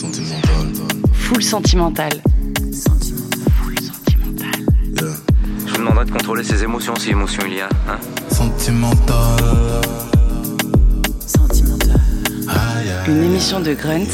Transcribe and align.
Sentimental. 0.00 0.66
Full 1.12 1.42
sentimental. 1.42 2.10
Full 3.52 3.78
sentimental. 3.78 4.60
Yeah. 4.94 5.14
Je 5.66 5.72
vous 5.72 5.76
demanderai 5.76 6.06
de 6.06 6.10
contrôler 6.10 6.42
ses 6.42 6.62
émotions 6.62 6.94
si 6.96 7.10
émotion 7.10 7.42
il 7.46 7.56
y 7.56 7.60
a. 7.60 7.68
Hein 7.86 7.98
Sentimental. 8.30 9.44
Aïe, 12.48 12.88
aïe. 12.88 13.10
Une 13.10 13.24
émission 13.24 13.60
de 13.60 13.74
Grunt 13.74 14.08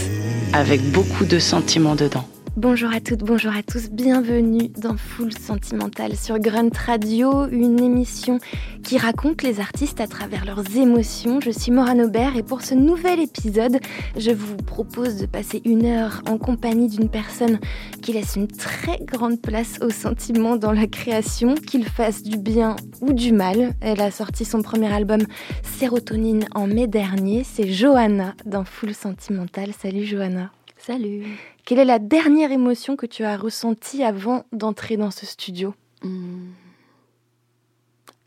avec 0.53 0.91
beaucoup 0.91 1.25
de 1.25 1.39
sentiments 1.39 1.95
dedans. 1.95 2.27
Bonjour 2.57 2.91
à 2.91 3.01
toutes, 3.01 3.21
bonjour 3.21 3.55
à 3.55 3.63
tous, 3.63 3.91
bienvenue 3.91 4.71
dans 4.79 4.97
Full 4.97 5.31
Sentimental 5.35 6.17
sur 6.17 6.39
Grunt 6.39 6.71
Radio, 6.87 7.47
une 7.49 7.79
émission 7.83 8.39
qui 8.83 8.97
raconte 8.97 9.43
les 9.43 9.61
artistes 9.61 10.01
à 10.01 10.07
travers 10.07 10.47
leurs 10.47 10.75
émotions. 10.75 11.39
Je 11.43 11.51
suis 11.51 11.71
Morane 11.71 12.01
Aubert 12.01 12.35
et 12.35 12.43
pour 12.43 12.63
ce 12.63 12.75
nouvel 12.75 13.21
épisode, 13.21 13.79
je 14.17 14.31
vous 14.31 14.57
propose 14.57 15.19
de 15.19 15.27
passer 15.27 15.61
une 15.67 15.85
heure 15.85 16.23
en 16.27 16.39
compagnie 16.39 16.89
d'une 16.89 17.11
personne 17.11 17.61
qui 18.01 18.15
laisse 18.15 18.37
une 18.37 18.49
très 18.49 19.01
grande 19.05 19.43
place 19.43 19.79
aux 19.83 19.91
sentiments 19.91 20.57
dans 20.57 20.73
la 20.73 20.87
création, 20.87 21.57
qu'il 21.57 21.85
fasse 21.85 22.23
du 22.23 22.39
bien 22.39 22.77
ou 23.03 23.13
du 23.13 23.33
mal. 23.33 23.75
Elle 23.83 24.01
a 24.01 24.11
sorti 24.11 24.47
son 24.47 24.63
premier 24.63 24.91
album 24.91 25.21
Sérotonine 25.63 26.47
en 26.55 26.67
mai 26.67 26.87
dernier, 26.87 27.45
c'est 27.45 27.71
Johanna 27.71 28.35
dans 28.47 28.65
Full 28.65 28.95
Sentimental. 28.95 29.73
Salut 29.79 30.07
Johanna. 30.07 30.51
Salut. 30.79 31.27
Quelle 31.67 31.79
est 31.81 31.85
la 31.85 31.99
dernière 31.99 32.51
émotion 32.53 32.97
que 32.97 33.05
tu 33.07 33.25
as 33.25 33.37
ressentie 33.37 34.03
avant 34.05 34.45
d'entrer 34.53 34.97
dans 34.97 35.11
ce 35.11 35.27
studio? 35.27 35.75
Hmm. 36.03 36.47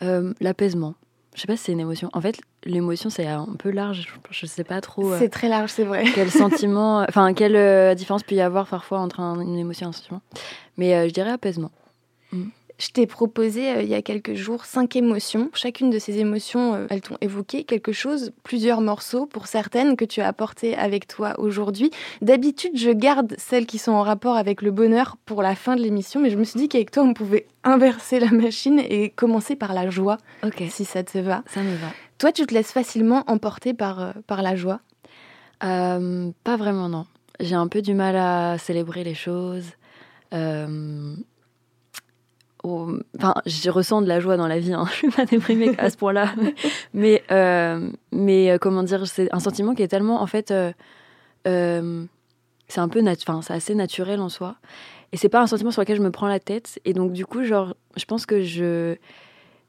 Euh, 0.03 0.33
L'apaisement. 0.39 0.93
Je 1.35 1.41
sais 1.41 1.47
pas 1.47 1.55
si 1.55 1.63
c'est 1.65 1.71
une 1.71 1.79
émotion. 1.79 2.09
En 2.13 2.19
fait, 2.21 2.41
l'émotion, 2.65 3.09
c'est 3.09 3.25
un 3.27 3.45
peu 3.57 3.69
large. 3.71 4.07
Je- 4.31 4.45
sais 4.45 4.63
pas 4.63 4.81
trop 4.81 5.13
euh, 5.13 5.15
C'est 5.19 5.29
très 5.29 5.47
large, 5.47 5.69
c'est 5.71 5.83
vrai. 5.85 6.03
quel 6.15 6.29
sentiment. 6.29 6.99
Enfin, 7.07 7.33
quelle 7.33 7.55
euh, 7.55 7.95
différence 7.95 8.23
peut 8.23 8.35
y 8.35 8.41
avoir 8.41 8.67
parfois 8.67 8.99
entre 8.99 9.19
un- 9.19 9.39
une 9.39 9.57
émotion 9.57 9.85
et 9.87 9.89
un 9.89 9.93
sentiment. 9.93 10.21
Mais 10.77 11.07
je 11.07 11.13
dirais 11.13 11.31
apaisement. 11.31 11.71
Je 12.79 12.89
t'ai 12.91 13.05
proposé 13.07 13.71
euh, 13.75 13.81
il 13.81 13.89
y 13.89 13.93
a 13.93 14.01
quelques 14.01 14.35
jours 14.35 14.63
cinq 14.65 14.95
émotions. 14.95 15.49
Chacune 15.53 15.89
de 15.89 15.99
ces 15.99 16.17
émotions, 16.19 16.73
euh, 16.75 16.87
elles 16.89 17.01
t'ont 17.01 17.17
évoqué 17.19 17.65
quelque 17.65 17.91
chose, 17.91 18.31
plusieurs 18.43 18.79
morceaux 18.79 19.25
pour 19.25 19.47
certaines 19.47 19.97
que 19.97 20.05
tu 20.05 20.21
as 20.21 20.27
apportées 20.27 20.75
avec 20.77 21.05
toi 21.05 21.37
aujourd'hui. 21.39 21.91
D'habitude, 22.21 22.71
je 22.75 22.89
garde 22.91 23.35
celles 23.37 23.65
qui 23.65 23.77
sont 23.79 23.91
en 23.91 24.01
rapport 24.03 24.37
avec 24.37 24.61
le 24.61 24.71
bonheur 24.71 25.17
pour 25.25 25.41
la 25.43 25.55
fin 25.55 25.75
de 25.75 25.81
l'émission, 25.81 26.21
mais 26.21 26.29
je 26.29 26.37
me 26.37 26.45
suis 26.45 26.57
dit 26.59 26.69
qu'avec 26.69 26.89
toi, 26.91 27.03
on 27.03 27.13
pouvait 27.13 27.47
inverser 27.65 28.19
la 28.21 28.31
machine 28.31 28.79
et 28.79 29.09
commencer 29.09 29.57
par 29.57 29.73
la 29.73 29.89
joie, 29.89 30.17
Ok, 30.43 30.63
si 30.69 30.85
ça 30.85 31.03
te 31.03 31.17
va. 31.17 31.43
ça 31.47 31.61
me 31.61 31.75
va. 31.75 31.87
Toi, 32.17 32.31
tu 32.31 32.45
te 32.45 32.53
laisses 32.53 32.71
facilement 32.71 33.23
emporter 33.27 33.73
par, 33.73 33.99
euh, 34.01 34.11
par 34.25 34.41
la 34.41 34.55
joie? 34.55 34.79
Pas 35.61 36.57
vraiment, 36.57 36.87
non. 36.87 37.05
J'ai 37.41 37.55
un 37.55 37.67
peu 37.67 37.81
du 37.81 37.93
mal 37.93 38.15
à 38.15 38.57
célébrer 38.57 39.03
les 39.03 39.13
choses. 39.13 39.65
Euh, 40.33 41.15
Enfin, 42.63 43.33
je 43.45 43.69
ressens 43.69 44.01
de 44.01 44.07
la 44.07 44.19
joie 44.19 44.35
dans 44.37 44.47
la 44.47 44.59
vie. 44.59 44.73
Hein. 44.73 44.85
Je 44.91 44.95
suis 44.95 45.09
pas 45.09 45.25
déprimée 45.25 45.75
à 45.77 45.89
ce 45.89 45.97
point-là. 45.97 46.33
mais, 46.93 47.23
euh, 47.31 47.89
mais 48.11 48.51
euh, 48.51 48.57
comment 48.57 48.83
dire, 48.83 49.07
c'est 49.07 49.33
un 49.33 49.39
sentiment 49.39 49.73
qui 49.75 49.81
est 49.83 49.87
tellement, 49.87 50.21
en 50.21 50.27
fait, 50.27 50.51
euh, 50.51 50.71
c'est 51.45 52.79
un 52.79 52.89
peu, 52.89 53.01
nat- 53.01 53.15
c'est 53.41 53.53
assez 53.53 53.75
naturel 53.75 54.19
en 54.19 54.29
soi. 54.29 54.57
Et 55.11 55.17
c'est 55.17 55.29
pas 55.29 55.41
un 55.41 55.47
sentiment 55.47 55.71
sur 55.71 55.81
lequel 55.81 55.97
je 55.97 56.01
me 56.03 56.11
prends 56.11 56.27
la 56.27 56.39
tête. 56.39 56.79
Et 56.85 56.93
donc, 56.93 57.13
du 57.13 57.25
coup, 57.25 57.43
genre, 57.43 57.73
je 57.95 58.05
pense 58.05 58.25
que 58.25 58.43
je 58.43 58.95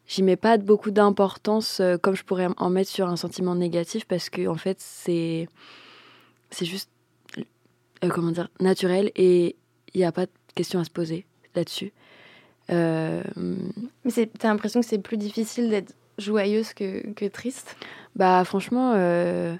j'y 0.07 0.25
mets 0.25 0.37
pas 0.37 0.59
beaucoup 0.59 0.91
d'importance 0.91 1.81
comme 2.03 2.17
je 2.17 2.25
pourrais 2.25 2.49
en 2.57 2.69
mettre 2.69 2.91
sur 2.91 3.07
un 3.07 3.15
sentiment 3.15 3.55
négatif 3.55 4.07
parce 4.09 4.29
que 4.29 4.49
en 4.49 4.57
fait 4.57 4.79
c'est 4.81 5.49
c'est 6.51 6.65
juste 6.65 6.91
comment 8.09 8.33
dire 8.33 8.49
naturel 8.59 9.13
et 9.15 9.55
il 9.95 9.99
n'y 9.99 10.05
a 10.05 10.11
pas 10.11 10.27
de 10.27 10.31
question 10.57 10.81
à 10.81 10.85
se 10.85 10.91
poser 10.91 11.27
là-dessus 11.55 11.93
Euh, 12.71 13.23
Mais 14.05 14.27
t'as 14.39 14.49
l'impression 14.49 14.81
que 14.81 14.87
c'est 14.87 14.99
plus 14.99 15.17
difficile 15.17 15.71
d'être 15.71 15.95
joyeuse 16.19 16.73
que, 16.75 17.13
que 17.13 17.25
triste? 17.27 17.77
Bah 18.17 18.45
franchement 18.45 18.93
euh, 18.95 19.57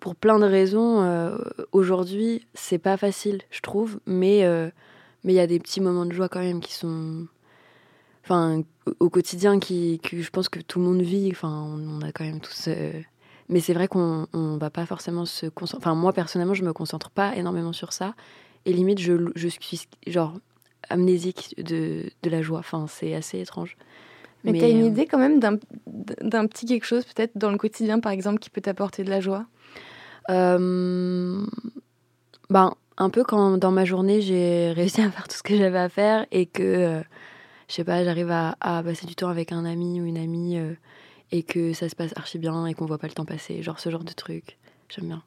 pour 0.00 0.14
plein 0.16 0.38
de 0.38 0.44
raisons 0.44 1.02
euh, 1.02 1.36
aujourd'hui 1.72 2.46
c'est 2.54 2.78
pas 2.78 2.96
facile 2.96 3.42
je 3.50 3.60
trouve 3.60 4.00
mais 4.06 4.44
euh, 4.44 4.70
mais 5.22 5.32
il 5.34 5.36
y 5.36 5.40
a 5.40 5.46
des 5.46 5.58
petits 5.58 5.80
moments 5.80 6.06
de 6.06 6.12
joie 6.12 6.28
quand 6.28 6.40
même 6.40 6.60
qui 6.60 6.72
sont 6.72 7.26
enfin 8.24 8.62
au- 8.98 9.10
quotidien 9.10 9.58
qui 9.60 10.00
que 10.02 10.20
je 10.20 10.30
pense 10.30 10.48
que 10.48 10.60
tout 10.60 10.78
le 10.78 10.86
monde 10.86 11.02
vit 11.02 11.28
enfin 11.30 11.62
on, 11.66 11.98
on 11.98 12.02
a 12.02 12.10
quand 12.12 12.24
même 12.24 12.40
tous 12.40 12.68
mais 13.48 13.60
c'est 13.60 13.74
vrai 13.74 13.86
qu'on 13.88 14.26
on 14.32 14.56
va 14.56 14.70
pas 14.70 14.86
forcément 14.86 15.26
se 15.26 15.46
concentrer 15.46 15.86
enfin 15.88 15.94
moi 15.94 16.12
personnellement 16.12 16.54
je 16.54 16.64
me 16.64 16.72
concentre 16.72 17.10
pas 17.10 17.36
énormément 17.36 17.72
sur 17.72 17.92
ça 17.92 18.14
et 18.64 18.72
limite 18.72 18.98
je, 18.98 19.12
je 19.34 19.48
suis 19.48 19.82
genre 20.06 20.34
amnésique 20.88 21.54
de, 21.58 22.04
de 22.22 22.30
la 22.30 22.42
joie 22.42 22.58
enfin 22.60 22.86
c'est 22.88 23.14
assez 23.14 23.40
étrange 23.40 23.76
Mais, 24.44 24.54
t'as 24.54 24.68
une 24.68 24.82
euh, 24.82 24.86
idée 24.86 25.06
quand 25.06 25.18
même 25.18 25.40
d'un 25.40 25.58
d'un 25.86 26.46
petit 26.46 26.66
quelque 26.66 26.84
chose, 26.86 27.04
peut-être 27.04 27.36
dans 27.36 27.50
le 27.50 27.58
quotidien 27.58 28.00
par 28.00 28.12
exemple, 28.12 28.38
qui 28.38 28.50
peut 28.50 28.60
t'apporter 28.60 29.04
de 29.04 29.10
la 29.10 29.20
joie? 29.20 29.46
Euh, 30.30 31.44
ben, 32.48 32.74
un 32.96 33.10
peu 33.10 33.24
quand 33.24 33.58
dans 33.58 33.70
ma 33.70 33.84
journée 33.84 34.20
j'ai 34.20 34.72
réussi 34.76 35.00
à 35.02 35.10
faire 35.10 35.28
tout 35.28 35.36
ce 35.36 35.42
que 35.42 35.56
j'avais 35.56 35.78
à 35.78 35.88
faire 35.88 36.26
et 36.30 36.46
que, 36.46 36.62
euh, 36.62 37.00
je 37.68 37.74
sais 37.74 37.84
pas, 37.84 38.04
j'arrive 38.04 38.30
à, 38.30 38.56
à 38.60 38.82
passer 38.82 39.06
du 39.06 39.14
temps 39.14 39.28
avec 39.28 39.52
un 39.52 39.64
ami 39.64 40.00
ou 40.00 40.04
une 40.04 40.18
amie 40.18 40.58
euh, 40.58 40.74
et 41.32 41.42
que 41.42 41.72
ça 41.72 41.88
se 41.88 41.96
passe 41.96 42.12
archi 42.16 42.38
bien 42.38 42.66
et 42.66 42.74
qu'on 42.74 42.86
voit 42.86 42.98
pas 42.98 43.06
le 43.06 43.12
temps 43.12 43.24
passer. 43.24 43.62
Genre 43.62 43.78
ce 43.78 43.90
genre 43.90 44.04
de 44.04 44.12
truc. 44.12 44.58
J'aime 44.88 45.06
bien. 45.06 45.22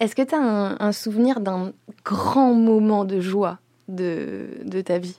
Est-ce 0.00 0.16
que 0.16 0.22
t'as 0.22 0.38
un, 0.38 0.76
un 0.80 0.92
souvenir 0.92 1.40
d'un 1.40 1.72
grand 2.04 2.54
moment 2.54 3.04
de 3.04 3.20
joie? 3.20 3.58
De, 3.88 4.60
de 4.64 4.80
ta 4.80 4.98
vie 4.98 5.18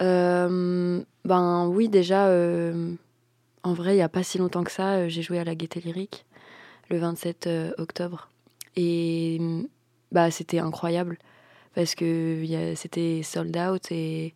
Euh, 0.00 1.02
ben 1.24 1.66
oui, 1.68 1.88
déjà, 1.88 2.26
euh, 2.26 2.94
en 3.62 3.74
vrai, 3.74 3.94
il 3.94 3.98
y 3.98 4.02
a 4.02 4.08
pas 4.08 4.22
si 4.22 4.38
longtemps 4.38 4.64
que 4.64 4.72
ça, 4.72 4.94
euh, 4.94 5.08
j'ai 5.08 5.22
joué 5.22 5.38
à 5.38 5.44
la 5.44 5.54
Gaieté 5.54 5.80
Lyrique 5.80 6.24
le 6.90 6.98
27 6.98 7.46
euh, 7.46 7.72
octobre. 7.78 8.28
Et 8.76 9.40
bah, 10.10 10.30
c'était 10.30 10.58
incroyable 10.58 11.18
parce 11.74 11.94
que 11.94 12.44
c'était 12.74 13.22
sold 13.22 13.56
out 13.56 13.92
et 13.92 14.34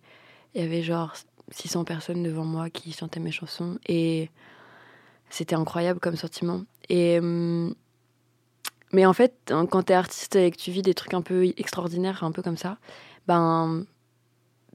il 0.54 0.62
y 0.62 0.64
avait 0.64 0.82
genre 0.82 1.14
600 1.50 1.84
personnes 1.84 2.22
devant 2.22 2.44
moi 2.44 2.70
qui 2.70 2.92
chantaient 2.92 3.20
mes 3.20 3.32
chansons. 3.32 3.78
Et 3.88 4.30
c'était 5.30 5.56
incroyable 5.56 6.00
comme 6.00 6.16
sentiment. 6.16 6.62
Et, 6.88 7.20
mais 8.92 9.06
en 9.06 9.12
fait, 9.12 9.34
hein, 9.50 9.66
quand 9.66 9.84
tu 9.84 9.92
es 9.92 9.97
artiste 9.97 10.36
et 10.36 10.50
que 10.50 10.56
tu 10.56 10.70
vis 10.70 10.82
des 10.82 10.94
trucs 10.94 11.14
un 11.14 11.22
peu 11.22 11.47
extraordinaires, 11.56 12.24
un 12.24 12.32
peu 12.32 12.42
comme 12.42 12.56
ça, 12.56 12.78
ben 13.26 13.84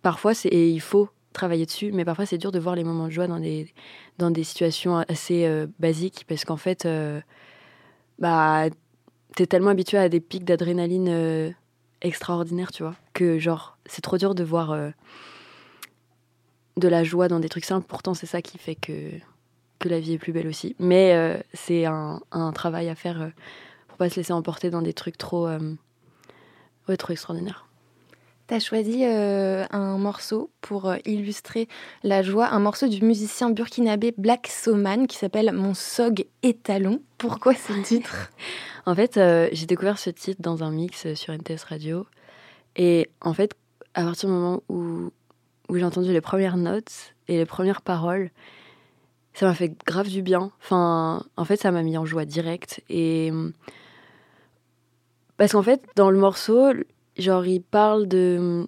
parfois 0.02 0.34
c'est 0.34 0.50
et 0.50 0.70
il 0.70 0.82
faut 0.82 1.10
travailler 1.34 1.66
dessus 1.66 1.92
mais 1.92 2.06
parfois 2.06 2.26
c'est 2.26 2.38
dur 2.38 2.52
de 2.52 2.60
voir 2.60 2.76
les 2.76 2.84
moments 2.84 3.08
de 3.08 3.12
joie 3.12 3.28
dans 3.28 3.40
des 3.40 3.74
dans 4.18 4.32
des 4.32 4.44
situations 4.44 4.98
assez 4.98 5.46
euh, 5.46 5.68
basiques 5.80 6.26
parce 6.28 6.46
qu'en 6.46 6.58
fait 6.58 6.86
euh, 6.86 7.22
bah 8.20 8.66
t'es 9.36 9.48
tellement 9.48 9.70
habitué 9.70 9.98
à 9.98 10.10
des 10.10 10.20
pics 10.20 10.44
d'adrénaline 10.44 11.08
euh, 11.10 11.52
extraordinaires 12.02 12.72
tu 12.72 12.84
vois 12.84 12.96
que 13.14 13.40
genre 13.40 13.78
c'est 13.86 14.02
trop 14.02 14.18
dur 14.18 14.36
de 14.36 14.44
voir 14.44 14.76
de 16.78 16.88
la 16.88 17.04
joie 17.04 17.28
dans 17.28 17.40
des 17.40 17.50
trucs 17.50 17.66
simples. 17.66 17.86
Pourtant 17.88 18.14
c'est 18.14 18.26
ça 18.26 18.42
qui 18.42 18.58
fait 18.58 18.76
que 18.76 19.12
que 19.80 19.90
la 19.90 20.00
vie 20.00 20.14
est 20.14 20.18
plus 20.18 20.32
belle 20.32 20.48
aussi. 20.48 20.76
Mais 20.80 21.44
c'est 21.54 21.86
un, 21.86 22.22
un 22.32 22.52
travail 22.52 22.90
à 22.90 22.96
faire 22.96 23.32
pour 23.88 23.98
pas 23.98 24.10
se 24.10 24.16
laisser 24.16 24.34
emporter 24.34 24.70
dans 24.70 24.82
des 24.82 24.94
trucs 24.94 25.18
trop 25.18 25.48
ouais 26.88 26.98
trop 26.98 27.14
extraordinaires 27.14 27.71
T'as 28.52 28.60
choisi 28.60 29.06
euh, 29.06 29.64
un 29.72 29.98
morceau 29.98 30.52
pour 30.60 30.90
euh, 30.90 30.98
illustrer 31.06 31.70
la 32.04 32.22
joie, 32.22 32.50
un 32.50 32.60
morceau 32.60 32.90
du 32.90 33.02
musicien 33.02 33.50
burkinabé 33.50 34.14
Black 34.18 34.48
Soman 34.48 35.08
qui 35.08 35.16
s'appelle 35.16 35.54
Mon 35.54 35.74
Sog 35.74 36.26
Étalon. 36.44 37.02
Pourquoi 37.18 37.54
ce 37.54 37.72
titre? 37.82 38.30
En 38.86 38.94
fait, 38.94 39.16
euh, 39.16 39.48
j'ai 39.54 39.68
découvert 39.68 39.98
ce 39.98 40.10
titre 40.10 40.42
dans 40.42 40.66
un 40.66 40.72
mix 40.72 41.14
sur 41.14 41.34
NTS 41.34 41.64
Radio. 41.64 42.06
Et 42.76 43.10
en 43.22 43.34
fait, 43.34 43.54
à 43.94 44.04
partir 44.04 44.28
du 44.28 44.36
moment 44.36 44.64
où, 44.68 45.12
où 45.70 45.78
j'ai 45.78 45.86
entendu 45.86 46.12
les 46.12 46.20
premières 46.20 46.58
notes 46.58 47.14
et 47.30 47.38
les 47.38 47.46
premières 47.46 47.82
paroles, 47.82 48.32
ça 49.34 49.46
m'a 49.46 49.54
fait 49.54 49.74
grave 49.86 50.10
du 50.10 50.22
bien. 50.22 50.52
Enfin, 50.62 51.24
en 51.38 51.46
fait, 51.46 51.56
ça 51.56 51.72
m'a 51.72 51.84
mis 51.84 51.98
en 51.98 52.06
joie 52.06 52.26
directe. 52.26 52.82
Et. 52.90 53.32
Parce 55.38 55.54
qu'en 55.54 55.64
fait, 55.64 55.82
dans 55.96 56.12
le 56.12 56.20
morceau, 56.20 56.74
genre, 57.22 57.46
il 57.46 57.62
parle 57.62 58.08
de 58.08 58.68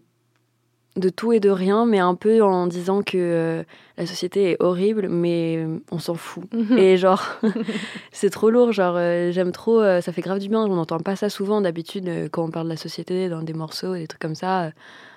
de 0.96 1.10
tout 1.10 1.34
et 1.34 1.40
de 1.40 1.50
rien, 1.50 1.86
mais 1.86 2.00
un 2.00 2.16
peu 2.16 2.44
en 2.44 2.68
disant 2.68 3.02
que 3.02 3.18
euh, 3.18 3.64
la 3.98 4.06
société 4.06 4.52
est 4.52 4.58
horrible, 4.60 5.08
mais 5.10 5.58
euh, 5.58 5.80
on 5.92 6.00
s'en 6.00 6.16
fout. 6.16 6.44
Et 6.78 6.98
genre, 6.98 7.24
c'est 8.12 8.30
trop 8.30 8.50
lourd, 8.50 8.72
genre, 8.72 8.96
euh, 8.98 9.32
j'aime 9.32 9.52
trop, 9.52 9.80
euh, 9.82 10.02
ça 10.02 10.12
fait 10.12 10.22
grave 10.22 10.40
du 10.40 10.50
bien, 10.50 10.60
on 10.62 10.76
n'entend 10.76 11.00
pas 11.00 11.16
ça 11.16 11.30
souvent 11.30 11.62
d'habitude 11.62 12.30
quand 12.32 12.44
on 12.44 12.52
parle 12.52 12.68
de 12.68 12.72
la 12.74 12.78
société 12.78 13.30
dans 13.30 13.42
des 13.42 13.54
morceaux, 13.54 13.96
des 13.96 14.08
trucs 14.08 14.22
comme 14.22 14.36
ça, 14.36 14.72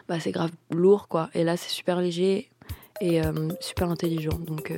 bah 0.08 0.20
c'est 0.20 0.32
grave 0.32 0.50
lourd, 0.70 1.08
quoi. 1.08 1.28
Et 1.34 1.44
là, 1.44 1.56
c'est 1.56 1.70
super 1.70 2.00
léger 2.00 2.50
et 3.00 3.20
super 3.60 3.90
intelligent, 3.90 4.38
donc 4.38 4.72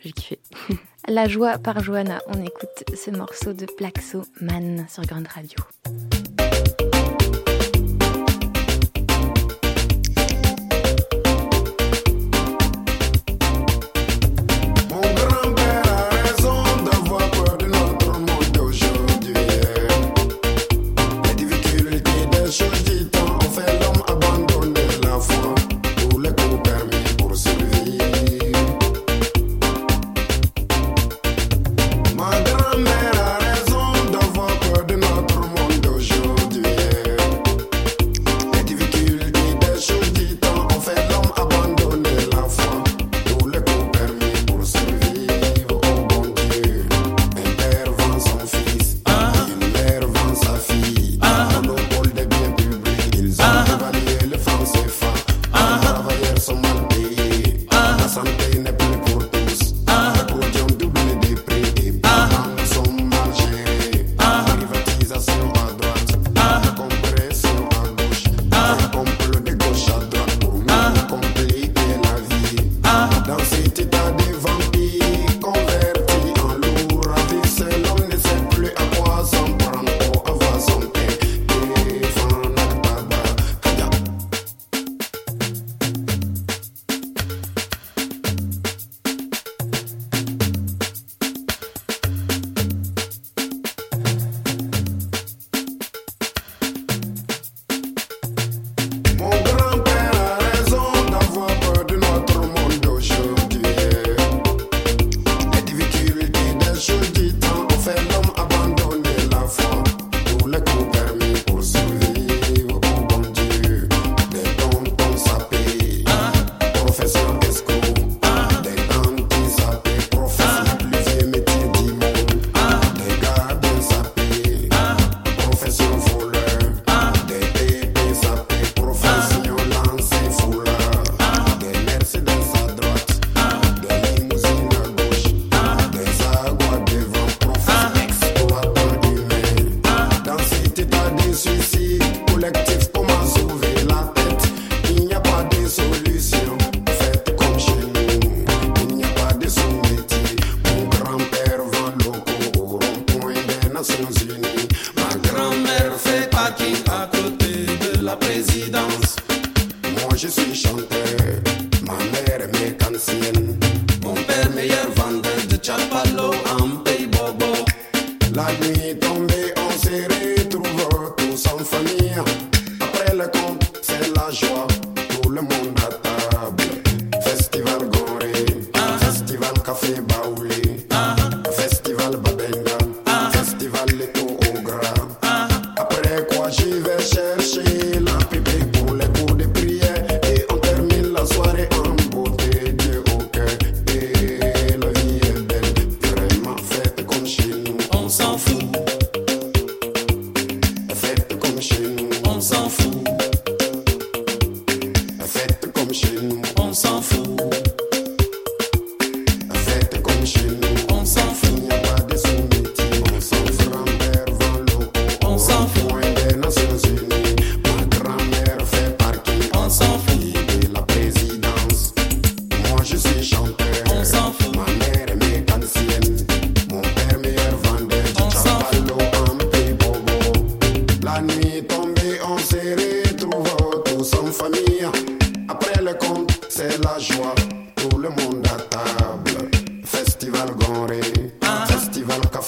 j'ai 0.00 0.12
kiffé. 0.12 0.38
La 1.08 1.28
joie 1.28 1.58
par 1.58 1.80
Johanna. 1.80 2.22
On 2.28 2.42
écoute 2.42 2.84
ce 2.94 3.10
morceau 3.10 3.52
de 3.52 3.66
Plaxo 3.66 4.22
Man 4.40 4.86
sur 4.88 5.02
Grande 5.02 5.26
Radio. 5.26 5.58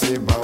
Il 0.08 0.35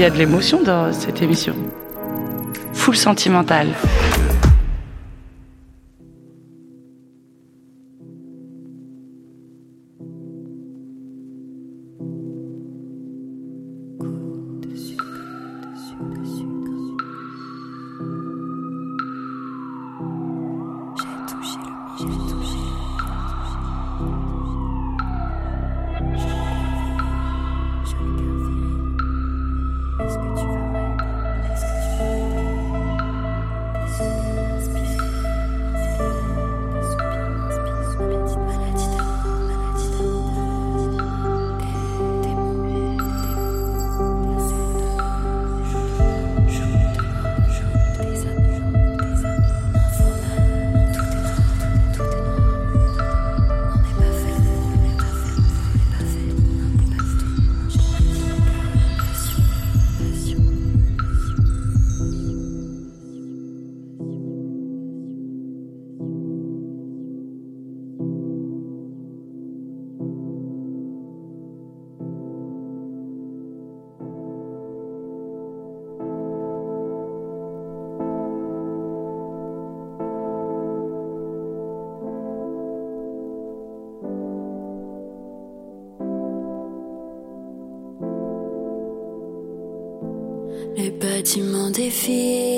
y 0.00 0.04
a 0.06 0.10
de 0.10 0.16
l'émotion 0.16 0.62
dans 0.62 0.94
cette 0.94 1.20
émission. 1.20 1.54
Full 2.72 2.96
sentimentale. 2.96 3.68
défi. 91.80 92.49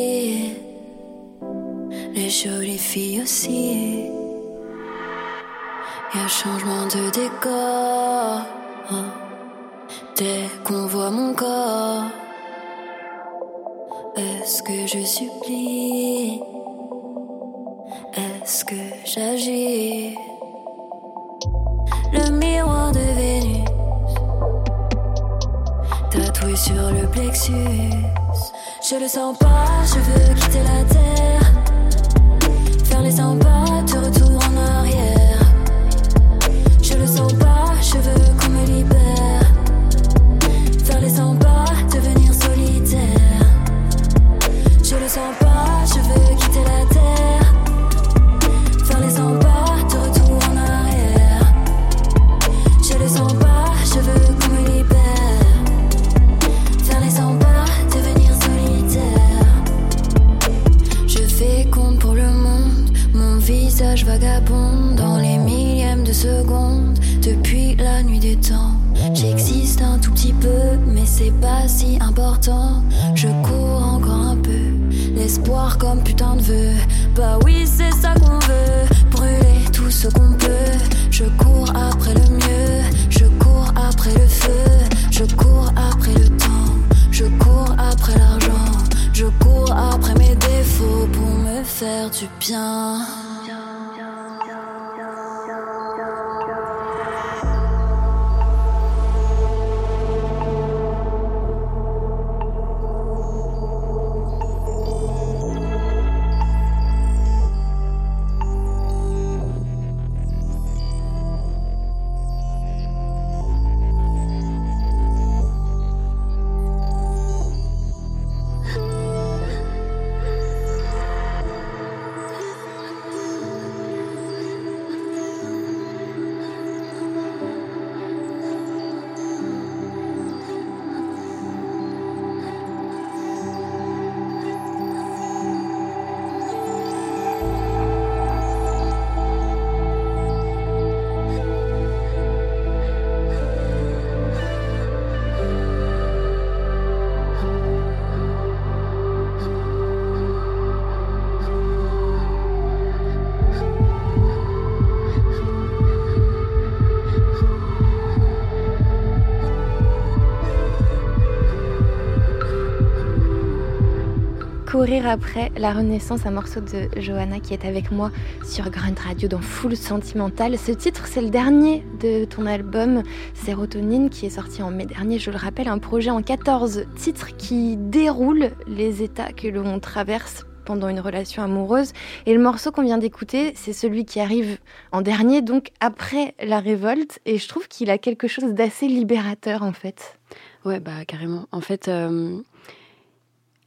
Après 165.00 165.50
la 165.56 165.72
Renaissance, 165.72 166.26
un 166.26 166.32
morceau 166.32 166.60
de 166.60 167.00
Johanna 167.00 167.40
qui 167.40 167.54
est 167.54 167.64
avec 167.64 167.90
moi 167.90 168.10
sur 168.44 168.68
Grunt 168.68 168.94
Radio 169.02 169.26
dans 169.26 169.40
Full 169.40 169.74
Sentimental. 169.74 170.58
Ce 170.58 170.70
titre, 170.70 171.06
c'est 171.06 171.22
le 171.22 171.30
dernier 171.30 171.82
de 171.98 172.26
ton 172.26 172.44
album 172.44 173.02
Sérotonine 173.32 174.10
qui 174.10 174.26
est 174.26 174.30
sorti 174.30 174.62
en 174.62 174.70
mai 174.70 174.84
dernier. 174.84 175.18
Je 175.18 175.30
le 175.30 175.38
rappelle, 175.38 175.68
un 175.68 175.78
projet 175.78 176.10
en 176.10 176.20
14 176.20 176.84
titres 176.94 177.34
qui 177.38 177.78
déroule 177.78 178.50
les 178.66 179.02
états 179.02 179.32
que 179.32 179.48
l'on 179.48 179.80
traverse 179.80 180.44
pendant 180.66 180.88
une 180.88 181.00
relation 181.00 181.42
amoureuse. 181.42 181.92
Et 182.26 182.34
le 182.34 182.40
morceau 182.40 182.70
qu'on 182.70 182.82
vient 182.82 182.98
d'écouter, 182.98 183.54
c'est 183.56 183.72
celui 183.72 184.04
qui 184.04 184.20
arrive 184.20 184.58
en 184.92 185.00
dernier, 185.00 185.40
donc 185.40 185.70
après 185.80 186.34
la 186.38 186.60
révolte. 186.60 187.18
Et 187.24 187.38
je 187.38 187.48
trouve 187.48 187.66
qu'il 187.66 187.90
a 187.90 187.96
quelque 187.96 188.28
chose 188.28 188.52
d'assez 188.52 188.88
libérateur 188.88 189.62
en 189.62 189.72
fait. 189.72 190.18
Ouais, 190.66 190.80
bah 190.80 191.06
carrément. 191.06 191.46
En 191.50 191.62
fait, 191.62 191.88
euh, 191.88 192.38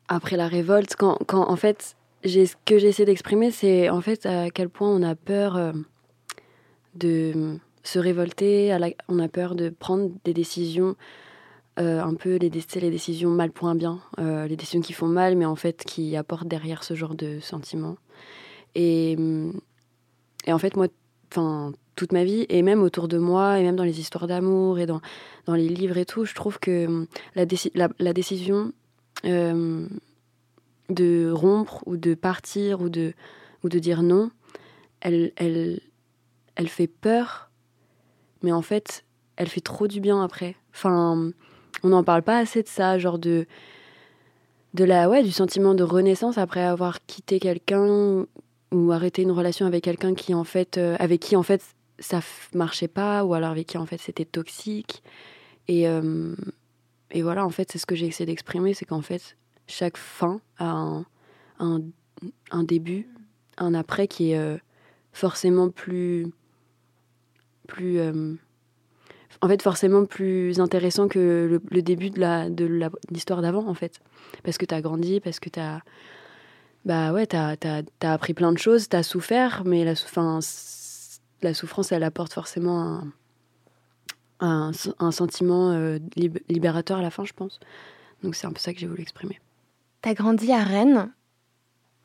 après 0.08 0.38
la 0.38 0.48
révolte, 0.48 0.96
quand, 0.96 1.18
quand 1.26 1.50
en 1.50 1.56
fait, 1.56 1.96
ce 2.24 2.56
que 2.66 2.78
j'essaie 2.78 3.06
d'exprimer, 3.06 3.52
c'est 3.52 3.90
en 3.90 4.02
fait 4.02 4.26
à 4.26 4.50
quel 4.50 4.70
point 4.70 4.90
on 4.90 5.04
a 5.04 5.16
peur 5.16 5.56
euh, 5.56 5.74
de 6.96 7.58
se 7.84 8.00
révolter, 8.00 8.76
on 9.08 9.20
a 9.20 9.28
peur 9.28 9.56
de 9.56 9.70
prendre 9.70 10.12
des 10.24 10.34
décisions, 10.34 10.96
euh, 11.80 12.02
un 12.02 12.16
peu 12.16 12.38
les, 12.38 12.50
décisions 12.50 13.30
mal 13.30 13.52
pour 13.52 13.68
un 13.68 13.76
bien, 13.76 14.00
euh, 14.20 14.48
les 14.48 14.56
décisions 14.56 14.82
qui 14.82 14.94
font 14.94 15.08
mal, 15.08 15.36
mais 15.36 15.46
en 15.46 15.56
fait 15.56 15.84
qui 15.84 16.16
apportent 16.16 16.48
derrière 16.48 16.84
ce 16.84 16.96
genre 16.96 17.16
de 17.16 17.40
sentiments. 17.40 17.98
Et, 18.74 19.18
et 20.46 20.54
en 20.54 20.58
fait, 20.58 20.76
moi, 20.76 20.88
enfin, 21.32 21.72
toute 21.96 22.12
ma 22.12 22.24
vie, 22.24 22.46
et 22.50 22.62
même 22.62 22.82
autour 22.82 23.08
de 23.08 23.18
moi, 23.18 23.60
et 23.60 23.64
même 23.64 23.76
dans 23.76 23.84
les 23.84 24.00
histoires 24.00 24.28
d'amour, 24.28 24.80
et 24.80 24.86
dans, 24.86 25.02
dans 25.46 25.56
les 25.56 25.70
livres 25.70 25.98
et 25.98 26.06
tout, 26.06 26.26
je 26.26 26.34
trouve 26.34 26.60
que 26.60 26.88
hum, 26.88 27.08
la, 27.36 27.46
déci- 27.46 27.72
la 27.76 28.14
décision 28.14 28.74
euh, 29.24 29.88
de 30.90 31.32
rompre 31.32 31.84
ou 31.86 31.98
de 31.98 32.14
partir 32.14 32.82
ou 32.82 32.90
de, 32.90 33.14
ou 33.64 33.70
de 33.70 33.80
dire 33.80 34.04
non, 34.04 34.32
elle, 35.02 35.32
elle, 35.36 35.80
elle 36.56 36.68
fait 36.68 36.88
peur, 36.88 37.50
mais 38.44 38.52
en 38.52 38.62
fait, 38.62 39.06
elle 39.36 39.48
fait 39.50 39.62
trop 39.62 39.88
du 39.88 40.00
bien 40.00 40.24
après. 40.24 40.56
Enfin, 40.74 41.32
on 41.84 41.90
n'en 41.90 42.04
parle 42.04 42.22
pas 42.22 42.38
assez 42.38 42.62
de 42.64 42.68
ça, 42.68 42.98
genre 43.00 43.20
de, 43.20 43.48
de 44.74 44.84
la, 44.84 45.10
ouais, 45.10 45.24
du 45.24 45.32
sentiment 45.32 45.74
de 45.74 45.84
renaissance 45.84 46.38
après 46.38 46.64
avoir 46.64 47.06
quitté 47.06 47.40
quelqu'un 47.40 48.26
ou 48.72 48.92
arrêté 48.92 49.22
une 49.22 49.32
relation 49.32 49.66
avec 49.66 49.84
quelqu'un 49.84 50.14
qui 50.14 50.34
en 50.34 50.44
fait, 50.44 50.78
euh, 50.78 50.96
avec 51.00 51.22
qui 51.22 51.36
en 51.36 51.44
fait 51.44 51.62
ça 52.00 52.20
marchait 52.54 52.90
pas 52.90 53.24
ou 53.24 53.34
alors 53.34 53.52
avec 53.52 53.68
qui 53.68 53.78
en 53.78 53.86
fait 53.86 54.00
c'était 54.00 54.26
toxique. 54.26 55.02
Et, 55.68 55.88
euh, 55.88 56.36
et 57.16 57.22
voilà, 57.22 57.46
en 57.46 57.50
fait, 57.50 57.72
c'est 57.72 57.78
ce 57.78 57.86
que 57.86 57.96
j'ai 57.96 58.08
essayé 58.08 58.26
d'exprimer, 58.26 58.74
c'est 58.74 58.84
qu'en 58.84 59.02
fait, 59.02 59.38
chaque 59.68 59.96
fin 59.96 60.42
a 60.58 60.66
un, 60.70 61.06
un, 61.60 61.80
un 62.52 62.64
début, 62.64 63.08
un 63.58 63.74
après 63.74 64.10
qui 64.10 64.32
est 64.32 64.38
euh, 64.38 64.58
forcément 65.14 65.70
plus. 65.70 66.28
plus 67.68 68.00
euh, 68.00 68.34
en 69.42 69.48
fait, 69.48 69.62
forcément 69.62 70.04
plus 70.04 70.60
intéressant 70.60 71.08
que 71.08 71.62
le, 71.72 71.82
début 71.82 72.10
de 72.10 72.50
de 72.50 72.66
la- 72.66 72.90
l'histoire 73.10 73.42
d'avant, 73.42 73.66
en 73.66 73.74
fait. 73.76 74.02
Parce 74.44 74.58
que 74.58 74.66
t'as 74.66 74.82
grandi, 74.82 75.22
parce 75.22 75.40
que 75.40 75.48
t'as. 75.48 75.80
Bah 76.84 77.14
ouais, 77.14 77.28
t'as 77.28 77.56
as, 77.64 78.12
appris 78.12 78.34
plein 78.34 78.52
de 78.52 78.58
choses, 78.58 78.90
t'as 78.90 79.04
souffert, 79.04 79.64
mais 79.66 79.86
la, 79.86 79.96
'fin, 79.96 80.40
la 81.42 81.54
souffrance, 81.54 81.94
elle 81.94 82.04
apporte 82.04 82.34
forcément 82.34 82.82
un, 82.82 83.14
un, 84.40 84.72
un 85.00 85.12
sentiment 85.12 85.72
euh, 85.72 85.98
lib- 86.16 86.40
libérateur 86.50 86.98
à 86.98 87.02
la 87.02 87.10
fin, 87.12 87.24
je 87.26 87.34
pense. 87.34 87.60
Donc 88.24 88.36
c'est 88.36 88.48
un 88.48 88.52
peu 88.52 88.60
ça 88.60 88.74
que 88.74 88.80
j'ai 88.80 88.88
voulu 88.88 89.02
exprimer. 89.02 89.40
T'as 90.02 90.14
grandi 90.14 90.52
à 90.52 90.64
Rennes. 90.64 91.12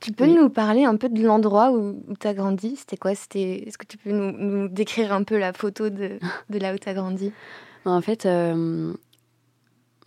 Tu 0.01 0.13
peux 0.13 0.25
Oui. 0.25 0.35
nous 0.35 0.49
parler 0.49 0.85
un 0.85 0.97
peu 0.97 1.09
de 1.11 1.23
l'endroit 1.23 1.73
où, 1.73 2.03
où 2.09 2.15
t'as 2.19 2.33
grandi? 2.33 2.77
C'était 2.77 2.97
quoi? 2.97 3.15
C'était 3.15 3.69
Est-ce 3.69 3.77
que 3.77 3.85
tu 3.87 3.99
peux 3.99 4.13
nous, 4.13 4.33
nous 4.33 4.69
décrire 4.69 5.13
un 5.13 5.25
peu 5.25 5.37
la 5.39 5.53
photo 5.53 5.91
de, 5.91 6.19
de 6.49 6.59
là 6.59 6.75
où 6.75 6.79
t'as 6.79 6.95
grandi? 6.95 7.33
En 7.85 8.01
fait, 8.03 8.25
euh, 8.27 8.93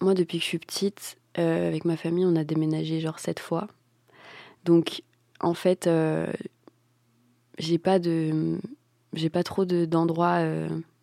moi, 0.02 0.14
depuis 0.14 0.38
que 0.40 0.44
je 0.44 0.48
suis 0.50 0.60
petite, 0.60 1.18
euh, 1.40 1.68
avec 1.68 1.86
ma 1.86 1.98
famille, 1.98 2.26
on 2.26 2.36
a 2.36 2.44
déménagé 2.44 3.00
genre 3.00 3.20
sept 3.20 3.40
fois. 3.40 3.68
Donc, 4.66 5.02
en 5.40 5.54
fait, 5.54 5.90
j'ai 7.58 7.78
pas 7.78 8.00
de, 8.00 8.58
j'ai 9.14 9.30
pas 9.30 9.44
trop 9.44 9.66
de- 9.66 9.86
d'endroits. 9.86 10.40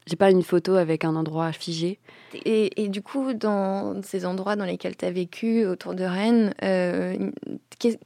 J'ai 0.06 0.16
pas 0.16 0.30
une 0.30 0.42
photo 0.42 0.74
avec 0.74 1.04
un 1.04 1.14
endroit 1.16 1.52
figé. 1.52 1.98
Et, 2.44 2.82
et 2.82 2.88
du 2.88 3.02
coup, 3.02 3.32
dans 3.34 4.02
ces 4.02 4.24
endroits 4.26 4.56
dans 4.56 4.64
lesquels 4.64 4.96
tu 4.96 5.04
as 5.04 5.10
vécu 5.10 5.66
autour 5.66 5.94
de 5.94 6.04
Rennes, 6.04 6.54
euh, 6.62 7.30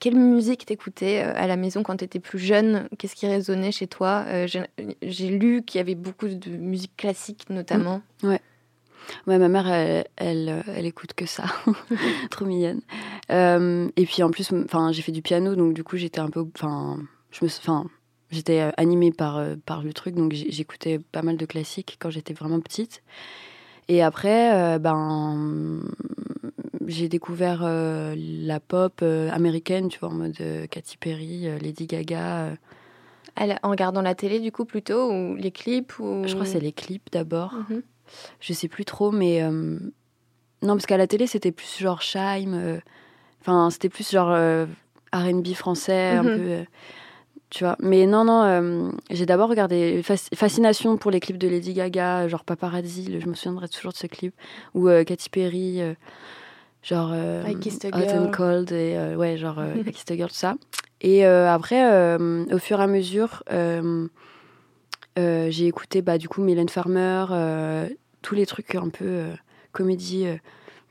quelle 0.01 0.17
musique 0.17 0.67
t'écoutais 0.67 1.23
euh, 1.25 1.33
à 1.35 1.47
la 1.47 1.57
maison 1.57 1.83
quand 1.83 1.97
tu 1.97 2.05
étais 2.05 2.21
plus 2.21 2.39
jeune? 2.39 2.89
Qu'est-ce 2.99 3.15
qui 3.15 3.27
résonnait 3.27 3.73
chez 3.73 3.87
toi? 3.87 4.25
Euh, 4.29 4.47
J'ai 5.03 5.29
lu 5.29 5.63
qu'il 5.65 5.79
y 5.79 5.81
avait 5.81 5.95
beaucoup 5.95 6.29
de 6.29 6.51
musique 6.51 6.97
classique 6.97 7.47
notamment. 7.51 8.03
Ouais, 9.27 9.39
ma 9.39 9.49
mère, 9.49 9.69
elle, 9.69 10.07
elle, 10.17 10.65
elle 10.67 10.87
écoute 10.87 11.15
que 11.15 11.27
ça. 11.27 11.45
Trop 12.31 12.45
mignonne. 12.45 12.81
Euh, 13.31 13.89
et 13.97 14.07
puis 14.07 14.23
en 14.23 14.31
plus, 14.31 14.51
enfin, 14.65 14.93
j'ai 14.93 15.03
fait 15.03 15.13
du 15.13 15.23
piano, 15.23 15.55
donc 15.55 15.75
du 15.75 15.85
coup, 15.85 15.97
j'étais 15.97 16.21
un 16.21 16.31
peu, 16.31 16.47
enfin, 16.55 16.99
je 17.31 17.45
me, 17.45 17.51
enfin, 17.51 17.87
j'étais 18.31 18.61
euh, 18.61 18.71
animée 18.77 19.13
par 19.13 19.37
euh, 19.39 19.55
par 19.67 19.83
le 19.83 19.93
truc, 19.93 20.15
donc 20.15 20.33
j'écoutais 20.33 20.99
pas 20.99 21.23
mal 21.23 21.37
de 21.37 21.47
classiques 21.47 21.97
quand 22.01 22.11
j'étais 22.11 22.35
vraiment 22.35 22.61
petite. 22.61 23.03
Et 23.89 24.03
après, 24.03 24.55
euh, 24.55 24.79
ben, 24.79 25.81
j'ai 26.87 27.09
découvert 27.09 27.61
euh, 27.65 28.15
la 28.17 28.61
pop 28.61 29.01
euh, 29.03 29.31
américaine, 29.31 29.89
tu 29.89 29.99
vois, 29.99 30.09
en 30.09 30.15
mode 30.15 30.37
euh, 30.41 30.67
Katy 30.67 30.97
Perry, 30.97 31.49
Lady 31.61 31.87
Gaga. 31.87 32.57
la- 33.39 33.59
en 33.63 33.71
regardant 33.71 34.01
la 34.03 34.15
télé 34.15 34.41
du 34.41 34.53
coup 34.53 34.65
plutôt 34.65 35.11
ou 35.13 35.35
les 35.37 35.51
clips 35.51 35.99
ou... 35.99 36.23
Je 36.27 36.35
crois 36.35 36.45
que 36.47 36.53
c'est 36.53 36.61
les 36.61 36.73
clips 36.73 37.11
d'abord. 37.13 37.53
Mhm. 37.69 37.83
Je 38.41 38.53
sais 38.53 38.69
plus 38.69 38.85
trop, 38.85 39.11
mais 39.11 39.43
non, 40.63 40.75
parce 40.75 40.87
qu'à 40.87 40.97
la 40.97 41.07
télé 41.07 41.27
c'était 41.27 41.53
plus 41.53 41.79
genre 41.79 42.01
Shime. 42.03 42.81
Enfin, 43.41 43.69
c'était 43.71 43.89
plus 43.89 44.11
genre 44.11 44.31
R&B 45.13 45.49
français, 45.55 46.11
un 46.17 46.23
Mhm. 46.25 46.35
peu. 46.35 46.65
Euh, 47.55 47.59
tu 47.59 47.65
vois. 47.65 47.77
Mais 47.81 48.07
non, 48.07 48.25
non, 48.25 48.43
euh, 48.45 48.91
j'ai 49.11 49.27
d'abord 49.27 49.49
regardé 49.49 50.03
Fas- 50.03 50.29
Fascination 50.35 50.97
pour 50.97 51.11
les 51.11 51.21
clips 51.21 51.39
de 51.39 51.49
Lady 51.49 51.73
Gaga, 51.75 52.29
genre 52.29 52.45
Paparazzi, 52.45 53.05
le- 53.11 53.21
je 53.21 53.27
me 53.29 53.35
souviendrai 53.35 53.69
toujours 53.69 53.93
de 53.93 53.97
ce 53.97 54.07
clip, 54.07 54.35
ou 54.75 54.89
euh, 54.89 55.05
Katy 55.05 55.31
Perry, 55.31 55.81
euh, 55.81 55.95
genre 56.83 57.11
euh, 57.13 57.45
I 57.47 57.59
Kissed 57.61 57.85
a 57.85 57.89
Hot 57.97 58.15
and 58.17 58.31
Cold, 58.31 58.73
et 58.73 58.97
euh, 58.97 59.17
ouais, 59.17 59.37
genre 59.37 59.59
euh, 59.59 59.75
I 59.77 59.93
Kissed 59.93 60.11
a 60.11 60.17
Girl, 60.17 60.29
tout 60.31 60.35
ça. 60.37 60.55
Et 61.01 61.27
euh, 61.27 61.51
après, 61.53 61.93
euh, 61.93 62.45
au 62.53 62.59
fur 62.59 62.81
et 62.81 62.83
à 62.83 62.87
mesure, 62.87 63.43
euh, 63.53 64.09
euh, 65.19 65.49
j'ai 65.51 65.67
écouté 65.67 66.03
bah, 66.03 66.19
du 66.19 66.29
coup 66.29 66.43
Mylène 66.43 66.69
Farmer, 66.69 67.27
euh, 67.31 67.89
tous 68.23 68.35
les 68.35 68.47
trucs 68.47 68.75
un 68.75 68.89
peu 68.89 69.05
euh, 69.05 69.35
comédie 69.73 70.27
euh, 70.27 70.37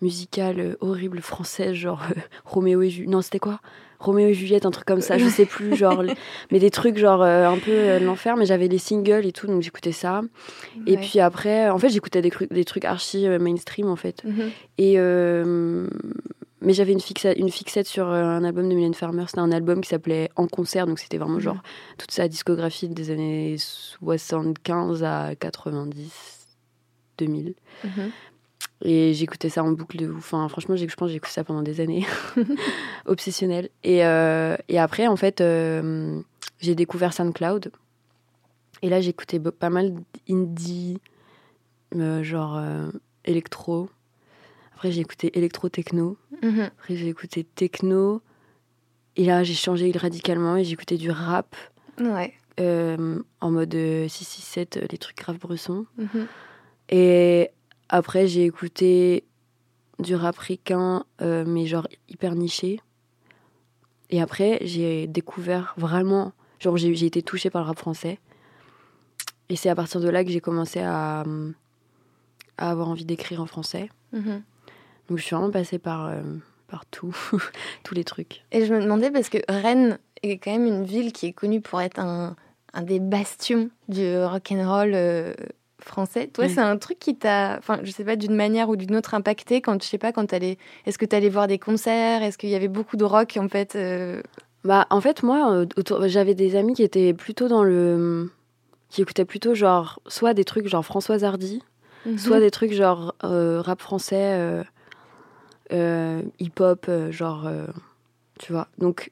musicale 0.01 0.59
euh, 0.59 0.75
horrible 0.81 1.21
française, 1.21 1.73
genre 1.73 2.01
euh, 2.15 2.19
Roméo 2.45 2.81
et 2.81 2.89
Juliette. 2.89 3.11
Non, 3.11 3.21
c'était 3.21 3.39
quoi? 3.39 3.59
Roméo 4.03 4.27
et 4.27 4.33
Juliette, 4.33 4.65
un 4.65 4.71
truc 4.71 4.85
comme 4.85 5.01
ça, 5.01 5.17
je 5.17 5.27
sais 5.27 5.45
plus, 5.45 5.75
genre, 5.75 6.03
mais 6.51 6.59
des 6.59 6.69
trucs 6.69 6.97
genre 6.97 7.23
euh, 7.23 7.47
un 7.47 7.57
peu 7.57 7.71
euh, 7.71 7.99
de 7.99 8.05
l'enfer, 8.05 8.35
mais 8.37 8.45
j'avais 8.45 8.67
les 8.67 8.77
singles 8.77 9.25
et 9.25 9.31
tout, 9.31 9.47
donc 9.47 9.61
j'écoutais 9.61 9.91
ça. 9.91 10.21
Et 10.87 10.97
puis 10.97 11.19
après, 11.19 11.69
en 11.69 11.77
fait, 11.79 11.89
j'écoutais 11.89 12.21
des, 12.21 12.31
des 12.51 12.65
trucs 12.65 12.85
archi 12.85 13.27
euh, 13.27 13.39
mainstream 13.39 13.87
en 13.87 13.95
fait. 13.95 14.23
Mhm. 14.23 14.51
Et 14.77 14.93
euh, 14.97 15.87
mais 16.65 16.71
j'avais 16.73 16.93
une, 16.93 16.99
fixa- 16.99 17.37
une 17.37 17.49
fixette 17.49 17.87
sur 17.87 18.07
euh, 18.07 18.23
un 18.23 18.43
album 18.45 18.69
de 18.69 18.73
Mylène 18.75 18.93
Farmer. 18.93 19.23
C'était 19.27 19.39
un 19.39 19.51
album 19.51 19.81
qui 19.81 19.89
s'appelait 19.89 20.29
En 20.37 20.47
concert, 20.47 20.87
donc 20.87 20.97
c'était 20.99 21.17
vraiment 21.17 21.39
genre 21.39 21.61
toute 21.97 22.11
sa 22.11 22.27
discographie 22.29 22.87
des 22.87 23.11
années 23.11 23.55
75 23.57 25.03
à 25.03 25.35
90, 25.35 26.47
2000. 27.17 27.53
Mhm. 27.83 27.91
Et 28.85 29.13
j'écoutais 29.13 29.47
ça 29.49 29.63
en 29.63 29.71
boucle 29.71 29.97
de 29.97 30.07
ouf. 30.09 30.17
Enfin, 30.17 30.47
franchement, 30.49 30.75
je 30.75 30.83
pense 30.85 31.07
que 31.07 31.11
j'ai 31.11 31.15
écouté 31.15 31.31
ça 31.33 31.43
pendant 31.45 31.61
des 31.61 31.79
années. 31.79 32.05
Obsessionnel. 33.05 33.69
Et, 33.83 34.05
euh, 34.05 34.57
et 34.67 34.77
après, 34.77 35.07
en 35.07 35.15
fait, 35.15 35.39
euh, 35.41 36.19
j'ai 36.59 36.75
découvert 36.75 37.13
SoundCloud. 37.13 37.71
Et 38.81 38.89
là, 38.89 38.99
j'écoutais 38.99 39.39
pas 39.39 39.69
mal 39.69 39.93
d'indie, 40.27 40.99
euh, 41.95 42.21
genre 42.23 42.61
électro. 43.23 43.89
Après, 44.75 44.91
j'ai 44.91 44.99
écouté 45.01 45.37
électro-techno. 45.37 46.17
Mhm. 46.41 46.59
Après, 46.77 46.97
j'ai 46.97 47.07
écouté 47.07 47.45
techno. 47.45 48.21
Et 49.15 49.25
là, 49.25 49.43
j'ai 49.43 49.53
changé 49.53 49.89
radicalement 49.95 50.57
et 50.57 50.65
j'ai 50.65 50.73
écouté 50.73 50.97
du 50.97 51.09
rap 51.11 51.55
Ouais. 52.01 52.33
en 52.59 53.51
mode 53.51 53.75
euh, 53.75 54.07
667, 54.09 54.77
euh, 54.77 54.87
les 54.91 54.97
trucs 54.97 55.17
grave 55.17 55.37
bressons. 55.37 55.85
Mhm. 55.97 56.27
Et 56.89 57.51
après, 57.89 58.27
j'ai 58.27 58.45
écouté 58.45 59.25
du 59.99 60.15
rap 60.15 60.37
ricain, 60.37 61.05
euh, 61.21 61.43
mais 61.45 61.65
genre 61.65 61.87
hyper 62.09 62.35
niché. 62.35 62.79
Et 64.09 64.21
après, 64.21 64.59
j'ai 64.61 65.07
découvert 65.07 65.73
vraiment. 65.77 66.33
Genre, 66.59 66.77
j'ai 66.77 66.95
j'ai 66.95 67.05
été 67.05 67.21
touchée 67.21 67.49
par 67.49 67.61
le 67.61 67.67
rap 67.67 67.77
français. 67.77 68.19
Et 69.49 69.55
c'est 69.55 69.69
à 69.69 69.75
partir 69.75 70.01
de 70.01 70.09
là 70.09 70.23
que 70.23 70.31
j'ai 70.31 70.39
commencé 70.39 70.79
à, 70.79 71.23
hum, 71.25 71.53
à 72.57 72.69
avoir 72.71 72.89
envie 72.89 73.05
d'écrire 73.05 73.41
en 73.41 73.45
français. 73.45 73.89
Mhm. 74.13 74.41
Donc, 75.09 75.17
je 75.17 75.23
suis 75.23 75.35
vraiment 75.35 75.51
passée 75.51 75.79
par, 75.79 76.07
euh, 76.07 76.21
par 76.67 76.85
tout, 76.85 77.15
tous 77.83 77.93
les 77.93 78.03
trucs. 78.03 78.43
Et 78.51 78.65
je 78.65 78.73
me 78.73 78.81
demandais 78.81 79.11
parce 79.11 79.29
que 79.29 79.39
Rennes 79.49 79.99
est 80.21 80.37
quand 80.37 80.51
même 80.51 80.65
une 80.65 80.85
ville 80.85 81.11
qui 81.11 81.27
est 81.27 81.33
connue 81.33 81.61
pour 81.61 81.81
être 81.81 81.99
un, 81.99 82.35
un 82.73 82.81
des 82.81 82.99
bastions 82.99 83.69
du 83.89 84.17
rock'n'roll 84.17 84.93
euh, 84.93 85.33
français. 85.85 86.27
Toi, 86.27 86.45
c'est 86.49 86.61
un 86.61 86.77
truc 86.77 86.99
qui 86.99 87.15
t'a, 87.15 87.57
enfin, 87.57 87.79
je 87.83 87.91
sais 87.91 88.03
pas, 88.03 88.15
d'une 88.15 88.35
manière 88.35 88.69
ou 88.69 88.75
d'une 88.75 88.95
autre 88.95 89.13
impacté 89.13 89.61
quand, 89.61 89.81
je 89.83 89.87
sais 89.87 89.97
pas, 89.97 90.11
quand 90.11 90.25
t'allais, 90.27 90.57
est-ce 90.85 90.97
que 90.97 91.05
t'allais 91.05 91.29
voir 91.29 91.47
des 91.47 91.59
concerts, 91.59 92.23
est-ce 92.23 92.37
qu'il 92.37 92.49
y 92.49 92.55
avait 92.55 92.67
beaucoup 92.67 92.97
de 92.97 93.03
rock 93.03 93.37
en 93.39 93.47
fait 93.49 93.75
euh, 93.75 94.21
Bah, 94.63 94.87
en 94.89 95.01
fait, 95.01 95.23
moi, 95.23 95.51
euh, 95.53 95.65
autour- 95.77 96.07
j'avais 96.07 96.33
des 96.35 96.55
amis 96.55 96.73
qui 96.73 96.83
étaient 96.83 97.13
plutôt 97.13 97.47
dans 97.47 97.63
le. 97.63 98.31
qui 98.89 99.01
écoutaient 99.01 99.25
plutôt 99.25 99.55
genre. 99.55 99.99
soit 100.07 100.33
des 100.33 100.45
trucs 100.45 100.67
genre 100.67 100.85
Françoise 100.85 101.23
Hardy, 101.23 101.61
soit 102.17 102.39
des 102.39 102.51
trucs 102.51 102.73
genre 102.73 103.15
euh, 103.23 103.61
rap 103.61 103.81
français, 103.81 104.63
euh, 105.71 106.21
hip-hop, 106.39 106.89
genre. 107.09 107.49
tu 108.39 108.51
vois. 108.53 108.67
Donc. 108.77 109.11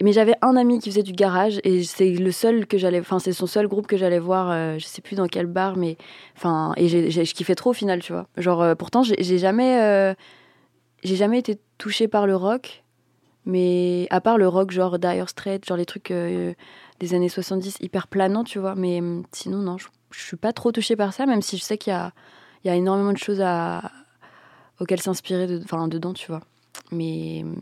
Mais 0.00 0.12
j'avais 0.12 0.34
un 0.42 0.56
ami 0.56 0.78
qui 0.78 0.90
faisait 0.90 1.02
du 1.02 1.12
garage 1.12 1.58
et 1.64 1.82
c'est 1.82 2.12
le 2.12 2.30
seul 2.30 2.66
que 2.66 2.78
j'allais. 2.78 3.00
Enfin, 3.00 3.18
c'est 3.18 3.32
son 3.32 3.46
seul 3.46 3.66
groupe 3.66 3.88
que 3.88 3.96
j'allais 3.96 4.20
voir, 4.20 4.50
euh, 4.50 4.78
je 4.78 4.86
sais 4.86 5.02
plus 5.02 5.16
dans 5.16 5.26
quel 5.26 5.46
bar, 5.46 5.76
mais. 5.76 5.96
Enfin, 6.36 6.72
et 6.76 6.88
je 6.88 7.32
kiffais 7.32 7.56
trop 7.56 7.70
au 7.70 7.74
final, 7.74 8.00
tu 8.00 8.12
vois. 8.12 8.28
Genre, 8.36 8.62
euh, 8.62 8.74
pourtant, 8.76 9.02
j'ai, 9.02 9.38
jamais. 9.38 9.80
euh, 9.82 10.14
j'ai 11.02 11.16
jamais 11.16 11.38
été 11.38 11.58
touchée 11.78 12.06
par 12.06 12.26
le 12.26 12.36
rock. 12.36 12.84
Mais 13.44 14.06
à 14.10 14.20
part 14.20 14.36
le 14.36 14.46
rock, 14.46 14.70
genre 14.70 14.98
Dire 14.98 15.28
Straits, 15.28 15.64
genre 15.66 15.78
les 15.78 15.86
trucs 15.86 16.10
euh, 16.10 16.52
des 17.00 17.14
années 17.14 17.30
70 17.30 17.78
hyper 17.80 18.06
planants, 18.06 18.44
tu 18.44 18.58
vois. 18.58 18.74
Mais 18.76 18.98
hum, 19.00 19.24
sinon, 19.32 19.58
non, 19.58 19.78
je, 19.78 19.88
je 20.10 20.20
suis 20.20 20.36
pas 20.36 20.52
trop 20.52 20.70
touchée 20.70 20.96
par 20.96 21.12
ça, 21.12 21.26
même 21.26 21.42
si 21.42 21.56
je 21.56 21.62
sais 21.62 21.78
qu'il 21.78 21.92
y 21.92 21.96
a, 21.96 22.12
il 22.62 22.68
y 22.68 22.70
a 22.70 22.76
énormément 22.76 23.12
de 23.12 23.18
choses 23.18 23.42
auxquelles 24.80 25.00
s'inspirer 25.00 25.58
enfin, 25.64 25.88
dedans, 25.88 26.12
tu 26.12 26.26
vois. 26.28 26.40
Mais 26.92 27.40
hum, 27.42 27.56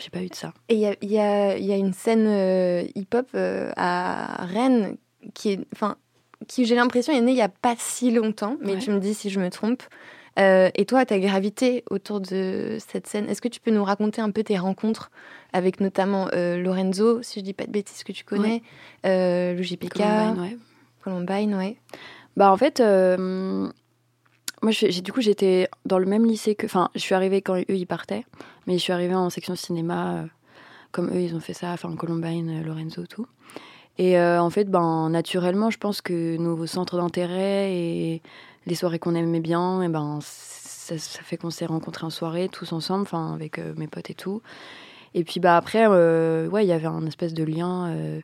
j'ai 0.00 0.10
pas 0.10 0.22
eu 0.22 0.28
de 0.28 0.34
ça. 0.34 0.52
Et 0.68 0.74
il 0.74 0.80
y 0.80 0.86
a, 0.86 0.94
y 1.02 1.18
a- 1.18 1.58
y 1.58 1.72
a 1.72 1.76
une 1.76 1.92
scène 1.92 2.26
euh, 2.26 2.84
hip-hop 2.94 3.26
euh, 3.34 3.70
à 3.76 4.44
Rennes 4.46 4.96
qui 5.34 5.50
est, 5.52 5.60
enfin, 5.74 5.96
qui 6.46 6.64
j'ai 6.64 6.74
l'impression 6.76 7.12
est 7.12 7.20
née 7.20 7.32
il 7.32 7.36
y 7.38 7.42
a 7.42 7.48
pas 7.48 7.74
si 7.78 8.10
longtemps, 8.10 8.56
mais 8.60 8.74
Ouais. 8.74 8.78
tu 8.78 8.90
me 8.90 8.98
dis 9.00 9.14
si 9.14 9.28
je 9.30 9.40
me 9.40 9.50
trompe. 9.50 9.82
Euh, 10.38 10.70
et 10.76 10.84
toi, 10.86 11.04
tu 11.04 11.12
as 11.14 11.18
gravité 11.18 11.82
autour 11.90 12.20
de 12.20 12.76
cette 12.78 13.08
scène. 13.08 13.28
Est-ce 13.28 13.42
que 13.42 13.48
tu 13.48 13.58
peux 13.58 13.72
nous 13.72 13.82
raconter 13.82 14.20
un 14.22 14.30
peu 14.30 14.44
tes 14.44 14.56
rencontres 14.56 15.10
avec 15.52 15.80
notamment 15.80 16.28
Lorenzo, 16.32 17.22
si 17.22 17.40
je 17.40 17.44
dis 17.44 17.54
pas 17.54 17.64
de 17.66 17.72
bêtises 17.72 18.04
que 18.04 18.12
tu 18.12 18.22
connais, 18.24 18.62
le 19.04 19.60
JPK, 19.60 19.94
Columbine, 19.98 20.40
ouais. 20.42 20.56
Columbine, 21.02 21.54
ouais. 21.56 21.76
Bah 22.36 22.52
en 22.52 22.56
fait, 22.56 22.80
moi 24.62 24.72
j'ai 24.72 25.00
du 25.02 25.12
coup 25.12 25.20
j'étais 25.20 25.68
dans 25.84 25.98
le 25.98 26.06
même 26.06 26.24
lycée 26.24 26.54
que, 26.54 26.66
enfin 26.66 26.90
je 26.94 27.00
suis 27.00 27.14
arrivée 27.14 27.42
quand 27.42 27.56
eux 27.56 27.64
ils 27.68 27.86
partaient, 27.86 28.24
mais 28.66 28.74
je 28.74 28.78
suis 28.78 28.92
arrivée 28.92 29.14
en 29.14 29.30
section 29.30 29.54
cinéma, 29.54 30.14
euh, 30.14 30.26
comme 30.92 31.08
eux 31.08 31.20
ils 31.20 31.34
ont 31.34 31.40
fait 31.40 31.54
ça, 31.54 31.70
enfin 31.72 31.94
Columbine, 31.96 32.60
euh, 32.60 32.64
Lorenzo, 32.64 33.06
tout. 33.06 33.26
Et 33.98 34.18
euh, 34.18 34.40
en 34.40 34.50
fait, 34.50 34.70
ben 34.70 35.10
naturellement, 35.10 35.70
je 35.70 35.78
pense 35.78 36.00
que 36.00 36.36
nos 36.36 36.66
centres 36.66 36.96
d'intérêt 36.96 37.72
et 37.74 38.22
les 38.66 38.74
soirées 38.76 39.00
qu'on 39.00 39.14
aimait 39.14 39.40
bien, 39.40 39.82
et 39.82 39.88
ben 39.88 40.20
ça, 40.22 40.96
fait 40.96 41.36
qu'on 41.36 41.50
s'est 41.50 41.66
rencontrés 41.66 42.06
en 42.06 42.10
soirée 42.10 42.48
tous 42.48 42.72
ensemble, 42.72 43.02
enfin 43.02 43.34
avec 43.34 43.58
mes 43.58 43.88
potes 43.88 44.10
et 44.10 44.14
tout. 44.14 44.40
Et 45.14 45.24
puis 45.24 45.40
bah 45.40 45.56
après, 45.56 45.86
ouais, 45.86 46.64
il 46.64 46.68
y 46.68 46.72
avait 46.72 46.86
un 46.86 47.04
espèce 47.06 47.34
de 47.34 47.42
lien. 47.42 48.20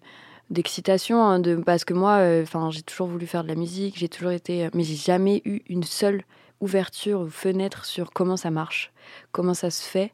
Euh, 0.51 0.55
d'excitation 0.55 1.23
hein, 1.25 1.39
de 1.39 1.57
parce 1.57 1.85
que 1.85 1.95
moi 1.95 2.21
enfin 2.43 2.71
j'ai 2.71 2.83
toujours 2.83 3.07
voulu 3.09 3.27
faire 3.27 3.43
de 3.43 3.49
la 3.49 3.55
musique 3.55 3.97
j'ai 3.99 4.09
toujours 4.09 4.31
été 4.33 4.69
mais 4.75 4.83
j'ai 4.85 4.97
jamais 4.97 5.43
eu 5.45 5.61
une 5.69 5.83
seule 5.85 6.23
ouverture 6.61 7.21
ou 7.21 7.29
fenêtre 7.29 7.85
sur 7.85 8.13
comment 8.13 8.37
ça 8.37 8.51
marche 8.51 8.93
comment 9.33 9.55
ça 9.55 9.71
se 9.71 9.83
fait 9.83 10.13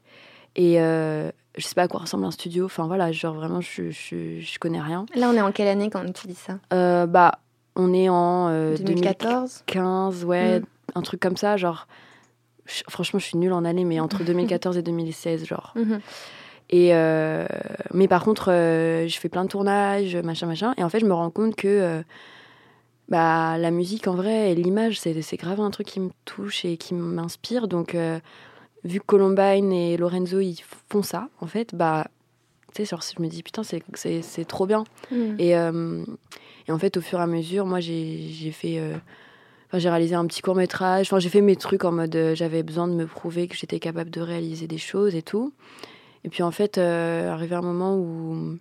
et 0.56 0.80
euh, 0.80 1.30
je 1.58 1.64
sais 1.66 1.74
pas 1.74 1.82
à 1.82 1.88
quoi 1.88 2.00
ressemble 2.00 2.24
un 2.24 2.30
studio 2.30 2.64
enfin 2.64 2.86
voilà 2.86 3.12
genre 3.12 3.34
vraiment 3.34 3.60
je 3.60 3.90
je, 3.90 4.40
je 4.40 4.58
connais 4.58 4.80
rien 4.80 5.06
Là, 5.14 5.28
on 5.28 5.34
est 5.34 5.40
en 5.40 5.52
quelle 5.52 5.68
année 5.68 5.90
quand 5.90 6.10
tu 6.12 6.26
dis 6.26 6.34
ça? 6.34 6.58
Euh, 6.72 7.06
bah 7.06 7.38
on 7.76 7.92
est 7.92 8.08
en 8.08 8.48
euh, 8.48 8.76
2014 8.78 9.64
2015 9.66 10.24
ouais 10.24 10.60
Mm. 10.60 10.64
un 10.96 11.02
truc 11.02 11.20
comme 11.20 11.36
ça 11.36 11.56
genre 11.56 11.86
je- 12.66 12.82
franchement, 12.88 13.18
je 13.18 13.24
suis 13.24 13.36
nulle 13.38 13.52
en 13.52 13.64
année, 13.64 13.84
mais 13.84 13.98
entre 13.98 14.22
2014 14.24 14.76
et 14.76 14.82
2016, 14.82 15.44
genre. 15.44 15.72
Mhm. 15.74 16.00
Et 16.72 16.94
euh, 16.94 17.46
mais 17.92 18.06
par 18.06 18.22
contre, 18.22 18.50
euh, 18.52 19.08
je 19.08 19.18
fais 19.18 19.28
plein 19.28 19.42
de 19.44 19.48
tournages, 19.48 20.14
machin, 20.16 20.46
machin. 20.46 20.72
Et 20.78 20.84
en 20.84 20.88
fait, 20.88 21.00
je 21.00 21.04
me 21.06 21.12
rends 21.12 21.30
compte 21.30 21.56
que 21.56 21.66
euh, 21.68 22.02
bah, 23.08 23.58
la 23.58 23.70
musique, 23.72 24.06
en 24.06 24.14
vrai, 24.14 24.52
et 24.52 24.54
l'image, 24.54 25.00
c'est 25.00 25.36
grave 25.36 25.60
un 25.60 25.70
truc 25.70 25.88
qui 25.88 25.98
me 26.00 26.10
touche 26.24 26.64
et 26.64 26.76
qui 26.76 26.94
m'inspire. 26.94 27.66
Donc, 27.66 27.96
vu 28.84 29.00
que 29.00 29.04
Columbine 29.04 29.72
et 29.72 29.96
Lorenzo, 29.96 30.38
ils 30.38 30.60
font 30.90 31.02
ça, 31.02 31.28
en 31.40 31.46
fait, 31.46 31.74
bah, 31.74 32.06
tu 32.72 32.84
sais, 32.86 32.96
je 33.16 33.20
me 33.22 33.26
dis, 33.28 33.42
putain, 33.42 33.62
c'est- 33.64 34.44
trop 34.46 34.64
bien. 34.66 34.84
Mhm. 35.10 35.36
Et, 35.40 35.50
et 35.50 36.72
en 36.72 36.78
fait, 36.78 36.96
au 36.96 37.00
fur 37.00 37.18
et 37.18 37.22
à 37.22 37.26
mesure, 37.26 37.66
moi, 37.66 37.80
j'ai 37.80 38.52
fait. 38.52 38.80
Enfin, 39.66 39.78
j'ai 39.78 39.90
réalisé 39.90 40.14
un 40.14 40.26
petit 40.26 40.40
court 40.42 40.54
métrage. 40.54 41.08
Enfin, 41.08 41.18
j'ai 41.18 41.28
fait 41.30 41.40
mes 41.42 41.56
trucs 41.56 41.84
en 41.84 41.90
mode 41.92 42.16
j'avais 42.34 42.62
besoin 42.62 42.86
de 42.88 42.92
me 42.94 43.06
prouver 43.06 43.48
que 43.48 43.56
j'étais 43.56 43.78
capable 43.80 44.10
de 44.10 44.20
réaliser 44.20 44.66
des 44.68 44.78
choses 44.78 45.14
et 45.16 45.22
tout. 45.22 45.52
Et 46.24 46.28
puis 46.28 46.42
en 46.42 46.50
fait, 46.50 46.78
euh, 46.78 47.30
arrivé 47.30 47.54
un 47.54 47.62
moment 47.62 47.96
où, 47.96 48.58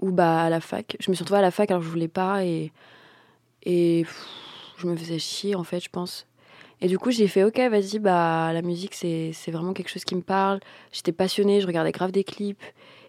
où 0.00 0.10
bah 0.10 0.42
à 0.42 0.50
la 0.50 0.60
fac, 0.60 0.96
je 1.00 1.10
me 1.10 1.14
suis 1.14 1.22
retrouvée 1.22 1.40
à 1.40 1.42
la 1.42 1.50
fac 1.50 1.70
alors 1.70 1.80
que 1.80 1.86
je 1.86 1.90
voulais 1.90 2.08
pas 2.08 2.44
et 2.44 2.72
et 3.64 4.04
je 4.76 4.86
me 4.86 4.96
faisais 4.96 5.18
chier 5.18 5.54
en 5.54 5.64
fait, 5.64 5.80
je 5.80 5.88
pense. 5.90 6.26
Et 6.80 6.88
du 6.88 6.98
coup, 6.98 7.12
j'ai 7.12 7.28
fait 7.28 7.44
OK, 7.44 7.58
vas-y, 7.58 8.00
bah 8.00 8.52
la 8.52 8.62
musique 8.62 8.94
c'est 8.94 9.32
vraiment 9.48 9.72
quelque 9.72 9.88
chose 9.88 10.04
qui 10.04 10.16
me 10.16 10.22
parle. 10.22 10.58
J'étais 10.92 11.12
passionnée, 11.12 11.60
je 11.60 11.66
regardais 11.66 11.92
grave 11.92 12.10
des 12.10 12.24
clips. 12.24 12.60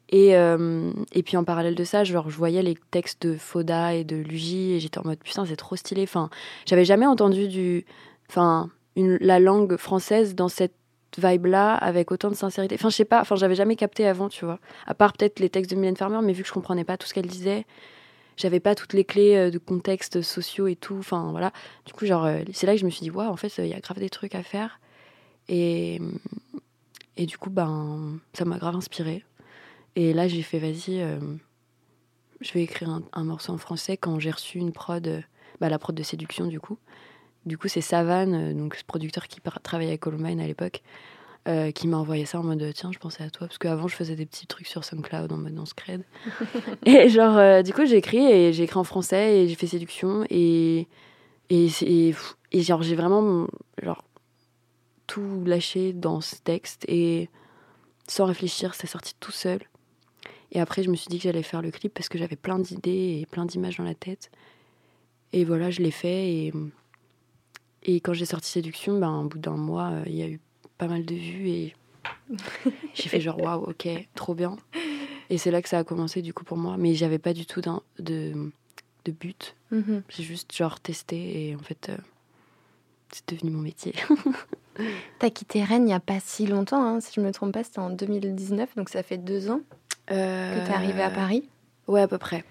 Et, 0.10 0.36
euh, 0.36 0.92
et 1.14 1.24
puis 1.24 1.38
en 1.38 1.44
parallèle 1.44 1.74
de 1.74 1.84
ça, 1.84 2.04
genre, 2.04 2.30
je 2.30 2.38
voyais 2.38 2.62
les 2.62 2.76
textes 2.92 3.26
de 3.26 3.36
Foda 3.36 3.96
et 3.96 4.04
de 4.04 4.18
Luigi 4.18 4.74
et 4.74 4.80
j'étais 4.80 5.00
en 5.00 5.04
mode 5.06 5.18
putain, 5.24 5.46
c'est 5.46 5.56
trop 5.56 5.76
stylé. 5.76 6.04
Enfin, 6.04 6.30
j'avais 6.68 6.86
jamais 6.86 7.08
entendu 7.08 7.48
du, 7.48 7.86
enfin, 8.30 8.70
la 8.96 9.40
langue 9.40 9.78
française 9.78 10.36
dans 10.36 10.50
cette 10.50 10.76
vibe-là 11.20 11.76
avec 11.76 12.12
autant 12.12 12.30
de 12.30 12.36
sincérité. 12.36 12.76
Enfin, 12.76 12.90
je 12.90 12.96
sais 12.96 13.06
pas, 13.06 13.22
enfin, 13.22 13.36
j'avais 13.36 13.56
jamais 13.56 13.76
capté 13.76 14.08
avant, 14.08 14.30
tu 14.30 14.46
vois. 14.46 14.60
À 14.86 14.94
part 14.94 15.14
peut-être 15.14 15.40
les 15.40 15.50
textes 15.50 15.72
de 15.72 15.76
Mylène 15.76 15.98
Farmer, 15.98 16.20
mais 16.24 16.34
vu 16.34 16.44
que 16.44 16.48
je 16.48 16.54
comprenais 16.54 16.84
pas 16.84 16.98
tout 16.98 17.08
ce 17.08 17.14
qu'elle 17.14 17.28
disait, 17.28 17.66
j'avais 18.38 18.60
pas 18.60 18.76
toutes 18.76 18.94
les 18.94 19.06
clés 19.06 19.36
euh, 19.36 19.52
de 19.52 19.58
contexte 19.58 20.22
sociaux 20.22 20.68
et 20.68 20.76
tout. 20.76 20.98
Enfin, 20.98 21.30
voilà. 21.32 21.52
Du 21.86 21.94
coup, 21.94 22.06
genre, 22.06 22.26
euh, 22.26 22.40
c'est 22.52 22.66
là 22.66 22.74
que 22.74 22.80
je 22.80 22.86
me 22.86 22.90
suis 22.90 23.02
dit, 23.02 23.12
waouh, 23.12 23.30
en 23.30 23.36
fait, 23.36 23.54
il 23.58 23.68
y 23.68 23.74
a 23.74 23.80
grave 23.80 24.00
des 24.00 24.10
trucs 24.10 24.36
à 24.36 24.44
faire. 24.44 24.80
Et, 25.50 26.02
et 27.18 27.26
du 27.26 27.38
coup, 27.38 27.50
ben, 27.50 28.20
ça 28.34 28.46
m'a 28.46 28.58
grave 28.58 28.76
inspiré. 28.76 29.24
Et 29.96 30.14
là, 30.14 30.28
j'ai 30.28 30.42
fait, 30.42 30.60
vas-y, 30.60 31.02
euh, 31.02 31.20
je 32.42 32.52
vais 32.54 32.64
écrire 32.64 32.90
un, 32.90 33.04
un 33.14 33.24
morceau 33.24 33.54
en 33.54 33.58
français 33.58 33.98
quand 33.98 34.20
j'ai 34.20 34.32
reçu 34.32 34.58
une 34.58 34.72
prod, 34.72 35.06
euh, 35.08 35.22
bah, 35.60 35.70
la 35.70 35.78
prod 35.78 35.96
de 35.96 36.04
séduction, 36.04 36.48
du 36.48 36.60
coup. 36.60 36.78
Du 37.46 37.58
coup, 37.58 37.68
c'est 37.68 37.82
Savane, 37.82 38.34
euh, 38.34 38.54
donc 38.54 38.76
ce 38.76 38.84
producteur 38.84 39.28
qui 39.28 39.42
travaillait 39.64 39.92
avec 39.92 40.02
Columbine 40.02 40.40
à 40.40 40.48
l'époque, 40.48 40.82
euh, 41.48 41.72
qui 41.72 41.88
m'a 41.88 41.98
envoyé 41.98 42.26
ça 42.26 42.40
en 42.40 42.44
mode 42.44 42.72
tiens, 42.74 42.92
je 42.94 43.00
pensais 43.00 43.24
à 43.24 43.30
toi. 43.30 43.48
Parce 43.48 43.58
qu'avant, 43.58 43.88
je 43.88 43.96
faisais 43.96 44.16
des 44.16 44.26
petits 44.26 44.48
trucs 44.48 44.68
sur 44.68 44.86
SoundCloud 44.86 45.32
en 45.32 45.38
mode 45.38 45.54
dans 45.54 45.66
Scred. 45.66 46.04
et 46.86 47.10
genre, 47.10 47.38
euh, 47.38 47.62
du 47.62 47.74
coup, 47.74 47.86
j'ai 47.86 47.98
écrit 47.98 48.26
et 48.26 48.54
j'ai 48.54 48.64
écrit 48.64 48.78
en 48.78 48.86
français 48.86 49.40
et 49.40 49.48
j'ai 49.50 49.56
fait 49.56 49.68
séduction. 49.68 50.26
Et, 50.30 50.88
et, 51.50 51.68
et, 51.82 52.16
et 52.54 52.62
genre, 52.62 52.82
j'ai 52.82 52.96
vraiment 52.96 53.48
genre, 53.82 54.06
tout 55.08 55.44
lâché 55.46 55.92
dans 55.92 56.22
ce 56.22 56.36
texte. 56.38 56.86
Et 56.88 57.30
sans 58.08 58.26
réfléchir, 58.26 58.74
c'est 58.74 58.88
sorti 58.88 59.14
tout 59.20 59.34
seul. 59.34 59.60
Et 60.54 60.62
après, 60.62 60.84
je 60.84 60.90
me 60.90 60.96
suis 60.96 61.10
dit 61.10 61.18
que 61.18 61.24
j'allais 61.24 61.44
faire 61.44 61.62
le 61.62 61.72
clip 61.72 61.94
parce 61.94 62.08
que 62.08 62.18
j'avais 62.18 62.36
plein 62.38 62.60
d'idées 62.60 63.20
et 63.22 63.26
plein 63.26 63.46
d'images 63.46 63.78
dans 63.78 63.84
la 63.84 63.96
tête. 63.96 64.32
Et 65.34 65.44
voilà, 65.44 65.72
je 65.72 65.82
l'ai 65.82 65.92
fait. 65.92 66.30
Et, 66.30 66.54
et 67.84 68.00
quand 68.00 68.14
j'ai 68.14 68.26
sorti 68.26 68.50
Séduction, 68.50 69.00
ben, 69.00 69.22
au 69.22 69.28
bout 69.28 69.40
d'un 69.40 69.58
mois, 69.58 69.90
euh, 69.92 70.04
il 70.08 70.16
y 70.16 70.24
a 70.24 70.28
eu 70.28 70.40
pas 70.78 70.88
mal 70.88 71.06
de 71.06 71.16
vues 71.16 71.50
et 71.50 71.76
j'ai 72.94 73.10
fait 73.10 73.22
genre 73.22 73.40
waouh, 73.40 73.64
ok, 73.70 73.88
trop 74.16 74.34
bien. 74.34 74.58
Et 75.30 75.38
c'est 75.38 75.52
là 75.52 75.62
que 75.62 75.70
ça 75.70 75.80
a 75.80 75.84
commencé 75.84 76.22
du 76.22 76.34
coup 76.34 76.44
pour 76.44 76.58
moi. 76.58 76.76
Mais 76.78 76.96
j'avais 76.96 77.20
pas 77.20 77.34
du 77.34 77.46
tout 77.46 77.62
de, 77.62 77.74
de 78.00 79.12
but. 79.12 79.56
Mhm. 79.72 80.04
J'ai 80.10 80.24
juste 80.24 80.56
genre 80.56 80.80
testé 80.80 81.50
et 81.50 81.56
en 81.56 81.60
fait, 81.60 81.90
euh, 81.90 81.98
c'est 83.12 83.28
devenu 83.30 83.52
mon 83.52 83.62
métier. 83.62 83.94
T'as 85.20 85.30
quitté 85.30 85.64
Rennes 85.64 85.84
il 85.84 85.88
n'y 85.88 85.94
a 85.94 86.00
pas 86.00 86.20
si 86.20 86.48
longtemps, 86.48 86.84
hein, 86.84 87.00
si 87.00 87.14
je 87.16 87.22
me 87.22 87.32
trompe 87.32 87.54
pas, 87.54 87.64
c'était 87.64 87.80
en 87.80 87.92
2019, 87.92 88.76
donc 88.76 88.90
ça 88.90 89.04
fait 89.04 89.20
deux 89.20 89.52
ans 89.52 89.62
que 90.08 90.14
t'es 90.14 90.74
arrivé 90.74 91.02
à 91.02 91.12
Paris. 91.12 91.48
Ouais, 91.88 92.02
à 92.02 92.08
peu 92.08 92.18
près. 92.18 92.44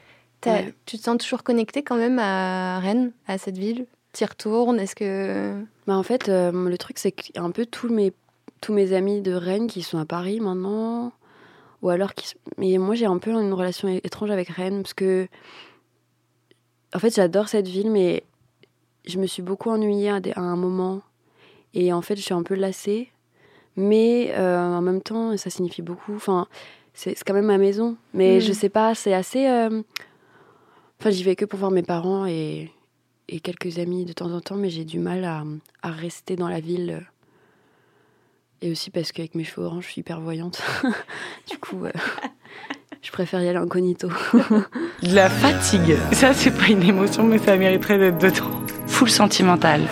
Ouais. 0.46 0.74
Tu 0.86 0.98
te 0.98 1.02
sens 1.02 1.18
toujours 1.18 1.42
connecté 1.42 1.82
quand 1.82 1.96
même 1.96 2.18
à 2.18 2.78
Rennes, 2.80 3.12
à 3.26 3.38
cette 3.38 3.58
ville? 3.58 3.86
T'y 4.12 4.24
retournes 4.24 4.78
Est-ce 4.78 4.94
que... 4.94 5.62
Bah 5.86 5.96
en 5.96 6.02
fait, 6.02 6.28
euh, 6.28 6.52
le 6.68 6.78
truc, 6.78 6.98
c'est 6.98 7.12
qu'il 7.12 7.34
y 7.34 7.38
a 7.38 7.42
un 7.42 7.50
peu 7.50 7.64
tous 7.66 7.88
mes, 7.88 8.12
tous 8.60 8.72
mes 8.72 8.92
amis 8.92 9.20
de 9.22 9.32
Rennes 9.32 9.66
qui 9.68 9.82
sont 9.82 9.98
à 9.98 10.04
Paris 10.04 10.40
maintenant. 10.40 11.12
Ou 11.80 11.88
alors 11.88 12.14
qui. 12.14 12.34
Mais 12.58 12.76
moi, 12.78 12.94
j'ai 12.94 13.06
un 13.06 13.18
peu 13.18 13.30
une 13.30 13.52
relation 13.52 13.88
étrange 13.88 14.30
avec 14.30 14.48
Rennes 14.48 14.82
parce 14.82 14.94
que. 14.94 15.26
En 16.94 16.98
fait, 16.98 17.14
j'adore 17.14 17.48
cette 17.48 17.66
ville, 17.68 17.90
mais 17.90 18.22
je 19.06 19.18
me 19.18 19.26
suis 19.26 19.42
beaucoup 19.42 19.70
ennuyée 19.70 20.10
à, 20.10 20.20
des- 20.20 20.32
à 20.32 20.40
un 20.40 20.56
moment. 20.56 21.00
Et 21.74 21.92
en 21.92 22.02
fait, 22.02 22.16
je 22.16 22.20
suis 22.22 22.34
un 22.34 22.42
peu 22.42 22.54
lassée. 22.54 23.10
Mais 23.76 24.32
euh, 24.36 24.58
en 24.58 24.82
même 24.82 25.00
temps, 25.00 25.34
ça 25.38 25.48
signifie 25.48 25.80
beaucoup. 25.82 26.14
Enfin, 26.14 26.46
c'est 26.92 27.14
quand 27.24 27.32
même 27.34 27.46
ma 27.46 27.56
maison. 27.58 27.96
Mais 28.12 28.36
Mm. 28.36 28.40
je 28.40 28.52
sais 28.52 28.68
pas, 28.68 28.94
c'est 28.94 29.14
assez. 29.14 29.48
euh, 29.48 29.82
Enfin, 31.00 31.10
j'y 31.10 31.24
vais 31.24 31.34
que 31.34 31.46
pour 31.46 31.58
voir 31.58 31.72
mes 31.72 31.82
parents 31.82 32.26
et, 32.26 32.70
et 33.28 33.40
quelques 33.40 33.78
amis 33.78 34.04
de 34.04 34.12
temps 34.12 34.32
en 34.32 34.40
temps, 34.40 34.56
mais 34.56 34.70
j'ai 34.70 34.84
du 34.84 34.98
mal 34.98 35.24
à, 35.24 35.44
à 35.82 35.90
rester 35.90 36.36
dans 36.36 36.48
la 36.48 36.60
ville. 36.60 37.06
Et 38.60 38.70
aussi 38.70 38.90
parce 38.90 39.10
qu'avec 39.10 39.34
mes 39.34 39.44
cheveux 39.44 39.66
orange, 39.66 39.86
je 39.86 39.90
suis 39.90 40.00
hyper 40.00 40.20
voyante. 40.20 40.62
du 41.50 41.58
coup, 41.58 41.84
euh, 41.84 41.92
je 43.02 43.10
préfère 43.10 43.42
y 43.42 43.48
aller 43.48 43.58
incognito. 43.58 44.08
De 45.02 45.14
la 45.14 45.28
fatigue. 45.28 45.96
Ça, 46.12 46.32
c'est 46.32 46.52
pas 46.52 46.68
une 46.68 46.82
émotion, 46.82 47.24
mais 47.24 47.38
ça 47.38 47.56
mériterait 47.56 47.98
d'être 47.98 48.18
dedans. 48.18 48.50
Full 48.86 49.10
sentimental. 49.10 49.88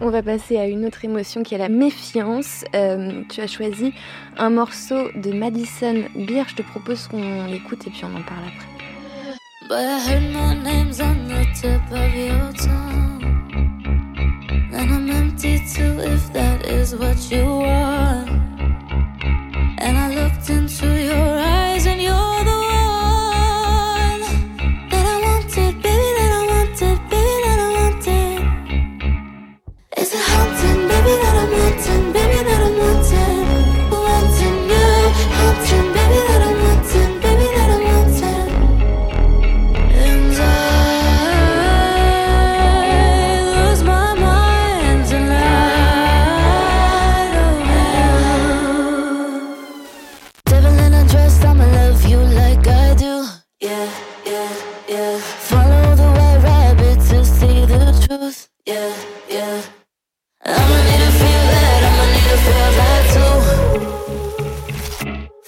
On 0.00 0.10
va 0.10 0.20
passer 0.20 0.56
à 0.56 0.66
une 0.66 0.84
autre 0.84 1.04
émotion 1.04 1.44
qui 1.44 1.54
est 1.54 1.58
la 1.58 1.68
méfiance. 1.68 2.64
Euh, 2.74 3.22
tu 3.30 3.40
as 3.40 3.46
choisi 3.46 3.92
un 4.36 4.50
morceau 4.50 5.12
de 5.14 5.30
Madison 5.30 6.02
Beer. 6.16 6.42
Je 6.48 6.56
te 6.56 6.62
propose 6.62 7.06
qu'on 7.06 7.46
l'écoute 7.46 7.86
et 7.86 7.90
puis 7.90 8.02
on 8.04 8.16
en 8.16 8.22
parle 8.22 8.42
après. 8.48 8.71
But 9.72 9.86
I 9.86 10.00
heard 10.00 10.34
my 10.34 10.52
name's 10.52 11.00
on 11.00 11.28
the 11.28 11.46
tip 11.54 11.80
of 11.90 12.14
your 12.14 12.52
tongue. 12.52 13.22
And 14.70 14.92
I'm 14.92 15.08
empty 15.08 15.64
too, 15.66 15.98
if 15.98 16.30
that 16.34 16.66
is 16.66 16.94
what 16.94 17.16
you 17.30 17.46
want. 17.46 18.28
And 19.78 19.96
I 19.96 20.14
looked 20.14 20.50
into 20.50 20.86
your 21.08 21.38
eyes, 21.38 21.51
Yeah, 58.64 58.94
yeah. 59.28 59.60
I'ma 60.44 60.76
need 60.86 61.00
to 61.02 61.10
feel. 61.18 61.46
I'ma 61.88 62.04
need 62.14 62.26
to 62.30 62.36
feel 62.44 62.70
too. 63.14 63.34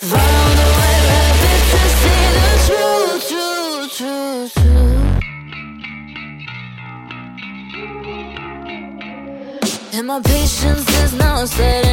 The 0.00 0.18
to 1.70 1.82
see 2.00 2.24
the 2.34 2.54
truth, 2.66 3.22
truth, 3.30 3.92
truth, 3.94 4.52
truth. 4.54 5.14
And 9.94 10.04
my 10.08 10.18
patience 10.20 10.88
is 11.04 11.12
now 11.14 11.44
setting 11.44 11.83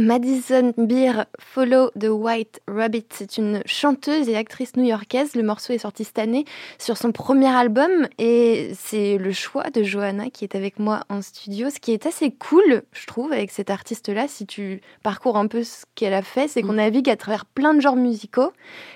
Madison 0.00 0.72
Beer, 0.76 1.26
Follow 1.38 1.90
the 1.98 2.08
White 2.08 2.60
Rabbit. 2.68 3.06
C'est 3.10 3.38
une 3.38 3.62
chanteuse 3.66 4.28
et 4.28 4.36
actrice 4.36 4.76
new-yorkaise. 4.76 5.34
Le 5.34 5.42
morceau 5.42 5.72
est 5.72 5.78
sorti 5.78 6.04
cette 6.04 6.18
année 6.18 6.44
sur 6.78 6.96
son 6.96 7.12
premier 7.12 7.48
album 7.48 8.08
et 8.18 8.72
c'est 8.74 9.18
le 9.18 9.32
choix 9.32 9.70
de 9.70 9.82
Johanna 9.82 10.30
qui 10.30 10.44
est 10.44 10.54
avec 10.54 10.78
moi 10.78 11.00
en 11.08 11.22
studio. 11.22 11.70
Ce 11.70 11.80
qui 11.80 11.92
est 11.92 12.06
assez 12.06 12.30
cool, 12.30 12.82
je 12.92 13.06
trouve, 13.06 13.32
avec 13.32 13.50
cette 13.50 13.70
artiste-là, 13.70 14.28
si 14.28 14.46
tu 14.46 14.80
parcours 15.02 15.36
un 15.36 15.46
peu 15.46 15.64
ce 15.64 15.84
qu'elle 15.94 16.14
a 16.14 16.22
fait, 16.22 16.48
c'est 16.48 16.62
qu'on 16.62 16.74
navigue 16.74 17.10
à 17.10 17.16
travers 17.16 17.44
plein 17.44 17.74
de 17.74 17.80
genres 17.80 17.96
musicaux 17.96 18.52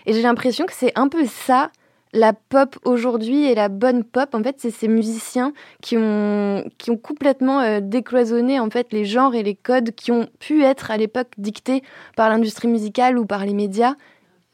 et 0.06 0.12
j'ai 0.12 0.22
l'impression 0.22 0.66
que 0.66 0.72
c'est 0.72 0.92
un 0.96 1.08
peu 1.08 1.26
ça 1.26 1.70
la 2.12 2.32
pop 2.32 2.78
aujourd'hui 2.84 3.44
et 3.44 3.54
la 3.54 3.68
bonne 3.68 4.04
pop, 4.04 4.34
en 4.34 4.42
fait, 4.42 4.56
c'est 4.58 4.70
ces 4.70 4.88
musiciens 4.88 5.52
qui 5.80 5.96
ont, 5.96 6.64
complètement 7.02 7.60
euh, 7.60 7.80
décloisonné 7.80 8.60
en 8.60 8.68
fait 8.68 8.92
les 8.92 9.04
genres 9.04 9.34
et 9.34 9.42
les 9.42 9.54
codes 9.54 9.92
qui 9.92 10.12
ont 10.12 10.28
pu 10.38 10.62
être 10.62 10.90
à 10.90 10.96
l'époque 10.96 11.28
dictés 11.38 11.82
par 12.16 12.28
l'industrie 12.28 12.68
musicale 12.68 13.18
ou 13.18 13.24
par 13.24 13.46
les 13.46 13.54
médias. 13.54 13.94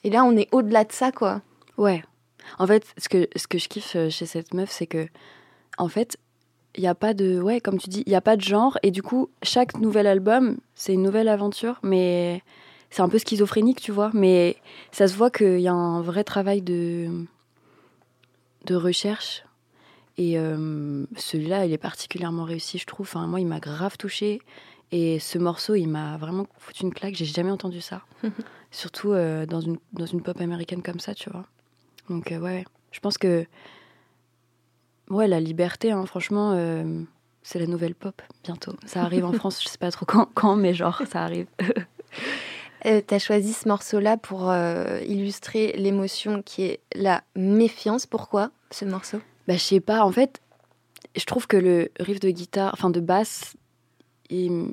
Et 0.04 0.10
là, 0.10 0.24
on 0.24 0.36
est 0.36 0.48
au-delà 0.52 0.84
de 0.84 0.92
ça, 0.92 1.10
quoi. 1.10 1.42
Ouais. 1.76 2.02
En 2.58 2.66
fait, 2.66 2.84
ce 2.96 3.08
que, 3.08 3.28
ce 3.34 3.46
que 3.48 3.58
je 3.58 3.68
kiffe 3.68 3.96
euh, 3.96 4.08
chez 4.08 4.26
cette 4.26 4.54
meuf, 4.54 4.70
c'est 4.70 4.86
que, 4.86 5.08
en 5.78 5.88
fait, 5.88 6.16
il 6.76 6.82
n'y 6.82 6.88
a 6.88 6.94
pas 6.94 7.12
de. 7.12 7.40
Ouais, 7.40 7.60
comme 7.60 7.78
tu 7.78 7.88
dis, 7.88 8.04
il 8.06 8.10
n'y 8.10 8.16
a 8.16 8.20
pas 8.20 8.36
de 8.36 8.42
genre. 8.42 8.78
Et 8.84 8.92
du 8.92 9.02
coup, 9.02 9.30
chaque 9.42 9.76
nouvel 9.78 10.06
album, 10.06 10.58
c'est 10.76 10.94
une 10.94 11.02
nouvelle 11.02 11.28
aventure. 11.28 11.80
Mais 11.82 12.42
c'est 12.90 13.02
un 13.02 13.08
peu 13.08 13.18
schizophrénique, 13.18 13.80
tu 13.80 13.90
vois. 13.90 14.10
Mais 14.14 14.56
ça 14.92 15.08
se 15.08 15.16
voit 15.16 15.30
qu'il 15.30 15.60
y 15.60 15.68
a 15.68 15.74
un 15.74 16.00
vrai 16.00 16.22
travail 16.22 16.62
de, 16.62 17.10
de 18.68 18.74
recherche. 18.74 19.44
Et 20.16 20.38
euh, 20.38 21.06
celui-là, 21.16 21.64
il 21.64 21.72
est 21.72 21.78
particulièrement 21.78 22.44
réussi, 22.44 22.78
je 22.78 22.86
trouve. 22.86 23.06
Enfin, 23.06 23.26
moi, 23.26 23.40
il 23.40 23.46
m'a 23.46 23.60
grave 23.60 23.96
touché. 23.96 24.40
Et 24.90 25.18
ce 25.18 25.38
morceau, 25.38 25.74
il 25.74 25.86
m'a 25.86 26.16
vraiment 26.16 26.46
foutu 26.58 26.82
une 26.84 26.92
claque. 26.92 27.14
J'ai 27.14 27.24
jamais 27.24 27.50
entendu 27.50 27.80
ça. 27.80 28.02
Surtout 28.70 29.12
euh, 29.12 29.46
dans, 29.46 29.60
une, 29.60 29.78
dans 29.92 30.06
une 30.06 30.22
pop 30.22 30.40
américaine 30.40 30.82
comme 30.82 31.00
ça, 31.00 31.14
tu 31.14 31.30
vois. 31.30 31.46
Donc, 32.08 32.32
euh, 32.32 32.38
ouais, 32.38 32.64
je 32.90 33.00
pense 33.00 33.18
que. 33.18 33.46
Ouais, 35.08 35.26
la 35.26 35.40
liberté, 35.40 35.90
hein, 35.90 36.04
franchement, 36.04 36.52
c'est 37.42 37.58
la 37.58 37.66
nouvelle 37.66 37.94
pop 37.94 38.20
bientôt. 38.44 38.76
Ça 38.84 39.02
arrive 39.02 39.24
en 39.24 39.32
France, 39.40 39.62
je 39.62 39.68
sais 39.68 39.78
pas 39.78 39.90
trop 39.90 40.04
quand, 40.04 40.28
quand 40.34 40.54
mais 40.54 40.74
genre, 40.74 41.00
ça 41.10 41.22
arrive. 41.22 41.46
Euh, 42.86 43.00
tu 43.06 43.14
as 43.14 43.18
choisi 43.18 43.52
ce 43.52 43.68
morceau-là 43.68 44.16
pour 44.16 44.50
euh, 44.50 45.00
illustrer 45.06 45.72
l'émotion 45.72 46.42
qui 46.42 46.62
est 46.62 46.80
la 46.94 47.22
méfiance. 47.34 48.06
Pourquoi 48.06 48.50
ce 48.70 48.84
morceau? 48.84 49.18
Bah, 49.46 49.54
je 49.54 49.62
sais 49.62 49.80
pas, 49.80 50.04
en 50.04 50.12
fait, 50.12 50.40
je 51.16 51.24
trouve 51.24 51.46
que 51.46 51.56
le 51.56 51.90
riff 51.98 52.20
de 52.20 52.30
guitare, 52.30 52.70
enfin 52.74 52.90
de 52.90 53.00
basse, 53.00 53.56
il, 54.30 54.72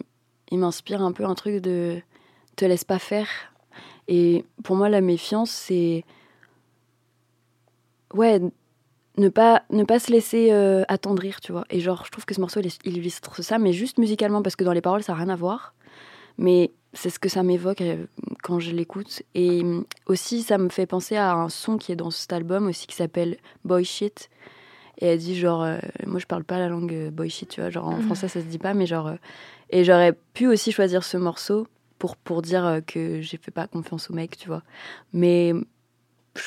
m'inspire 0.52 1.02
un 1.02 1.12
peu 1.12 1.26
un 1.26 1.36
truc 1.36 1.62
de 1.62 2.02
te 2.56 2.66
laisse 2.66 2.84
pas 2.84 3.00
faire. 3.00 3.28
Et 4.08 4.46
pour 4.64 4.76
moi, 4.76 4.90
la 4.90 5.02
méfiance, 5.02 5.50
c'est. 5.50 6.04
Ouais, 8.14 8.40
ne 9.18 9.30
pas, 9.30 9.64
ne 9.72 9.84
pas 9.84 10.00
se 10.00 10.12
laisser 10.12 10.52
euh, 10.52 10.84
attendrir, 10.88 11.42
tu 11.42 11.52
vois. 11.52 11.66
Et 11.70 11.80
genre, 11.80 12.04
je 12.06 12.12
trouve 12.12 12.26
que 12.26 12.36
ce 12.36 12.40
morceau, 12.40 12.62
il 12.62 12.98
illustre 12.98 13.42
ça, 13.44 13.58
mais 13.58 13.74
juste 13.74 13.98
musicalement, 13.98 14.42
parce 14.42 14.56
que 14.56 14.64
dans 14.64 14.74
les 14.74 14.82
paroles, 14.82 15.04
ça 15.04 15.14
n'a 15.14 15.20
rien 15.20 15.30
à 15.30 15.36
voir. 15.36 15.74
Mais 16.38 16.72
c'est 16.94 17.10
ce 17.10 17.20
que 17.20 17.30
ça 17.30 17.44
m'évoque 17.44 17.82
euh, 17.82 18.06
quand 18.44 18.60
je 18.60 18.72
l'écoute. 18.72 19.24
Et 19.34 19.64
euh, 19.64 19.82
aussi, 20.08 20.44
ça 20.44 20.58
me 20.58 20.70
fait 20.70 20.86
penser 20.86 21.16
à 21.16 21.34
un 21.34 21.50
son 21.50 21.78
qui 21.78 21.92
est 21.92 21.96
dans 21.96 22.12
cet 22.12 22.32
album 22.34 22.68
aussi, 22.68 22.88
qui 22.88 22.96
s'appelle 22.96 23.38
Boy 23.64 23.84
Shit. 23.84 24.30
Et 25.00 25.08
elle 25.08 25.20
dit 25.20 25.38
genre, 25.38 25.62
euh, 25.64 25.78
moi 26.06 26.20
je 26.20 26.26
parle 26.26 26.46
pas 26.46 26.58
la 26.58 26.70
langue 26.70 27.10
boy 27.12 27.30
shit, 27.30 27.50
tu 27.50 27.60
vois, 27.60 27.70
genre 27.70 27.88
en 27.88 28.00
français 28.00 28.30
ça 28.30 28.40
se 28.40 28.46
dit 28.46 28.58
pas, 28.60 28.74
mais 28.74 28.86
genre. 28.86 29.08
euh, 29.08 29.16
et 29.70 29.84
j'aurais 29.84 30.14
pu 30.34 30.48
aussi 30.48 30.72
choisir 30.72 31.04
ce 31.04 31.18
morceau 31.18 31.68
pour, 32.00 32.16
pour 32.16 32.42
dire 32.42 32.66
euh, 32.66 32.80
que 32.80 33.20
j'ai 33.20 33.36
fait 33.36 33.52
pas 33.52 33.68
confiance 33.68 34.10
au 34.10 34.14
mec, 34.14 34.38
tu 34.38 34.48
vois. 34.48 34.64
Mais 35.12 35.54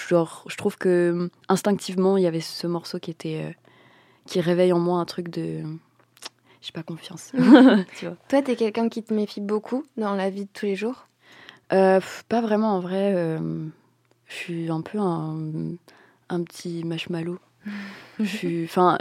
genre, 0.09 0.45
je 0.49 0.57
trouve 0.57 0.79
que 0.79 1.29
instinctivement, 1.49 2.17
il 2.17 2.23
y 2.23 2.27
avait 2.27 2.41
ce 2.41 2.67
morceau 2.67 2.99
qui 2.99 3.11
était. 3.11 3.55
qui 4.27 4.41
réveille 4.41 4.73
en 4.73 4.79
moi 4.79 4.99
un 5.01 5.05
truc 5.05 5.29
de. 5.29 5.63
J'ai 6.61 6.73
pas 6.73 6.83
confiance, 6.83 7.33
tu 7.99 8.07
vois. 8.07 8.17
Toi, 8.29 8.43
tu 8.43 8.51
es 8.51 8.57
quelqu'un 8.57 8.89
qui 8.89 9.03
te 9.03 9.15
méfie 9.15 9.41
beaucoup 9.41 9.85
dans 9.97 10.15
la 10.15 10.29
vie 10.31 10.45
de 10.45 10.51
tous 10.53 10.67
les 10.67 10.77
jours? 10.77 11.07
Euh, 11.73 12.01
pff, 12.01 12.25
pas 12.29 12.41
vraiment 12.41 12.75
en 12.77 12.81
vrai. 12.81 13.13
euh, 13.15 13.67
je 14.27 14.35
suis 14.35 14.71
un 14.71 14.81
peu 14.81 14.99
un, 14.99 15.39
un 16.29 16.43
petit 16.43 16.83
marshmallow. 16.85 17.39
je 18.19 18.25
suis, 18.37 18.65
enfin, 18.65 18.99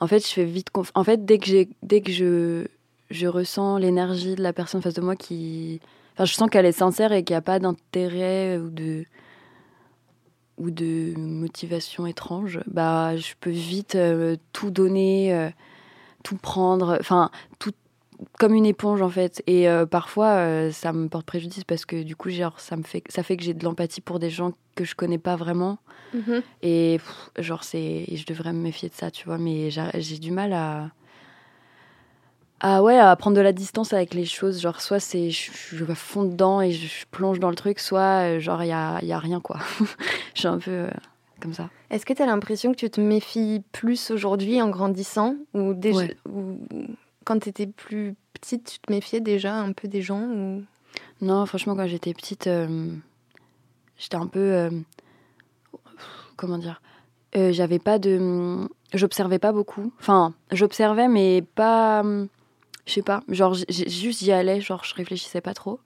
en 0.00 0.06
fait, 0.06 0.20
je 0.20 0.32
fais 0.32 0.44
vite 0.44 0.68
conf- 0.72 0.90
En 0.94 1.04
fait, 1.04 1.24
dès 1.24 1.38
que 1.38 1.46
j'ai, 1.46 1.68
dès 1.82 2.00
que 2.00 2.12
je, 2.12 2.66
je 3.10 3.26
ressens 3.26 3.78
l'énergie 3.78 4.34
de 4.36 4.42
la 4.42 4.52
personne 4.52 4.80
face 4.82 4.94
de 4.94 5.00
moi 5.00 5.16
qui, 5.16 5.80
enfin, 6.14 6.24
je 6.26 6.34
sens 6.34 6.48
qu'elle 6.50 6.66
est 6.66 6.72
sincère 6.72 7.12
et 7.12 7.24
qu'il 7.24 7.34
n'y 7.34 7.38
a 7.38 7.42
pas 7.42 7.58
d'intérêt 7.58 8.58
ou 8.58 8.70
de 8.70 9.04
ou 10.58 10.70
de 10.70 11.14
motivation 11.16 12.04
étrange, 12.06 12.58
bah, 12.66 13.16
je 13.16 13.34
peux 13.38 13.50
vite 13.50 13.94
euh, 13.94 14.36
tout 14.52 14.70
donner, 14.72 15.32
euh, 15.32 15.50
tout 16.24 16.36
prendre, 16.36 16.96
enfin, 17.00 17.30
tout 17.58 17.72
comme 18.38 18.54
une 18.54 18.66
éponge 18.66 19.02
en 19.02 19.08
fait. 19.08 19.42
Et 19.46 19.68
euh, 19.68 19.86
parfois, 19.86 20.36
euh, 20.36 20.70
ça 20.72 20.92
me 20.92 21.08
porte 21.08 21.26
préjudice 21.26 21.64
parce 21.64 21.84
que 21.84 22.02
du 22.02 22.16
coup, 22.16 22.30
genre, 22.30 22.58
ça 22.60 22.76
me 22.76 22.82
fait, 22.82 23.02
ça 23.08 23.22
fait 23.22 23.36
que 23.36 23.44
j'ai 23.44 23.54
de 23.54 23.64
l'empathie 23.64 24.00
pour 24.00 24.18
des 24.18 24.30
gens 24.30 24.52
que 24.74 24.84
je 24.84 24.94
connais 24.94 25.18
pas 25.18 25.36
vraiment. 25.36 25.78
Et 26.62 26.98
pff, 26.98 27.44
genre, 27.44 27.64
c'est, 27.64 28.06
je 28.12 28.24
devrais 28.26 28.52
me 28.52 28.60
méfier 28.60 28.88
de 28.88 28.94
ça, 28.94 29.10
tu 29.10 29.26
vois. 29.26 29.38
Mais 29.38 29.70
j'ai 29.70 30.18
du 30.18 30.30
mal 30.30 30.52
à, 30.52 30.90
à 32.60 32.82
ouais, 32.82 32.98
à 32.98 33.14
prendre 33.16 33.36
de 33.36 33.42
la 33.42 33.52
distance 33.52 33.92
avec 33.92 34.14
les 34.14 34.24
choses. 34.24 34.60
Genre, 34.60 34.80
soit 34.80 35.00
c'est, 35.00 35.30
je, 35.30 35.50
je 35.52 35.84
vais 35.84 35.92
à 35.92 35.96
fond 35.96 36.24
dedans 36.24 36.60
et 36.60 36.72
je, 36.72 36.86
je 36.86 37.04
plonge 37.10 37.40
dans 37.40 37.50
le 37.50 37.56
truc, 37.56 37.78
soit 37.78 38.36
euh, 38.36 38.40
genre 38.40 38.62
il 38.62 38.68
y 38.68 38.72
a, 38.72 38.98
y 39.04 39.12
a 39.12 39.18
rien 39.18 39.40
quoi. 39.40 39.58
je 40.34 40.40
suis 40.40 40.48
un 40.48 40.58
peu 40.58 40.70
euh, 40.70 40.90
comme 41.40 41.54
ça. 41.54 41.70
Est-ce 41.90 42.04
que 42.06 42.12
tu 42.12 42.22
as 42.22 42.26
l'impression 42.26 42.72
que 42.72 42.76
tu 42.78 42.90
te 42.90 43.00
méfies 43.00 43.62
plus 43.72 44.10
aujourd'hui 44.10 44.60
en 44.62 44.68
grandissant 44.70 45.36
ou, 45.54 45.72
déjà, 45.74 45.98
Ouais. 45.98 46.16
ou 46.28 46.58
quand 47.24 47.38
tu 47.40 47.48
étais 47.48 47.66
plus 47.66 48.14
petite, 48.34 48.64
tu 48.72 48.78
te 48.80 48.92
méfiais 48.92 49.20
déjà 49.20 49.54
un 49.54 49.72
peu 49.72 49.88
des 49.88 50.02
gens 50.02 50.22
ou... 50.22 50.64
Non, 51.20 51.44
franchement, 51.46 51.76
quand 51.76 51.86
j'étais 51.86 52.14
petite, 52.14 52.46
euh, 52.46 52.90
j'étais 53.98 54.16
un 54.16 54.26
peu. 54.26 54.38
euh, 54.40 54.70
comment 56.36 56.58
dire 56.58 56.80
Euh, 57.36 57.52
J'avais 57.52 57.78
pas 57.78 57.98
de. 57.98 58.66
J'observais 58.94 59.38
pas 59.38 59.52
beaucoup. 59.52 59.92
Enfin, 60.00 60.32
j'observais, 60.50 61.08
mais 61.08 61.42
pas. 61.54 62.02
Je 62.86 62.92
sais 62.92 63.02
pas. 63.02 63.20
Genre, 63.28 63.54
juste 63.68 64.20
j'y 64.24 64.32
allais, 64.32 64.60
genre, 64.62 64.82
je 64.84 64.94
réfléchissais 64.94 65.42
pas 65.42 65.52
trop. 65.54 65.78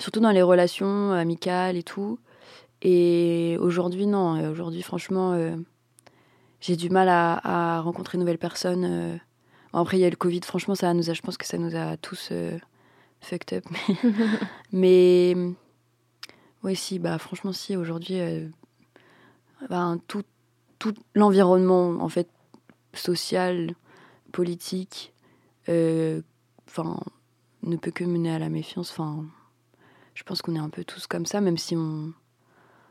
Surtout 0.00 0.20
dans 0.20 0.32
les 0.32 0.42
relations 0.42 1.12
amicales 1.12 1.76
et 1.76 1.82
tout. 1.84 2.18
Et 2.88 3.58
aujourd'hui, 3.60 4.06
non. 4.06 4.48
Aujourd'hui, 4.48 4.80
franchement, 4.80 5.32
euh, 5.32 5.56
j'ai 6.60 6.76
du 6.76 6.88
mal 6.88 7.08
à, 7.08 7.80
rencontrer 7.80 8.16
de 8.16 8.20
nouvelles 8.20 8.38
personnes. 8.38 8.84
euh. 8.84 9.16
Après, 9.72 9.98
il 9.98 10.02
y 10.02 10.04
a 10.04 10.10
le 10.10 10.14
Covid. 10.14 10.40
Franchement, 10.44 10.76
ça 10.76 10.94
nous 10.94 11.10
a, 11.10 11.12
je 11.12 11.20
pense 11.20 11.36
que 11.36 11.46
ça 11.46 11.58
nous 11.58 11.74
a 11.74 11.96
tous 11.96 12.28
euh, 12.30 12.56
fucked 13.20 13.58
up. 13.58 13.64
Mais 14.72 15.34
oui, 16.62 16.76
si, 16.76 17.00
bah 17.00 17.18
franchement, 17.18 17.52
si, 17.52 17.74
aujourd'hui, 17.74 18.20
tout, 20.06 20.22
tout 20.78 20.94
l'environnement, 21.16 21.88
en 21.88 22.08
fait, 22.08 22.28
social, 22.94 23.74
politique, 24.30 25.12
enfin, 25.66 27.00
ne 27.64 27.76
peut 27.76 27.90
que 27.90 28.04
mener 28.04 28.30
à 28.30 28.38
la 28.38 28.48
méfiance. 28.48 28.92
Enfin, 28.92 29.24
je 30.14 30.22
pense 30.22 30.40
qu'on 30.40 30.54
est 30.54 30.60
un 30.60 30.70
peu 30.70 30.84
tous 30.84 31.08
comme 31.08 31.26
ça, 31.26 31.40
même 31.40 31.58
si 31.58 31.74
on, 31.74 32.12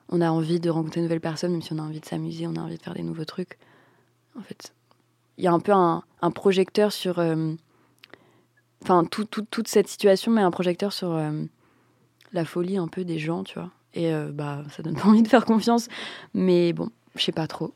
on 0.10 0.22
a 0.22 0.30
envie 0.30 0.60
de 0.60 0.70
rencontrer 0.70 1.02
de 1.02 1.06
nouvelles 1.06 1.20
personnes, 1.22 1.52
même 1.52 1.62
si 1.62 1.74
on 1.74 1.80
a 1.80 1.82
envie 1.82 2.00
de 2.00 2.06
s'amuser, 2.06 2.48
on 2.48 2.56
a 2.56 2.60
envie 2.60 2.78
de 2.78 2.82
faire 2.84 2.94
des 2.94 3.04
nouveaux 3.04 3.26
trucs. 3.26 3.58
En 4.38 4.42
fait, 4.42 4.74
il 5.38 5.44
y 5.44 5.48
a 5.48 5.52
un 5.54 5.60
peu 5.60 5.72
un, 5.72 6.04
projecteur 6.34 6.92
sur. 6.92 7.20
euh, 7.20 7.54
Enfin, 8.84 9.04
tout, 9.06 9.26
tout- 9.26 9.46
toute 9.50 9.68
cette 9.68 9.88
situation 9.88 10.32
met 10.32 10.42
un 10.42 10.52
projecteur 10.52 10.94
sur 10.94 11.12
euh, 11.12 11.32
la 12.34 12.46
folie 12.46 12.78
un 12.78 12.88
peu 12.88 13.04
des 13.04 13.18
gens, 13.18 13.44
tu 13.44 13.56
vois. 13.58 13.72
Et 13.96 14.14
euh, 14.14 14.32
bah, 14.32 14.64
ça 14.70 14.84
donne 14.84 14.96
pas 15.02 15.08
envie 15.08 15.24
de 15.24 15.28
faire 15.28 15.46
confiance. 15.46 15.88
Mais 16.34 16.72
bon, 16.74 16.90
je 17.16 17.24
sais 17.24 17.32
pas 17.32 17.48
trop. 17.48 17.74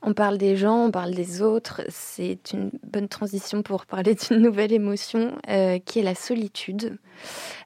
On 0.00 0.14
parle 0.14 0.38
des 0.38 0.56
gens, 0.56 0.84
on 0.86 0.90
parle 0.90 1.12
des 1.12 1.42
autres. 1.42 1.82
C'est 1.88 2.52
une 2.52 2.70
bonne 2.86 3.08
transition 3.08 3.62
pour 3.62 3.84
parler 3.84 4.14
d'une 4.14 4.38
nouvelle 4.42 4.72
émotion 4.72 5.36
qui 5.84 5.98
est 5.98 6.02
la 6.02 6.14
solitude. 6.14 6.96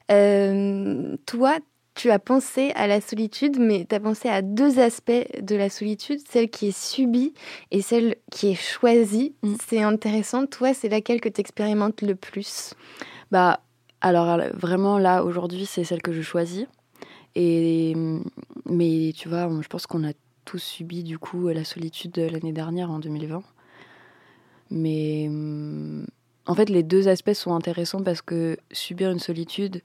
Toi, 0.07 1.57
tu 1.95 2.09
as 2.09 2.19
pensé 2.19 2.71
à 2.75 2.87
la 2.87 3.01
solitude, 3.01 3.57
mais 3.59 3.85
tu 3.87 3.95
as 3.95 3.99
pensé 3.99 4.27
à 4.27 4.41
deux 4.41 4.79
aspects 4.79 5.11
de 5.41 5.55
la 5.55 5.69
solitude, 5.69 6.19
celle 6.27 6.49
qui 6.49 6.69
est 6.69 6.77
subie 6.77 7.33
et 7.71 7.81
celle 7.81 8.15
qui 8.31 8.49
est 8.49 8.55
choisie. 8.55 9.35
Mm. 9.43 9.55
C'est 9.67 9.81
intéressant. 9.81 10.45
Toi, 10.45 10.73
c'est 10.73 10.89
laquelle 10.89 11.21
que 11.21 11.29
tu 11.29 11.41
expérimentes 11.41 12.01
le 12.01 12.15
plus? 12.15 12.73
Bah, 13.31 13.59
alors 14.01 14.29
euh, 14.29 14.49
vraiment 14.53 14.97
là 14.97 15.23
aujourd'hui, 15.23 15.65
c'est 15.65 15.83
celle 15.83 16.01
que 16.01 16.13
je 16.13 16.21
choisis. 16.21 16.65
Et 17.35 17.95
mais 18.65 19.11
tu 19.15 19.29
vois, 19.29 19.49
je 19.61 19.67
pense 19.67 19.87
qu'on 19.87 20.07
a 20.07 20.13
tous 20.45 20.59
subi 20.59 21.03
du 21.03 21.17
coup 21.17 21.47
la 21.47 21.63
solitude 21.63 22.17
l'année 22.17 22.53
dernière 22.53 22.91
en 22.91 22.99
2020. 22.99 23.43
Mais 24.71 25.27
hum, 25.29 26.05
en 26.45 26.55
fait, 26.55 26.69
les 26.69 26.83
deux 26.83 27.07
aspects 27.07 27.33
sont 27.33 27.53
intéressants 27.53 28.03
parce 28.03 28.21
que 28.21 28.57
subir 28.71 29.11
une 29.11 29.19
solitude, 29.19 29.81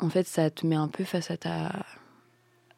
en 0.00 0.08
fait, 0.10 0.26
ça 0.26 0.50
te 0.50 0.66
met 0.66 0.76
un 0.76 0.88
peu 0.88 1.04
face 1.04 1.30
à 1.30 1.36
ta 1.36 1.70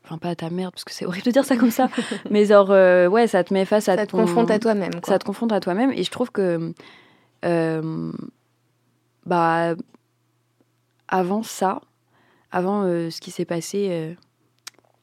enfin 0.05 0.19
pas 0.19 0.29
à 0.29 0.35
ta 0.37 0.51
merde 0.51 0.73
parce 0.73 0.85
que 0.85 0.93
c'est 0.93 1.05
horrible 1.05 1.25
de 1.27 1.31
dire 1.33 1.45
ça 1.45 1.57
comme 1.57 1.71
ça, 1.73 1.89
mais 2.31 2.45
genre 2.47 2.71
euh, 2.71 3.09
ouais, 3.09 3.27
ça 3.27 3.43
te 3.43 3.53
met 3.53 3.65
face 3.65 3.89
à 3.89 3.97
Ça 3.97 4.07
te 4.07 4.13
confronte 4.13 4.51
à 4.53 4.59
toi-même. 4.61 4.93
ça 5.05 5.19
te 5.19 5.25
confronte 5.25 5.51
à 5.53 5.59
toi-même 5.61 5.91
et 5.93 6.05
je 6.05 6.11
trouve 6.13 6.31
que 6.31 6.73
euh, 7.45 8.13
bah 9.25 9.75
avant 11.09 11.43
ça 11.43 11.81
avant 12.51 12.83
euh, 12.85 13.11
ce 13.11 13.21
qui 13.21 13.31
s'est 13.31 13.45
passé 13.45 14.17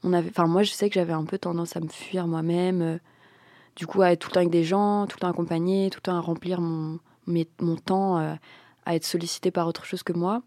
on 0.03 0.13
avait 0.13 0.29
enfin 0.29 0.47
moi 0.47 0.63
je 0.63 0.71
sais 0.71 0.89
que 0.89 0.95
j'avais 0.95 1.13
un 1.13 1.25
peu 1.25 1.37
tendance 1.37 1.75
à 1.75 1.79
me 1.81 1.87
fuir 1.89 2.27
moi-même 2.27 2.99
du 3.75 3.87
coup 3.87 4.01
à 4.01 4.11
être 4.11 4.19
tout 4.19 4.29
le 4.29 4.33
temps 4.33 4.39
avec 4.39 4.51
des 4.51 4.63
gens 4.63 5.05
tout 5.07 5.17
le 5.17 5.21
temps 5.21 5.29
accompagné 5.29 5.89
tout 5.89 5.97
le 5.99 6.03
temps 6.03 6.15
à 6.17 6.21
remplir 6.21 6.61
mon 6.61 6.99
mes- 7.27 7.47
mon 7.61 7.75
temps 7.75 8.17
à 8.85 8.95
être 8.95 9.05
sollicité 9.05 9.51
par 9.51 9.67
autre 9.67 9.85
chose 9.85 10.03
que 10.03 10.13
moi 10.13 10.41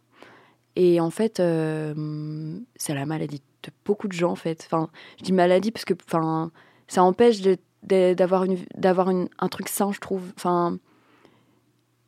et 0.77 1.01
en 1.01 1.11
fait 1.11 1.41
euh, 1.41 2.59
c'est 2.77 2.95
la 2.95 3.07
maladie 3.07 3.43
de 3.63 3.71
beaucoup 3.85 4.09
de 4.09 4.13
gens 4.13 4.31
en 4.31 4.37
fait. 4.37 4.63
Enfin 4.67 4.91
je 5.19 5.25
dis 5.25 5.33
maladie 5.33 5.73
parce 5.73 5.85
que 5.85 5.95
enfin 6.07 6.51
ça 6.87 7.03
empêche 7.03 7.41
d'avoir 7.83 8.45
un 9.09 9.49
truc 9.49 9.69
sain 9.69 9.91
je 9.93 10.01
trouve. 10.01 10.33
Enfin 10.37 10.79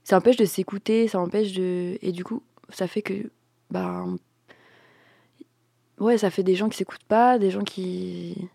ça 0.05 0.19
empêche 0.19 0.37
de 0.37 0.45
s'écouter 0.45 1.09
ça 1.09 1.19
empêche 1.19 1.53
de 1.53 1.99
et 2.03 2.13
du 2.13 2.25
coup 2.25 2.43
ça 2.69 2.87
fait 2.87 3.03
que 3.03 3.31
bah 3.71 4.05
ouais 5.99 6.19
ça 6.19 6.31
fait 6.31 6.43
des 6.43 6.55
gens 6.55 6.69
qui 6.69 6.77
s'écoutent 6.77 7.05
pas 7.05 7.39
des 7.39 7.51
gens 7.51 7.65
qui 7.65 8.49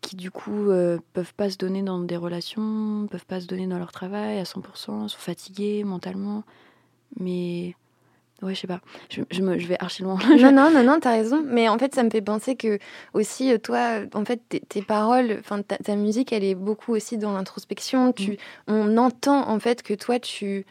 qui 0.00 0.16
du 0.16 0.30
coup 0.30 0.70
euh, 0.70 0.98
peuvent 1.12 1.34
pas 1.34 1.50
se 1.50 1.56
donner 1.58 1.82
dans 1.82 2.00
des 2.00 2.16
relations 2.16 3.06
peuvent 3.10 3.26
pas 3.26 3.40
se 3.40 3.46
donner 3.46 3.66
dans 3.66 3.78
leur 3.78 3.92
travail 3.92 4.38
à 4.38 4.44
100% 4.44 5.08
sont 5.08 5.08
fatigués 5.08 5.84
mentalement. 5.84 6.44
Mais 7.18 7.74
ouais 8.42 8.54
je 8.54 8.60
sais 8.60 8.66
pas 8.66 8.80
je, 9.10 9.22
je, 9.30 9.42
me, 9.42 9.58
je 9.58 9.66
vais 9.66 9.76
archi 9.80 10.02
loin 10.02 10.18
non, 10.38 10.52
non, 10.52 10.70
non, 10.70 10.82
non, 10.82 10.98
t'as 11.00 11.12
raison. 11.12 11.42
Mais 11.44 11.68
en 11.68 11.78
fait, 11.78 11.94
ça 11.94 12.02
me 12.02 12.10
fait 12.10 12.22
penser 12.22 12.56
que 12.56 12.78
aussi, 13.14 13.52
euh, 13.52 13.58
toi, 13.58 14.00
en 14.14 14.24
fait, 14.24 14.40
tes, 14.48 14.60
tes 14.60 14.82
paroles, 14.82 15.36
enfin, 15.40 15.62
ta, 15.62 15.76
ta 15.76 15.96
musique, 15.96 16.32
elle 16.32 16.44
est 16.44 16.54
beaucoup 16.54 16.92
aussi 16.92 17.18
dans 17.18 17.32
l'introspection. 17.32 18.12
Tu, 18.12 18.38
on 18.66 18.96
entend 18.96 19.48
en 19.48 19.58
fait 19.60 19.82
que 19.82 19.94
toi, 19.94 20.18
tu, 20.18 20.64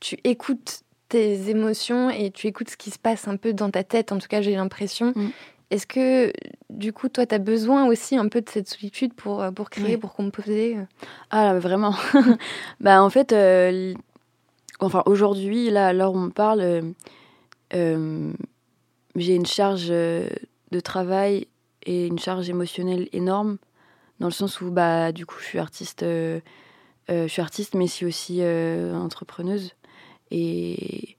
tu 0.00 0.16
écoutes 0.24 0.82
tes 1.08 1.48
émotions 1.48 2.10
et 2.10 2.30
tu 2.30 2.46
écoutes 2.46 2.70
ce 2.70 2.76
qui 2.76 2.90
se 2.90 2.98
passe 2.98 3.28
un 3.28 3.36
peu 3.36 3.52
dans 3.52 3.70
ta 3.70 3.84
tête. 3.84 4.12
En 4.12 4.18
tout 4.18 4.28
cas, 4.28 4.42
j'ai 4.42 4.54
l'impression. 4.54 5.12
Mm. 5.14 5.28
Est-ce 5.70 5.86
que, 5.86 6.32
du 6.70 6.94
coup, 6.94 7.10
toi, 7.10 7.26
tu 7.26 7.34
as 7.34 7.38
besoin 7.38 7.86
aussi 7.86 8.16
un 8.16 8.28
peu 8.28 8.40
de 8.40 8.48
cette 8.48 8.68
solitude 8.68 9.12
pour, 9.12 9.42
euh, 9.42 9.50
pour 9.50 9.68
créer, 9.68 9.94
Oui. 9.94 9.96
pour 9.98 10.14
composer 10.14 10.76
euh? 10.78 10.82
Ah 11.30 11.44
là, 11.52 11.58
vraiment. 11.58 11.94
bah 12.80 13.02
en 13.02 13.10
fait, 13.10 13.32
euh, 13.32 13.92
enfin 14.80 15.02
aujourd'hui, 15.06 15.70
là, 15.70 16.10
où 16.10 16.16
on 16.16 16.30
parle, 16.30 16.60
euh, 16.60 16.82
euh, 17.74 18.32
j'ai 19.16 19.34
une 19.34 19.46
charge 19.46 19.88
euh, 19.90 20.28
de 20.70 20.80
travail 20.80 21.46
et 21.84 22.06
une 22.06 22.18
charge 22.18 22.48
émotionnelle 22.48 23.08
énorme, 23.12 23.58
dans 24.20 24.26
le 24.26 24.32
sens 24.32 24.60
où 24.60 24.70
bah 24.70 25.12
du 25.12 25.26
coup 25.26 25.36
je 25.40 25.44
suis 25.44 25.58
artiste, 25.58 26.02
je 26.02 26.40
suis 27.28 27.40
artiste, 27.40 27.74
mais 27.74 27.86
je 27.86 27.92
suis 27.92 28.06
aussi 28.06 28.42
entrepreneuse 28.42 29.74
et 30.30 31.16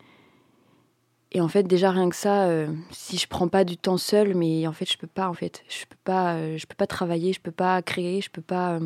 et 1.32 1.42
en 1.42 1.48
fait 1.48 1.64
déjà 1.64 1.92
rien 1.92 2.10
que 2.10 2.16
ça, 2.16 2.48
si 2.92 3.18
je 3.18 3.28
prends 3.28 3.48
pas 3.48 3.64
du 3.64 3.78
temps 3.78 3.98
seul, 3.98 4.36
mais 4.36 4.68
en 4.68 4.74
fait 4.74 4.92
je 4.92 4.98
peux 4.98 5.08
pas 5.08 5.30
en 5.30 5.34
fait, 5.34 5.64
je 5.70 5.86
peux 5.86 5.98
pas, 6.04 6.58
je 6.58 6.66
peux 6.68 6.76
pas 6.76 6.88
travailler, 6.88 7.34
je 7.34 7.40
peux 7.40 7.52
pas 7.52 7.82
créer, 7.82 8.22
je 8.22 8.30
peux 8.30 8.42
pas 8.42 8.80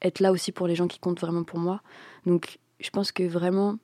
être 0.00 0.20
là 0.20 0.32
aussi 0.32 0.52
pour 0.52 0.68
les 0.68 0.76
gens 0.76 0.86
qui 0.86 1.00
comptent 1.00 1.20
vraiment 1.20 1.42
pour 1.44 1.58
moi. 1.58 1.82
Donc, 2.24 2.58
je 2.80 2.90
pense 2.90 3.12
que 3.12 3.22
vraiment, 3.22 3.76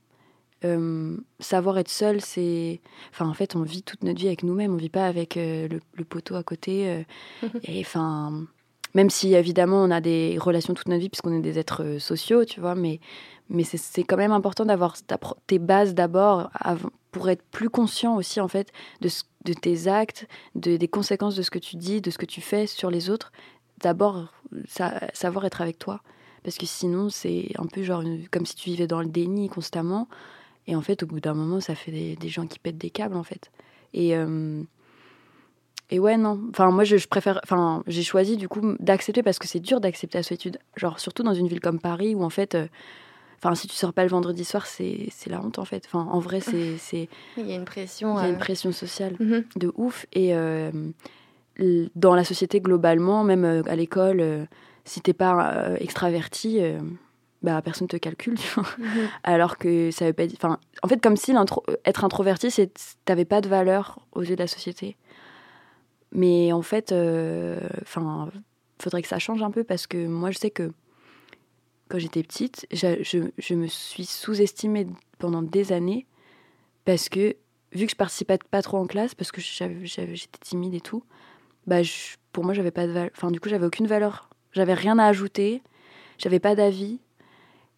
euh, 0.65 1.17
savoir 1.41 1.79
être 1.79 1.89
seul, 1.91 2.21
c'est. 2.21 2.81
Enfin, 3.11 3.29
en 3.29 3.35
fait, 3.35 3.57
on 3.57 3.63
vit 3.63 3.83
toute 3.83 4.03
notre 4.05 4.19
vie 4.21 4.27
avec 4.29 4.43
nous-mêmes, 4.43 4.73
on 4.75 4.77
vit 4.77 4.89
pas 4.91 5.07
avec 5.07 5.37
euh, 5.37 5.69
le, 5.69 5.81
le 5.95 6.05
poteau 6.05 6.35
à 6.37 6.43
côté. 6.43 6.89
euh, 6.89 7.03
et 7.65 7.81
enfin, 7.81 8.45
même 8.95 9.11
si 9.11 9.35
évidemment, 9.35 9.83
on 9.83 9.91
a 9.91 10.01
des 10.01 10.37
relations 10.39 10.75
toute 10.75 10.89
notre 10.89 11.01
vie, 11.01 11.09
puisqu'on 11.09 11.33
est 11.37 11.41
des 11.41 11.59
êtres 11.59 11.99
sociaux, 11.99 12.45
tu 12.45 12.61
vois, 12.61 12.75
mais, 12.75 13.01
mais 13.49 13.65
c'est- 13.65 14.05
quand 14.05 14.17
même 14.19 14.33
important 14.33 14.65
d'avoir 14.67 14.97
tes 15.47 15.59
bases 15.59 15.95
d'abord 15.95 16.51
pour 17.11 17.29
être 17.31 17.43
plus 17.51 17.69
conscient 17.71 18.17
aussi, 18.17 18.41
en 18.41 18.49
fait, 18.49 18.71
de, 19.01 19.09
ce- 19.09 19.25
de 19.45 19.53
tes 19.55 19.89
actes, 19.89 20.27
de, 20.55 20.77
des 20.77 20.89
conséquences 20.89 21.35
de 21.37 21.43
ce 21.43 21.51
que 21.51 21.59
tu 21.59 21.77
dis, 21.77 22.01
de 22.01 22.11
ce 22.11 22.19
que 22.19 22.27
tu 22.27 22.41
fais 22.41 22.67
sur 22.67 22.91
les 22.91 23.09
autres. 23.11 23.33
D'abord, 23.81 24.33
sa- 24.69 25.01
savoir 25.15 25.45
être 25.47 25.61
avec 25.63 25.79
toi. 25.79 26.03
Parce 26.45 26.57
que 26.59 26.67
sinon, 26.67 27.09
c'est 27.09 27.49
un 27.59 27.67
peu 27.67 27.83
genre 27.83 28.01
une- 28.03 28.29
comme 28.29 28.45
si 28.47 28.55
tu 28.57 28.71
vivais 28.71 28.87
dans 28.87 29.01
le 29.01 29.07
déni 29.09 29.49
constamment. 29.49 30.09
Et 30.67 30.77
en 30.77 30.81
fait, 30.83 31.03
au 31.03 31.07
bout 31.07 31.21
d'un 31.21 31.35
moment, 31.35 31.61
ça 31.61 31.75
fait 31.75 31.91
des, 31.91 32.17
des 32.17 32.29
gens 32.29 32.47
qui 32.47 32.59
pètent 32.59 32.79
des 32.79 32.91
câbles, 32.91 33.17
en 33.17 33.23
fait. 33.25 33.51
Et, 33.95 34.17
euh, 34.17 34.63
et 35.91 35.99
ouais, 35.99 36.17
non. 36.17 36.41
Enfin, 36.51 36.71
moi, 36.71 36.85
je, 36.85 36.97
je 36.97 37.09
préfère. 37.09 37.41
Enfin, 37.45 37.83
j'ai 37.87 38.03
choisi, 38.03 38.37
du 38.37 38.49
coup, 38.49 38.77
d'accepter 38.79 39.23
parce 39.23 39.39
que 39.39 39.47
c'est 39.49 39.61
dur 39.61 39.81
d'accepter 39.81 40.19
la 40.19 40.23
solitude. 40.23 40.59
Genre, 40.77 40.99
surtout 41.01 41.23
dans 41.23 41.35
une 41.35 41.49
ville 41.49 41.61
comme 41.61 41.81
Paris 41.81 42.15
où, 42.15 42.23
en 42.23 42.31
fait. 42.31 42.55
euh, 42.55 42.67
Enfin, 43.45 43.57
si 43.57 43.67
tu 43.67 43.75
sors 43.75 43.93
pas 43.93 44.05
le 44.05 44.09
vendredi 44.09 44.45
soir, 44.45 44.67
c'est 44.67 45.09
c'est 45.11 45.29
la 45.29 45.41
honte, 45.43 45.59
en 45.59 45.65
fait. 45.65 45.83
Enfin, 45.87 46.07
en 46.13 46.21
vrai, 46.21 46.39
c'est 46.41 46.77
c'est- 46.79 47.09
Il 47.37 47.49
y 47.49 47.53
a 47.53 47.57
une 47.57 47.65
pression. 47.65 48.17
il 48.19 48.23
y 48.23 48.25
a 48.27 48.29
euh, 48.29 48.33
une 48.35 48.39
pression 48.39 48.71
sociale 48.71 49.17
mhm. 49.19 49.43
de 49.57 49.73
ouf. 49.75 50.07
Et 50.13 50.33
euh, 50.37 50.71
dans 51.97 52.15
la 52.15 52.23
société 52.23 52.61
globalement, 52.61 53.25
même 53.25 53.45
euh, 53.45 53.63
à 53.67 53.75
l'école, 53.75 54.21
euh, 54.21 54.45
si 54.85 55.01
t'es 55.01 55.13
pas 55.13 55.53
euh, 55.55 55.77
extraverti, 55.81 56.59
euh, 56.61 56.79
bah 57.43 57.61
personne 57.63 57.89
te 57.89 57.97
calcule, 57.97 58.39
tu 58.39 58.49
vois. 58.55 58.65
Mhm. 58.79 59.09
Alors 59.25 59.59
que 59.59 59.91
ça 59.91 60.07
veut 60.07 60.13
pas 60.13 60.27
dire. 60.27 60.37
Enfin, 60.41 60.59
en 60.83 60.89
fait, 60.89 61.01
comme 61.01 61.17
si 61.17 61.33
être 61.85 62.05
introverti, 62.05 62.51
c'est 62.51 62.71
t'avais 63.05 63.25
pas 63.25 63.41
de 63.41 63.49
valeur 63.49 63.99
aux 64.13 64.23
yeux 64.23 64.37
de 64.37 64.43
la 64.43 64.47
société. 64.47 64.97
Mais 66.13 66.53
en 66.53 66.63
fait, 66.63 66.93
euh, 66.93 67.59
enfin, 67.83 68.31
faudrait 68.81 69.03
que 69.03 69.09
ça 69.09 69.19
change 69.19 69.43
un 69.43 69.51
peu 69.51 69.65
parce 69.65 69.87
que 69.87 70.07
moi, 70.07 70.31
je 70.31 70.39
sais 70.39 70.51
que 70.51 70.71
quand 71.89 71.99
j'étais 71.99 72.23
petite, 72.23 72.67
je, 72.73 73.29
je 73.39 73.55
me 73.55 73.67
suis 73.67 74.05
sous-estimée 74.05 74.87
pendant 75.19 75.43
des 75.43 75.73
années 75.73 76.07
parce 76.85 77.09
que 77.09 77.37
vu 77.73 77.87
que 77.87 77.93
je 77.93 77.97
participais 77.97 78.39
pas 78.51 78.63
trop 78.63 78.79
en 78.79 78.87
classe 78.87 79.15
parce 79.15 79.33
que 79.33 79.41
j'étais 79.41 80.39
timide 80.41 80.75
et 80.75 80.81
tout, 80.81 81.05
bah 81.67 81.83
je- 81.83 82.17
pour 82.33 82.45
moi 82.45 82.55
j'avais 82.55 82.71
pas 82.71 82.87
de 82.87 82.93
valeur. 82.93 83.11
Enfin 83.17 83.31
du 83.31 83.41
coup 83.41 83.49
j'avais 83.49 83.67
aucune 83.67 83.87
valeur. 83.87 84.29
J'avais 84.53 84.75
rien 84.75 84.99
à 84.99 85.07
ajouter. 85.07 85.63
J'avais 86.19 86.41
pas 86.41 86.55
d'avis. 86.55 86.99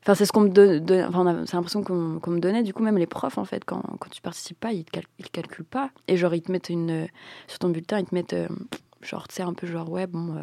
Enfin 0.06 0.14
c'est 0.14 0.26
ce 0.26 0.32
qu'on 0.32 0.42
me 0.42 0.48
donne. 0.50 0.84
enfin, 1.08 1.44
c'est 1.46 1.54
l'impression 1.56 1.82
qu'on 1.82 1.94
me 2.30 2.38
donnait. 2.38 2.62
Du 2.62 2.74
coup 2.74 2.82
même 2.82 2.98
les 2.98 3.06
profs 3.06 3.38
en 3.38 3.44
fait 3.46 3.64
quand, 3.64 3.80
quand 3.98 4.10
tu 4.10 4.20
participes 4.20 4.60
pas 4.60 4.72
ils 4.72 4.84
cal- 4.84 5.04
ils 5.18 5.30
calculent 5.30 5.64
pas 5.64 5.90
et 6.08 6.16
genre 6.18 6.34
ils 6.34 6.42
te 6.42 6.52
mettent 6.52 6.68
une 6.68 6.90
euh, 6.90 7.06
sur 7.48 7.58
ton 7.58 7.70
bulletin 7.70 7.98
ils 8.00 8.04
te 8.04 8.14
mettent 8.14 8.34
euh, 8.34 8.48
genre 9.00 9.26
tu 9.28 9.36
sais 9.36 9.42
un 9.42 9.54
peu 9.54 9.66
genre 9.66 9.88
ouais 9.90 10.06
bon 10.06 10.36
euh, 10.36 10.42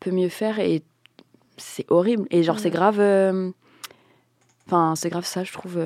peut 0.00 0.10
mieux 0.10 0.28
faire 0.28 0.58
et 0.58 0.82
c'est 1.56 1.90
horrible 1.90 2.26
et 2.30 2.42
genre 2.42 2.58
c'est 2.58 2.70
grave. 2.70 3.00
euh, 3.00 3.50
Enfin 4.66 4.94
c'est 4.96 5.08
grave 5.08 5.24
ça 5.24 5.44
je 5.44 5.52
trouve. 5.54 5.78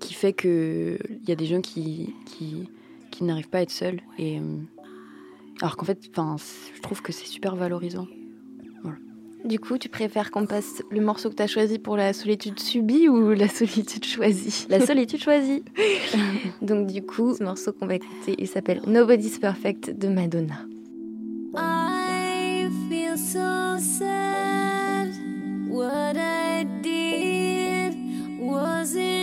qui 0.00 0.12
fait 0.12 0.34
que 0.34 0.98
il 1.08 1.26
y 1.28 1.32
a 1.32 1.36
des 1.36 1.46
gens 1.46 1.62
qui 1.62 2.14
qui, 2.26 2.68
qui 3.10 3.24
n'arrivent 3.24 3.48
pas 3.48 3.58
à 3.58 3.62
être 3.62 3.70
seuls 3.70 4.00
et 4.18 4.42
alors 5.62 5.76
qu'en 5.78 5.86
fait 5.86 5.98
je 6.04 6.80
trouve 6.82 7.00
que 7.00 7.12
c'est 7.12 7.24
super 7.26 7.56
valorisant 7.56 8.06
Du 9.44 9.58
coup, 9.58 9.76
tu 9.76 9.90
préfères 9.90 10.30
qu'on 10.30 10.46
passe 10.46 10.82
le 10.90 11.02
morceau 11.02 11.28
que 11.28 11.34
tu 11.34 11.42
as 11.42 11.46
choisi 11.46 11.78
pour 11.78 11.98
la 11.98 12.14
solitude 12.14 12.58
subie 12.58 13.10
ou 13.10 13.32
la 13.32 13.48
solitude 13.48 14.04
choisie 14.04 14.66
La 14.70 14.80
solitude 14.80 15.22
choisie. 15.22 15.62
Donc 16.62 16.86
du 16.86 17.02
coup, 17.02 17.34
ce 17.34 17.44
morceau 17.44 17.72
qu'on 17.74 17.86
va 17.86 17.96
écouter, 17.96 18.36
il 18.38 18.48
s'appelle 18.48 18.80
Nobody's 18.86 19.38
Perfect 19.38 19.90
de 19.98 20.08
Madonna. 20.08 20.66
I 21.56 22.70
feel 22.88 23.18
so 23.18 23.78
sad. 23.78 25.10
What 25.68 26.16
I 26.16 26.64
did 26.82 27.94
wasn't 28.40 28.96
right. 28.96 29.13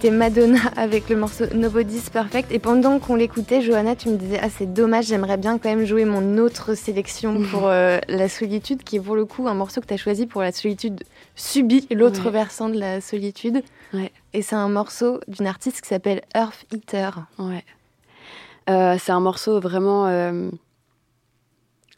C'était 0.00 0.14
Madonna 0.14 0.60
avec 0.76 1.08
le 1.08 1.16
morceau 1.16 1.46
Nobody's 1.52 2.08
Perfect. 2.08 2.52
Et 2.52 2.60
pendant 2.60 3.00
qu'on 3.00 3.16
l'écoutait, 3.16 3.62
Johanna, 3.62 3.96
tu 3.96 4.08
me 4.10 4.16
disais 4.16 4.38
Ah, 4.40 4.48
c'est 4.48 4.72
dommage, 4.72 5.06
j'aimerais 5.06 5.36
bien 5.38 5.58
quand 5.58 5.68
même 5.70 5.84
jouer 5.84 6.04
mon 6.04 6.38
autre 6.38 6.74
sélection 6.76 7.42
pour 7.50 7.66
euh, 7.66 7.98
la 8.06 8.28
solitude, 8.28 8.84
qui 8.84 8.94
est 8.94 9.00
pour 9.00 9.16
le 9.16 9.24
coup 9.24 9.48
un 9.48 9.54
morceau 9.54 9.80
que 9.80 9.86
tu 9.86 9.94
as 9.94 9.96
choisi 9.96 10.26
pour 10.26 10.40
la 10.40 10.52
solitude 10.52 11.02
subie, 11.34 11.88
l'autre 11.90 12.26
Ouais. 12.26 12.30
versant 12.30 12.68
de 12.68 12.78
la 12.78 13.00
solitude. 13.00 13.60
Ouais. 13.92 14.12
Et 14.34 14.42
c'est 14.42 14.54
un 14.54 14.68
morceau 14.68 15.18
d'une 15.26 15.48
artiste 15.48 15.80
qui 15.80 15.88
s'appelle 15.88 16.22
Earth 16.32 16.64
Eater. 16.72 17.26
Ouais. 17.40 17.64
Euh, 18.70 18.96
c'est 19.00 19.10
un 19.10 19.18
morceau 19.20 19.58
vraiment. 19.58 20.06
euh, 20.06 20.48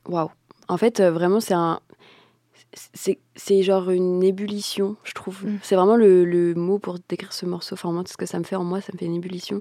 Waouh. 0.09 0.31
En 0.69 0.79
fait, 0.79 1.03
vraiment, 1.03 1.41
c'est 1.41 1.53
un. 1.53 1.81
C'est 2.73 3.19
c'est 3.35 3.63
genre 3.63 3.91
une 3.91 4.23
ébullition, 4.23 4.97
je 5.05 5.13
trouve. 5.13 5.45
Mm. 5.45 5.59
C'est 5.63 5.75
vraiment 5.77 5.97
le, 5.97 6.25
le 6.25 6.55
mot 6.55 6.79
pour 6.79 6.99
décrire 7.09 7.33
ce 7.33 7.47
morceau. 7.47 7.75
Enfin, 7.75 7.91
moi, 7.93 8.05
tout 8.05 8.13
ce 8.13 8.17
que 8.17 8.27
ça 8.27 8.39
me 8.39 8.45
fait 8.45 8.57
en 8.57 8.65
moi, 8.65 8.81
ça 8.81 8.93
me 8.93 8.99
fait 8.99 9.07
une 9.07 9.17
ébullition. 9.17 9.61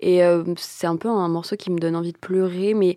Et 0.00 0.22
euh, 0.24 0.44
c'est 0.56 0.86
un 0.86 0.96
peu 0.96 1.08
un 1.08 1.28
morceau 1.28 1.56
qui 1.56 1.70
me 1.70 1.78
donne 1.78 1.96
envie 1.96 2.12
de 2.12 2.18
pleurer, 2.18 2.74
mais, 2.74 2.96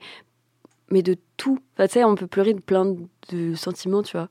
mais 0.90 1.02
de 1.02 1.16
tout. 1.38 1.60
Enfin, 1.76 1.88
tu 1.88 1.94
sais, 1.94 2.04
on 2.04 2.16
peut 2.16 2.28
pleurer 2.28 2.54
de 2.54 2.60
plein 2.62 2.96
de 3.30 3.56
sentiments, 3.56 4.04
tu 4.04 4.18
vois, 4.18 4.30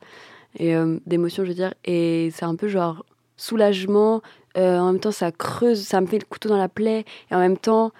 et 0.58 0.74
euh, 0.76 0.98
d'émotions, 1.06 1.44
je 1.44 1.48
veux 1.48 1.54
dire. 1.54 1.74
Et 1.84 2.30
c'est 2.34 2.44
un 2.44 2.54
peu 2.56 2.68
genre 2.68 3.04
soulagement. 3.36 4.22
euh, 4.56 4.78
en 4.78 4.86
même 4.92 5.00
temps, 5.00 5.10
ça 5.12 5.32
creuse, 5.32 5.82
ça 5.82 6.00
me 6.00 6.06
fait 6.06 6.18
le 6.18 6.24
couteau 6.24 6.48
dans 6.48 6.56
la 6.56 6.68
plaie. 6.68 7.04
Et 7.30 7.34
en 7.34 7.38
même 7.38 7.58
temps, 7.58 7.92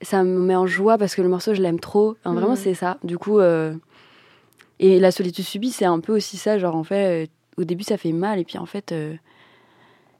ça 0.00 0.22
me 0.22 0.38
met 0.38 0.54
en 0.56 0.66
joie 0.66 0.96
parce 0.98 1.14
que 1.14 1.22
le 1.22 1.28
morceau, 1.28 1.54
je 1.54 1.60
l'aime 1.62 1.80
trop. 1.80 2.16
Enfin, 2.24 2.34
vraiment, 2.34 2.50
Mhm. 2.54 2.56
c'est 2.56 2.74
ça. 2.74 2.98
Du 3.04 3.18
coup, 3.18 3.40
et 4.80 4.98
la 5.00 5.10
solitude 5.10 5.44
subie, 5.44 5.70
c'est 5.70 5.84
un 5.84 6.00
peu 6.00 6.14
aussi 6.16 6.36
ça. 6.36 6.58
Genre, 6.58 6.74
en 6.74 6.84
fait, 6.84 7.24
euh, 7.24 7.26
au 7.56 7.64
début, 7.64 7.84
ça 7.84 7.96
fait 7.96 8.12
mal. 8.12 8.38
Et 8.38 8.44
puis, 8.44 8.58
en 8.58 8.66
fait, 8.66 8.92
euh, 8.92 9.14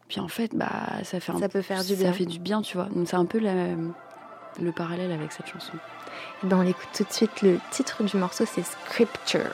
puis 0.09 0.20
en 0.20 0.28
fait 0.28 0.55
bah, 0.55 0.70
ça 1.02 1.18
fait 1.20 1.32
un 1.32 1.38
Ça 1.38 1.48
peut 1.48 1.62
faire 1.62 1.82
du 1.82 1.94
ça 1.96 2.02
bien. 2.02 2.12
fait 2.12 2.26
du 2.26 2.38
bien, 2.38 2.62
tu 2.62 2.76
vois. 2.76 2.86
Donc, 2.94 3.09
c'est 3.09 3.16
un 3.16 3.24
peu 3.24 3.38
la- 3.38 3.74
le 4.61 4.72
parallèle 4.72 5.11
avec 5.12 5.32
cette 5.32 5.46
chanson. 5.48 5.72
Ben, 6.44 6.59
on 6.59 6.62
l'écoute 6.62 6.88
tout 6.96 7.05
de 7.05 7.12
suite. 7.12 7.42
Le 7.42 7.59
titre 7.70 8.02
du 8.05 8.16
morceau, 8.16 8.44
c'est 8.46 8.62
Scripture. 8.64 9.50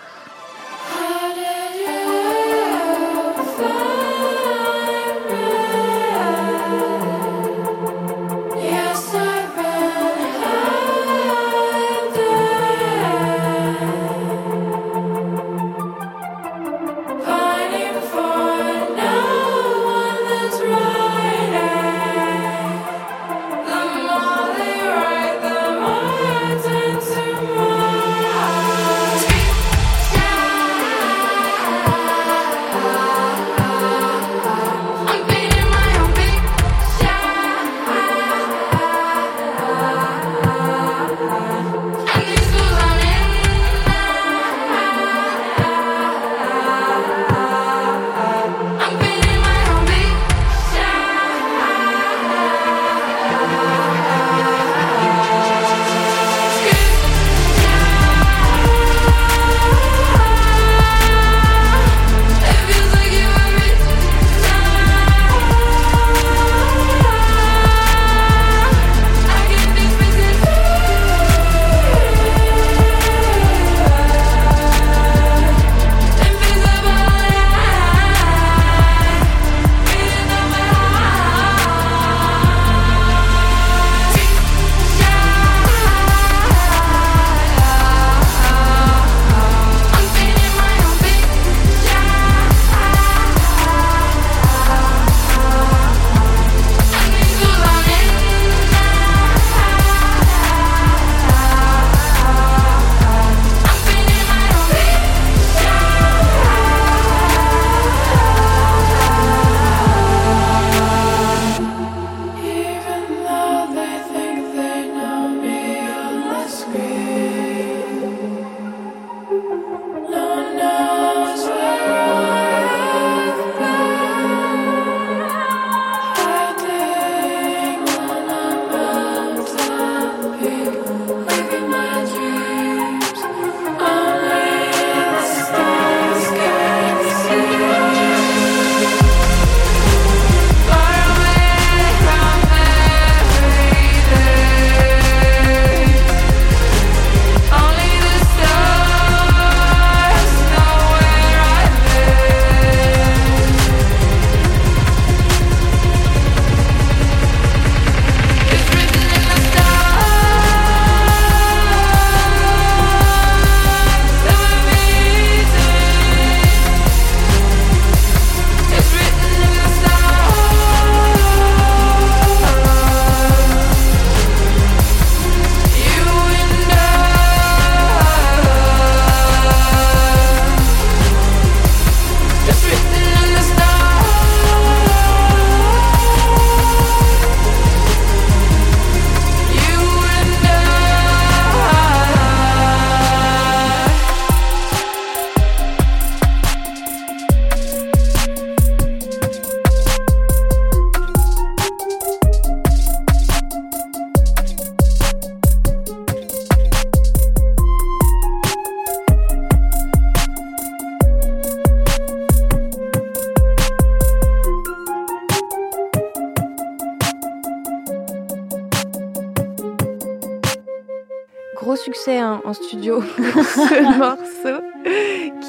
Studio 222.65 223.01
pour 223.33 223.45
ce 223.45 223.99
morceau 223.99 224.63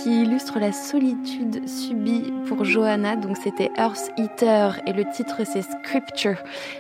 qui 0.04 0.24
illustre 0.24 0.60
la 0.60 0.72
solitude 0.72 1.68
subie 1.68 2.32
pour 2.48 2.66
Johanna. 2.66 3.16
Donc 3.16 3.38
c'était 3.38 3.70
Earth 3.78 4.10
Eater 4.18 4.80
et 4.88 4.94
le 4.94 5.04
titre 5.14 5.42
c'est 5.46 5.62
Scripture. 5.62 6.38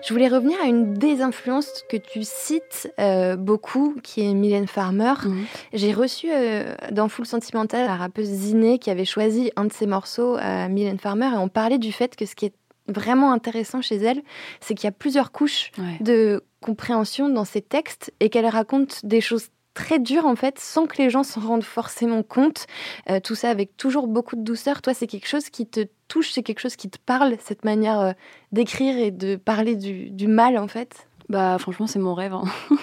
Je 0.07 0.13
voulais 0.13 0.27
revenir 0.27 0.57
à 0.63 0.67
une 0.67 0.93
des 0.93 1.21
influences 1.21 1.83
que 1.89 1.97
tu 1.97 2.21
cites 2.23 2.91
euh, 2.99 3.35
beaucoup, 3.35 3.95
qui 4.03 4.21
est 4.21 4.33
Mylène 4.33 4.67
Farmer. 4.67 5.13
Mhm. 5.23 5.45
J'ai 5.73 5.93
reçu 5.93 6.27
euh, 6.31 6.73
dans 6.91 7.07
Full 7.09 7.25
Sentimental 7.25 7.85
la 7.85 7.95
rappeuse 7.95 8.27
Ziné 8.27 8.79
qui 8.79 8.89
avait 8.89 9.05
choisi 9.05 9.51
un 9.55 9.65
de 9.65 9.73
ses 9.73 9.87
morceaux 9.87 10.37
à 10.39 10.67
Mylène 10.67 10.99
Farmer 10.99 11.27
et 11.33 11.37
on 11.37 11.47
parlait 11.49 11.77
du 11.79 11.91
fait 11.91 12.15
que 12.15 12.25
ce 12.25 12.35
qui 12.35 12.45
est 12.47 12.53
vraiment 12.87 13.31
intéressant 13.31 13.81
chez 13.81 13.95
elle, 13.97 14.21
c'est 14.59 14.73
qu'il 14.73 14.85
y 14.85 14.89
a 14.89 14.91
plusieurs 14.91 15.31
couches 15.31 15.71
Ouais. 15.77 15.97
de 16.01 16.43
compréhension 16.61 17.29
dans 17.29 17.45
ses 17.45 17.61
textes 17.61 18.11
et 18.19 18.29
qu'elle 18.29 18.47
raconte 18.47 19.05
des 19.05 19.21
choses 19.21 19.47
très 19.73 19.99
dur 19.99 20.25
en 20.25 20.35
fait, 20.35 20.59
sans 20.59 20.85
que 20.85 20.97
les 20.97 21.09
gens 21.09 21.23
s'en 21.23 21.41
rendent 21.41 21.63
forcément 21.63 22.23
compte. 22.23 22.67
Euh, 23.09 23.19
tout 23.19 23.35
ça 23.35 23.49
avec 23.49 23.77
toujours 23.77 24.07
beaucoup 24.07 24.35
de 24.35 24.43
douceur. 24.43 24.81
Toi, 24.81 24.93
c'est 24.93 25.07
quelque 25.07 25.27
chose 25.27 25.49
qui 25.49 25.67
te 25.67 25.87
touche, 26.07 26.31
c'est 26.31 26.43
quelque 26.43 26.59
chose 26.59 26.75
qui 26.75 26.89
te 26.89 26.97
parle, 27.05 27.35
cette 27.39 27.63
manière 27.63 27.99
euh, 27.99 28.11
d'écrire 28.51 28.97
et 28.97 29.11
de 29.11 29.35
parler 29.35 29.75
du, 29.75 30.27
mal 30.27 30.57
en 30.57 30.67
fait? 30.67 31.07
Bah 31.29 31.57
franchement, 31.59 31.87
c'est 31.87 31.99
mon 31.99 32.13
rêve. 32.13 32.33
Hein. 32.33 32.43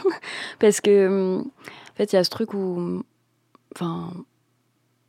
Parce 0.59 0.81
que 0.81 1.07
hum, 1.07 1.51
en 1.93 1.95
fait, 1.97 2.13
il 2.13 2.17
y 2.17 2.19
a 2.19 2.25
ce 2.25 2.31
truc 2.31 2.55
où, 2.55 3.03
enfin, 3.75 4.11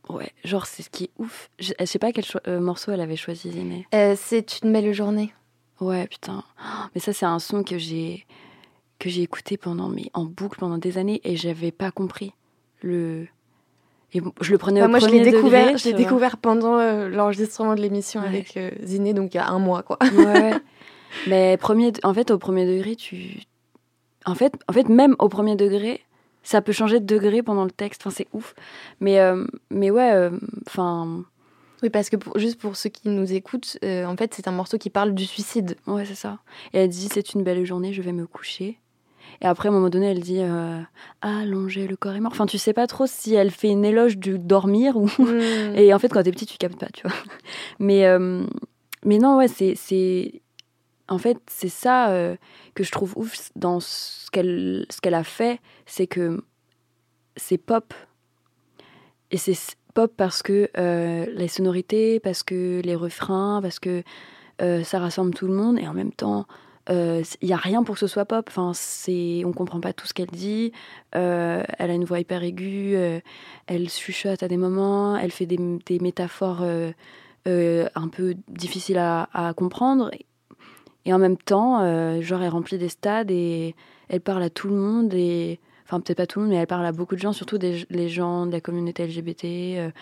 ouais, 0.08 0.32
genre 0.44 0.66
c'est 0.66 0.82
ce 0.82 0.90
qui 0.90 1.04
est 1.04 1.10
ouf. 1.18 1.48
Je, 1.58 1.72
sais 1.84 1.98
pas 1.98 2.12
quel 2.12 2.24
euh, 2.46 2.60
morceau 2.60 2.92
elle 2.92 3.00
avait 3.00 3.16
choisi, 3.16 3.50
Zéné. 3.50 3.86
c'est 4.16 4.60
une 4.62 4.72
belle 4.72 4.92
journée. 4.92 5.32
Ouais, 5.80 6.06
putain. 6.06 6.44
Mais 6.94 7.00
ça, 7.00 7.14
c'est 7.14 7.24
un 7.24 7.38
son 7.38 7.62
que 7.62 7.78
j'ai 7.78 8.26
que 9.00 9.08
j'ai 9.08 9.22
écouté 9.22 9.56
pendant 9.56 9.88
mais 9.88 10.10
en 10.14 10.24
boucle 10.24 10.60
pendant 10.60 10.78
des 10.78 10.96
années 10.98 11.20
et 11.24 11.34
j'avais 11.34 11.72
pas 11.72 11.90
compris 11.90 12.32
le 12.82 13.26
et 14.12 14.20
je 14.40 14.50
le 14.50 14.58
prenais 14.58 14.80
bah, 14.80 14.86
au 14.86 14.88
moi, 14.88 14.98
premier 14.98 15.18
je 15.18 15.24
l'ai 15.24 15.30
découvert, 15.30 15.78
je 15.78 15.84
l'ai 15.84 15.94
découvert 15.94 16.36
pendant 16.36 16.78
euh, 16.78 17.08
l'enregistrement 17.08 17.74
de 17.74 17.80
l'émission 17.80 18.20
avec 18.20 18.56
euh, 18.56 18.70
Ziné, 18.82 19.12
donc 19.14 19.34
il 19.34 19.36
y 19.36 19.40
a 19.40 19.48
un 19.48 19.58
mois, 19.58 19.82
quoi. 19.82 19.98
ouais. 20.02 20.54
Mais 21.28 21.56
premier, 21.56 21.92
en 22.02 22.12
fait, 22.12 22.30
au 22.30 22.38
premier 22.38 22.66
degré, 22.66 22.96
tu, 22.96 23.42
en 24.26 24.34
fait, 24.34 24.54
en 24.68 24.72
fait, 24.72 24.88
même 24.88 25.14
au 25.20 25.28
premier 25.28 25.54
degré, 25.54 26.00
ça 26.42 26.60
peut 26.60 26.72
changer 26.72 26.98
de 26.98 27.06
degré 27.06 27.42
pendant 27.42 27.64
le 27.64 27.70
texte. 27.70 28.02
Enfin, 28.02 28.14
c'est 28.16 28.26
ouf. 28.32 28.54
Mais, 28.98 29.20
euh, 29.20 29.44
mais 29.70 29.90
ouais, 29.90 30.28
enfin. 30.66 31.24
Oui, 31.82 31.88
parce 31.88 32.10
que 32.10 32.16
juste 32.36 32.60
pour 32.60 32.76
ceux 32.76 32.90
qui 32.90 33.08
nous 33.08 33.32
écoutent, 33.32 33.78
en 33.82 34.16
fait, 34.16 34.34
c'est 34.34 34.48
un 34.48 34.52
morceau 34.52 34.76
qui 34.76 34.90
parle 34.90 35.14
du 35.14 35.24
suicide. 35.24 35.76
Ouais, 35.86 36.04
c'est 36.04 36.14
ça. 36.14 36.38
Et 36.72 36.78
elle 36.78 36.88
dit 36.88 37.08
c'est 37.12 37.32
une 37.32 37.42
belle 37.42 37.64
journée, 37.64 37.92
je 37.92 38.02
vais 38.02 38.12
me 38.12 38.26
coucher. 38.26 38.78
Et 39.40 39.46
après, 39.46 39.68
à 39.68 39.70
un 39.70 39.74
moment 39.74 39.88
donné, 39.88 40.06
elle 40.06 40.20
dit 40.20 40.40
euh, 40.40 40.80
Allonger 41.22 41.86
le 41.86 41.96
corps 41.96 42.14
est 42.14 42.20
mort. 42.20 42.32
Enfin, 42.32 42.46
tu 42.46 42.58
sais 42.58 42.72
pas 42.72 42.86
trop 42.86 43.06
si 43.06 43.34
elle 43.34 43.50
fait 43.50 43.68
une 43.68 43.84
éloge 43.84 44.18
du 44.18 44.38
dormir 44.38 44.96
ou. 44.96 45.06
Hmm. 45.06 45.40
Et 45.74 45.94
en 45.94 45.98
fait, 45.98 46.08
quand 46.08 46.22
t'es 46.22 46.30
petit, 46.30 46.46
tu 46.46 46.58
captes 46.58 46.78
pas, 46.78 46.88
tu 46.92 47.06
vois. 47.06 47.16
Mais, 47.78 48.06
euh, 48.06 48.44
mais 49.04 49.18
non, 49.18 49.38
ouais, 49.38 49.48
c'est. 49.48 50.42
En 51.08 51.18
fait, 51.18 51.38
c'est 51.48 51.70
ça 51.70 52.10
euh, 52.10 52.36
que 52.74 52.84
je 52.84 52.92
trouve 52.92 53.14
ouf 53.16 53.50
dans 53.56 53.80
ce 53.80 54.30
qu'elle 54.30 54.86
qu'elle 55.02 55.14
a 55.14 55.24
fait, 55.24 55.58
c'est 55.86 56.06
que 56.06 56.44
c'est 57.36 57.58
pop. 57.58 57.94
Et 59.30 59.38
c'est 59.38 59.56
pop 59.94 60.12
parce 60.16 60.42
que 60.42 60.68
les 61.34 61.48
sonorités, 61.48 62.20
parce 62.20 62.42
que 62.42 62.80
les 62.84 62.94
refrains, 62.94 63.60
parce 63.62 63.78
que 63.78 64.02
ça 64.58 64.98
rassemble 64.98 65.32
tout 65.34 65.46
le 65.46 65.54
monde, 65.54 65.78
et 65.78 65.88
en 65.88 65.94
même 65.94 66.12
temps, 66.12 66.46
il 66.90 66.96
euh, 66.96 67.22
n'y 67.40 67.52
a 67.52 67.56
rien 67.56 67.84
pour 67.84 67.94
que 67.94 68.00
ce 68.00 68.08
soit 68.08 68.24
pop. 68.24 68.46
Enfin, 68.48 68.72
c'est, 68.74 69.44
on 69.44 69.52
comprend 69.52 69.80
pas 69.80 69.92
tout 69.92 70.08
ce 70.08 70.14
qu'elle 70.14 70.30
dit. 70.30 70.72
Euh, 71.14 71.62
elle 71.78 71.90
a 71.90 71.94
une 71.94 72.04
voix 72.04 72.18
hyper 72.18 72.42
aiguë. 72.42 72.96
Euh, 72.96 73.20
elle 73.68 73.88
chuchote 73.88 74.42
à 74.42 74.48
des 74.48 74.56
moments. 74.56 75.16
Elle 75.16 75.30
fait 75.30 75.46
des, 75.46 75.58
métaphores 76.00 76.62
un 77.46 78.08
peu 78.08 78.34
difficiles 78.48 78.98
à, 78.98 79.28
à, 79.32 79.54
comprendre. 79.54 80.10
Et 81.04 81.14
en 81.14 81.18
même 81.18 81.36
temps, 81.36 81.78
genre, 82.20 82.42
elle 82.42 82.50
remplit 82.50 82.78
des 82.78 82.88
stades 82.88 83.30
et 83.30 83.76
elle 84.08 84.20
parle 84.20 84.42
à 84.42 84.50
tout 84.50 84.68
le 84.68 84.74
monde. 84.74 85.14
Et, 85.14 85.60
enfin, 85.86 86.00
peut-être 86.00 86.18
pas 86.18 86.26
tout 86.26 86.40
le 86.40 86.46
monde, 86.46 86.54
mais 86.54 86.60
elle 86.60 86.66
parle 86.66 86.86
à 86.86 86.92
beaucoup 86.92 87.14
de 87.14 87.20
gens, 87.20 87.32
surtout 87.32 87.58
des 87.58 87.86
les 87.90 88.08
gens 88.08 88.46
de 88.46 88.52
la 88.52 88.60
communauté 88.60 89.06
LGBT. 89.06 89.92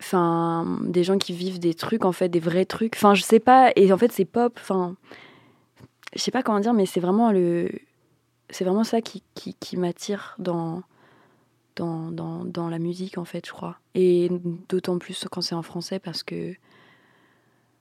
Enfin, 0.00 0.78
des 0.84 1.02
gens 1.02 1.18
qui 1.18 1.32
vivent 1.32 1.58
des 1.58 1.74
trucs, 1.74 2.04
en 2.04 2.12
fait, 2.12 2.28
des 2.28 2.38
vrais 2.38 2.64
trucs. 2.64 2.94
Enfin, 2.94 3.14
je 3.14 3.22
sais 3.22 3.40
pas. 3.40 3.72
Et 3.74 3.92
en 3.92 3.98
fait, 3.98 4.12
c'est 4.12 4.24
pop. 4.24 4.56
Enfin 4.60 4.94
je 6.14 6.20
sais 6.20 6.30
pas 6.30 6.42
comment 6.42 6.60
dire, 6.60 6.74
mais 6.74 6.86
c'est 6.86 7.00
vraiment 7.00 7.32
le, 7.32 7.70
c'est 8.50 8.64
vraiment 8.64 8.84
ça 8.84 9.00
qui, 9.00 9.22
qui, 9.34 9.54
qui 9.54 9.76
m'attire 9.76 10.34
dans, 10.38 10.82
dans, 11.74 12.10
dans, 12.10 12.44
dans, 12.44 12.68
la 12.68 12.78
musique 12.78 13.18
en 13.18 13.24
fait, 13.24 13.46
je 13.46 13.52
crois. 13.52 13.78
Et 13.94 14.30
d'autant 14.68 14.98
plus 14.98 15.26
quand 15.30 15.40
c'est 15.40 15.54
en 15.54 15.62
français 15.62 15.98
parce 15.98 16.22
que, 16.22 16.54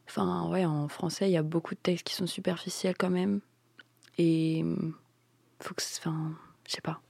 enfin 0.09 0.49
ouais, 0.49 0.65
en 0.65 0.87
français 0.87 1.29
il 1.29 1.33
y 1.33 1.37
a 1.37 1.43
beaucoup 1.43 1.75
de 1.75 1.79
textes 1.79 2.05
qui 2.05 2.15
sont 2.15 2.27
superficiels 2.27 2.95
quand 2.97 3.09
même. 3.09 3.41
Et 4.17 4.63
faut 5.59 5.73
que, 5.73 5.83
enfin, 5.99 6.31
je 6.67 6.73
sais 6.73 6.81
pas. 6.81 7.01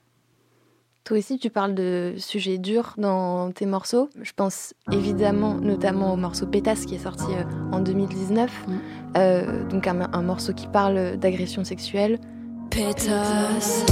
Toi 1.06 1.18
aussi, 1.18 1.38
tu 1.38 1.50
parles 1.50 1.72
de 1.72 2.14
sujets 2.16 2.58
durs 2.58 2.94
dans 2.98 3.52
tes 3.52 3.64
morceaux. 3.64 4.10
Je 4.22 4.32
pense 4.34 4.74
évidemment 4.90 5.54
notamment 5.54 6.12
au 6.12 6.16
morceau 6.16 6.46
Pétasse 6.46 6.84
qui 6.84 6.96
est 6.96 7.04
sorti 7.04 7.26
euh, 7.30 7.44
en 7.70 7.78
2019. 7.78 8.50
Mm. 8.50 8.72
Euh, 9.16 9.64
donc 9.68 9.86
un, 9.86 10.12
un, 10.12 10.22
morceau 10.22 10.52
qui 10.52 10.66
parle 10.66 11.16
d'agression 11.16 11.62
sexuelle. 11.62 12.18
Pétasse. 12.70 13.84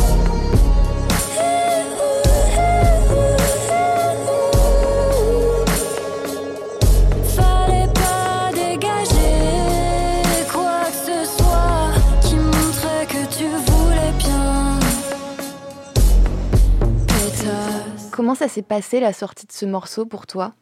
Comment 18.14 18.36
ça 18.36 18.46
s'est 18.46 18.62
passé 18.62 19.00
la 19.00 19.12
sortie 19.12 19.44
de 19.44 19.50
ce 19.50 19.66
morceau 19.66 20.06
pour 20.06 20.28
toi? 20.28 20.54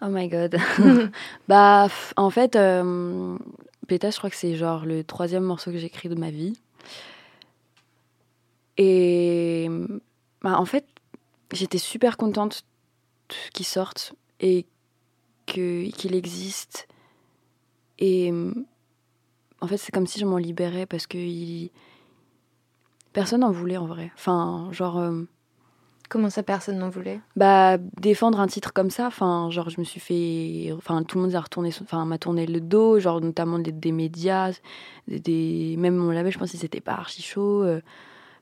Oh 0.00 0.06
my 0.08 0.28
god. 0.28 0.58
bah, 1.48 1.88
en 2.16 2.30
fait, 2.30 2.54
euh, 2.54 3.36
je 3.90 4.16
crois 4.16 4.30
que 4.30 4.36
c'est 4.36 4.54
genre 4.54 4.86
le 4.86 5.02
troisième 5.02 5.42
morceau 5.42 5.72
que 5.72 5.78
j'ai 5.78 5.88
écrit 5.88 6.08
de 6.08 6.14
ma 6.14 6.30
vie. 6.30 6.52
Et 8.76 9.68
bah, 10.40 10.56
en 10.56 10.64
fait, 10.66 10.86
j'étais 11.52 11.78
super 11.78 12.16
contente 12.16 12.62
qu'il 13.52 13.66
sorte 13.66 14.14
et 14.38 14.66
qu'il 15.46 16.14
existe. 16.14 16.86
Et 17.98 18.32
en 19.60 19.66
fait, 19.66 19.78
c'est 19.78 19.90
comme 19.90 20.06
si 20.06 20.20
je 20.20 20.26
m'en 20.26 20.38
libérais 20.38 20.86
parce 20.86 21.08
que 21.08 21.18
il... 21.18 21.72
personne 23.12 23.40
n'en 23.40 23.50
voulait 23.50 23.78
en 23.78 23.86
vrai. 23.86 24.12
Enfin, 24.14 24.68
genre. 24.70 24.96
Euh, 24.98 25.24
Comment 26.10 26.28
ça, 26.28 26.42
personne 26.42 26.78
n'en 26.78 26.88
voulait? 26.88 27.20
Bah, 27.36 27.78
défendre 27.78 28.40
un 28.40 28.48
titre 28.48 28.72
comme 28.72 28.90
ça, 28.90 29.06
enfin, 29.06 29.48
genre, 29.52 29.70
je 29.70 29.78
me 29.78 29.84
suis 29.84 30.00
fait. 30.00 30.72
Enfin, 30.76 31.04
tout 31.04 31.18
le 31.18 31.22
monde 31.22 31.34
a 31.36 31.40
retourné, 31.40 31.70
enfin, 31.82 32.04
m'a 32.04 32.18
tourné 32.18 32.46
le 32.46 32.60
dos, 32.60 32.98
genre, 32.98 33.20
notamment 33.20 33.60
des, 33.60 33.70
des 33.70 33.92
médias, 33.92 34.50
des, 35.06 35.76
même 35.78 35.94
mon 35.94 36.10
label, 36.10 36.32
je 36.32 36.38
pense 36.38 36.50
que 36.50 36.58
c'était 36.58 36.80
pas 36.80 36.94
archi 36.94 37.22
chaud. 37.22 37.62
Euh, 37.62 37.80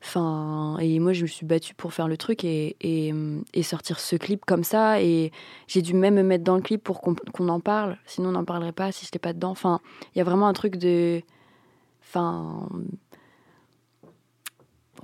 enfin, 0.03 0.79
et 0.81 0.99
moi, 0.99 1.13
je 1.13 1.21
me 1.21 1.27
suis 1.27 1.45
battue 1.45 1.75
pour 1.75 1.93
faire 1.93 2.09
le 2.09 2.17
truc 2.17 2.43
et, 2.43 2.75
et, 2.81 3.63
sortir 3.63 4.01
ce 4.01 4.17
clip 4.17 4.47
comme 4.47 4.65
ça. 4.65 5.03
Et 5.03 5.31
j'ai 5.67 5.83
dû 5.83 5.93
même 5.93 6.15
me 6.15 6.23
mettre 6.23 6.45
dans 6.45 6.57
le 6.57 6.63
clip 6.63 6.83
pour 6.83 7.03
qu'on 7.03 7.49
en 7.51 7.61
parle, 7.61 7.99
sinon 8.07 8.31
on 8.31 8.33
n'en 8.33 8.47
parlerait 8.47 8.73
pas 8.73 8.93
si 8.93 9.05
j'étais 9.05 9.19
pas 9.19 9.35
dedans. 9.35 9.51
Enfin, 9.51 9.81
il 10.15 10.19
y 10.19 10.23
a 10.23 10.25
vraiment 10.25 10.49
un 10.49 10.55
truc 10.55 10.77
de. 10.77 11.21
Enfin 12.03 12.67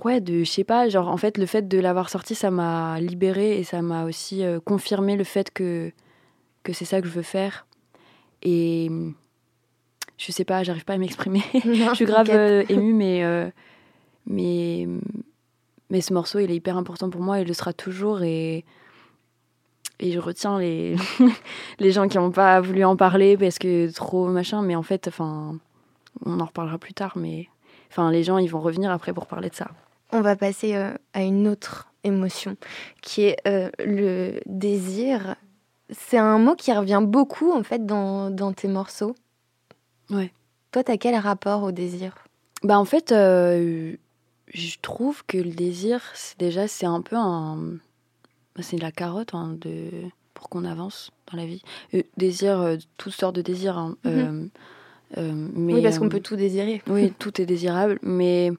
ouais, 0.03 0.19
de, 0.21 0.43
je 0.43 0.49
sais 0.49 0.63
pas, 0.63 0.89
genre, 0.89 1.07
en 1.07 1.17
fait, 1.17 1.37
le 1.37 1.45
fait 1.45 1.67
de 1.67 1.79
l'avoir 1.79 2.09
sorti, 2.09 2.35
ça 2.35 2.51
m'a 2.51 2.99
libérée 2.99 3.59
et 3.59 3.63
ça 3.63 3.81
m'a 3.81 4.05
aussi 4.05 4.43
euh, 4.43 4.59
confirmé 4.59 5.15
le 5.15 5.23
fait 5.23 5.51
que, 5.51 5.91
que 6.63 6.73
c'est 6.73 6.85
ça 6.85 7.01
que 7.01 7.07
je 7.07 7.13
veux 7.13 7.21
faire. 7.21 7.65
Et 8.41 8.89
je 10.17 10.31
sais 10.31 10.45
pas, 10.45 10.63
j'arrive 10.63 10.85
pas 10.85 10.93
à 10.93 10.97
m'exprimer. 10.97 11.43
je 11.53 11.95
suis 11.95 12.05
grave 12.05 12.29
euh, 12.29 12.63
émue, 12.69 12.93
mais, 12.93 13.23
euh, 13.23 13.49
mais, 14.25 14.87
mais 15.89 16.01
ce 16.01 16.13
morceau, 16.13 16.39
il 16.39 16.51
est 16.51 16.55
hyper 16.55 16.77
important 16.77 17.09
pour 17.09 17.21
moi, 17.21 17.39
il 17.39 17.47
le 17.47 17.53
sera 17.53 17.73
toujours 17.73 18.21
et, 18.23 18.65
et 19.99 20.11
je 20.11 20.19
retiens 20.19 20.59
les, 20.59 20.95
les 21.79 21.91
gens 21.91 22.07
qui 22.07 22.17
n'ont 22.17 22.31
pas 22.31 22.59
voulu 22.61 22.83
en 22.83 22.95
parler 22.95 23.37
parce 23.37 23.59
que 23.59 23.91
trop 23.93 24.27
machin, 24.27 24.61
mais 24.61 24.75
en 24.75 24.83
fait, 24.83 25.07
enfin, 25.07 25.57
on 26.25 26.39
en 26.39 26.45
reparlera 26.45 26.77
plus 26.77 26.93
tard, 26.93 27.13
mais 27.15 27.47
enfin, 27.89 28.11
les 28.11 28.23
gens, 28.23 28.37
ils 28.37 28.49
vont 28.49 28.61
revenir 28.61 28.91
après 28.91 29.13
pour 29.13 29.27
parler 29.27 29.49
de 29.49 29.55
ça 29.55 29.71
on 30.15 30.21
va 30.21 30.35
passer 30.35 30.75
euh, 30.75 30.93
à 31.13 31.23
une 31.23 31.47
autre 31.47 31.91
émotion, 32.03 32.55
qui 33.01 33.23
est 33.23 33.37
euh, 33.47 33.69
le 33.79 34.39
désir. 34.45 35.35
C'est 35.89 36.17
un 36.17 36.39
mot 36.39 36.55
qui 36.55 36.71
revient 36.73 37.01
beaucoup 37.03 37.51
en 37.51 37.63
fait 37.63 37.85
dans, 37.85 38.53
tes 38.55 38.67
morceaux. 38.67 39.15
Ouais. 40.09 40.31
Toi, 40.71 40.83
t'as 40.83 40.97
quel 40.97 41.15
rapport 41.15 41.63
au 41.63 41.71
désir? 41.71 42.15
Bah 42.63 42.79
en 42.79 42.85
fait, 42.85 43.11
euh, 43.11 43.95
je 44.53 44.75
trouve 44.81 45.23
que 45.25 45.37
le 45.37 45.51
désir, 45.51 46.01
c'est 46.13 46.39
déjà 46.39 46.67
c'est 46.67 46.85
un 46.85 47.01
peu 47.01 47.15
un, 47.15 47.57
bah, 48.55 48.61
c'est 48.61 48.77
la 48.77 48.91
carotte 48.91 49.33
hein, 49.33 49.55
de 49.59 49.89
pour 50.33 50.49
qu'on 50.49 50.65
avance 50.65 51.11
dans 51.31 51.37
la 51.37 51.45
vie. 51.45 51.61
désir, 52.17 52.77
toutes 52.97 53.13
sortes 53.13 53.35
de 53.35 53.41
désirs. 53.41 53.77
Hein, 53.77 53.95
mhm. 54.03 54.49
mais, 55.53 55.73
oui, 55.73 55.81
parce 55.81 55.99
qu'on 55.99 56.09
peut 56.09 56.19
tout 56.19 56.35
désirer. 56.35 56.81
Oui, 56.87 57.13
tout 57.19 57.41
est 57.41 57.45
désirable, 57.45 57.99
mais 58.01 58.51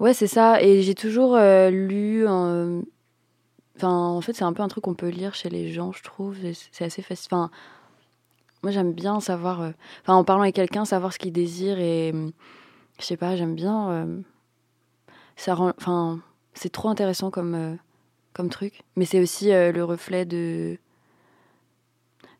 Ouais, 0.00 0.14
c'est 0.14 0.26
ça. 0.26 0.62
Et 0.62 0.82
j'ai 0.82 0.94
toujours 0.94 1.36
euh, 1.36 1.70
lu. 1.70 2.26
Enfin, 2.26 3.88
en 3.88 4.20
fait, 4.20 4.32
c'est 4.34 4.44
un 4.44 4.52
peu 4.52 4.62
un 4.62 4.68
truc 4.68 4.84
qu'on 4.84 4.94
peut 4.94 5.08
lire 5.08 5.34
chez 5.34 5.48
les 5.48 5.70
gens, 5.72 5.92
je 5.92 6.02
trouve. 6.02 6.36
C'est 6.72 6.84
assez 6.84 7.02
facile. 7.02 7.28
Enfin, 7.32 7.50
moi, 8.62 8.72
j'aime 8.72 8.92
bien 8.92 9.20
savoir. 9.20 9.60
Euh, 9.60 9.70
en 10.06 10.24
parlant 10.24 10.42
avec 10.42 10.54
quelqu'un, 10.54 10.84
savoir 10.84 11.12
ce 11.12 11.18
qu'il 11.18 11.32
désire 11.32 11.78
et. 11.78 12.12
Je 12.98 13.04
sais 13.04 13.16
pas, 13.16 13.36
j'aime 13.36 13.54
bien. 13.54 13.90
Euh, 13.90 14.20
ça 15.36 15.54
rend. 15.54 15.72
Enfin, 15.78 16.20
c'est 16.54 16.72
trop 16.72 16.88
intéressant 16.88 17.30
comme, 17.30 17.54
euh, 17.54 17.74
comme 18.32 18.48
truc. 18.48 18.82
Mais 18.96 19.04
c'est 19.04 19.20
aussi 19.20 19.52
euh, 19.52 19.72
le 19.72 19.84
reflet 19.84 20.24
de. 20.24 20.78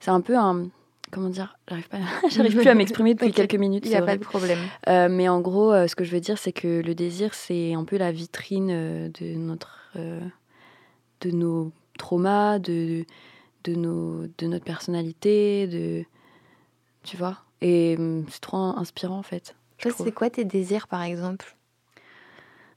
C'est 0.01 0.11
un 0.11 0.21
peu 0.21 0.37
un. 0.37 0.69
Comment 1.13 1.29
dire? 1.29 1.57
J'arrive 1.69 1.89
pas, 1.89 1.99
j'arrive 2.31 2.57
plus 2.57 2.69
à 2.69 2.75
m'exprimer 2.79 3.15
depuis 3.15 3.33
quelques 3.33 3.55
minutes. 3.55 3.85
Il 3.87 3.91
n'y 3.91 3.97
a 3.97 4.03
pas 4.03 4.17
de 4.17 4.23
problème. 4.25 4.59
Euh, 4.89 5.09
mais 5.11 5.29
en 5.29 5.41
gros, 5.41 5.73
euh, 5.73 5.87
ce 5.87 5.95
que 5.97 6.05
je 6.05 6.11
veux 6.11 6.21
dire, 6.21 6.37
c'est 6.39 6.53
que 6.53 6.83
le 6.85 6.95
désir, 6.95 7.33
c'est 7.35 7.75
un 7.75 7.85
peu 7.85 7.97
la 7.97 8.13
vitrine 8.13 8.71
euh, 8.71 9.09
de 9.21 9.35
notre, 9.37 9.93
de 9.97 11.31
nos 11.31 11.73
traumas, 11.99 12.59
de, 12.59 13.05
de 13.65 13.75
nos, 13.75 14.27
de 14.39 14.47
notre 14.47 14.65
personnalité, 14.65 15.67
de, 15.69 16.05
tu 17.05 17.17
vois? 17.17 17.39
Et 17.63 17.97
hum, 17.99 18.25
c'est 18.29 18.41
trop 18.41 18.57
inspirant 18.57 19.19
en 19.19 19.23
fait. 19.23 19.55
Toi, 19.79 19.93
c'est 20.05 20.13
quoi 20.13 20.29
tes 20.31 20.45
désirs, 20.45 20.89
par 20.89 21.03
exemple? 21.03 21.57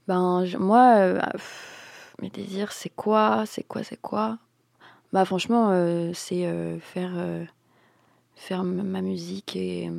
Ben, 0.08 0.46
je- 0.46 0.58
moi, 0.58 1.14
pff, 1.32 2.16
mes 2.22 2.30
désirs, 2.30 2.72
c'est 2.72 2.90
quoi? 2.90 3.44
C'est 3.46 3.64
quoi? 3.64 3.84
C'est 3.84 4.00
quoi? 4.00 4.38
Bah, 5.14 5.26
franchement, 5.26 5.72
c'est 6.14 6.48
faire, 6.82 7.12
faire 8.40 8.64
ma 8.64 9.02
musique 9.02 9.56
et, 9.56 9.92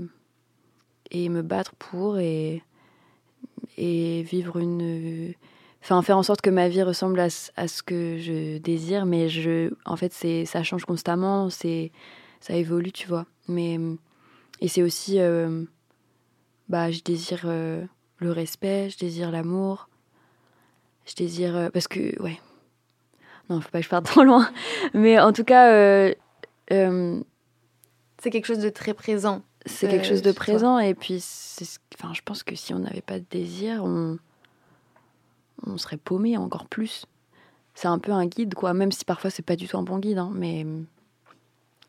et 1.10 1.28
me 1.28 1.42
battre 1.42 1.74
pour 1.76 2.18
et, 2.18 2.62
et 3.76 4.22
vivre 4.22 4.58
une. 4.58 5.34
Enfin, 5.82 6.02
faire 6.02 6.18
en 6.18 6.22
sorte 6.22 6.40
que 6.40 6.50
ma 6.50 6.68
vie 6.68 6.82
ressemble 6.82 7.20
à, 7.20 7.28
à 7.56 7.68
ce 7.68 7.82
que 7.82 8.18
je 8.18 8.58
désire, 8.58 9.06
mais 9.06 9.28
je, 9.28 9.72
en 9.86 9.96
fait, 9.96 10.12
ça 10.46 10.62
change 10.62 10.84
constamment, 10.84 11.48
ça 11.50 12.54
évolue, 12.54 12.92
tu 12.92 13.08
vois. 13.08 13.26
Mais, 13.48 13.78
et 14.60 14.68
c'est 14.68 14.82
aussi. 14.82 15.20
euh, 15.20 15.64
bah, 16.68 16.90
je 16.90 17.00
désire 17.02 17.42
euh, 17.46 17.84
le 18.18 18.30
respect, 18.30 18.90
je 18.90 18.98
désire 18.98 19.30
l'amour, 19.30 19.88
je 21.06 21.14
désire. 21.14 21.56
euh, 21.56 21.68
parce 21.70 21.88
que, 21.88 22.20
ouais. 22.22 22.38
Non, 23.48 23.60
faut 23.60 23.70
pas 23.70 23.78
que 23.80 23.84
je 23.84 23.90
parte 23.90 24.04
trop 24.12 24.22
loin. 24.22 24.48
Mais 24.94 25.18
en 25.18 25.32
tout 25.32 25.44
cas, 25.44 26.12
C'est 28.22 28.30
quelque 28.30 28.46
chose 28.46 28.58
de 28.58 28.68
très 28.70 28.94
présent. 28.94 29.42
c'est 29.66 29.86
Euh, 29.86 29.90
quelque 29.90 30.06
chose 30.06 30.22
de 30.22 30.30
chez 30.30 30.34
toi. 30.34 30.44
présent. 30.44 30.78
Et 30.78 30.94
puis, 30.94 31.24
enfin, 31.98 32.12
je 32.14 32.20
pense 32.24 32.42
que 32.42 32.54
si 32.54 32.72
on 32.74 32.78
n'avait 32.80 33.00
pas 33.02 33.18
de 33.18 33.24
désir, 33.30 33.82
on, 33.84 34.18
on 35.66 35.76
serait 35.78 35.96
paumé 35.96 36.36
encore 36.36 36.66
plus. 36.66 37.06
C'est 37.74 37.88
un 37.88 37.98
peu 37.98 38.12
un 38.12 38.26
guide, 38.26 38.54
quoi. 38.54 38.74
Même 38.74 38.92
si 38.92 39.04
parfois, 39.04 39.30
c'est 39.30 39.42
pas 39.44 39.56
du 39.56 39.66
tout 39.68 39.78
un 39.78 39.82
bon 39.82 39.98
guide. 39.98 40.18
hein, 40.18 40.30
mais 40.34 40.64
euh, 40.64 40.80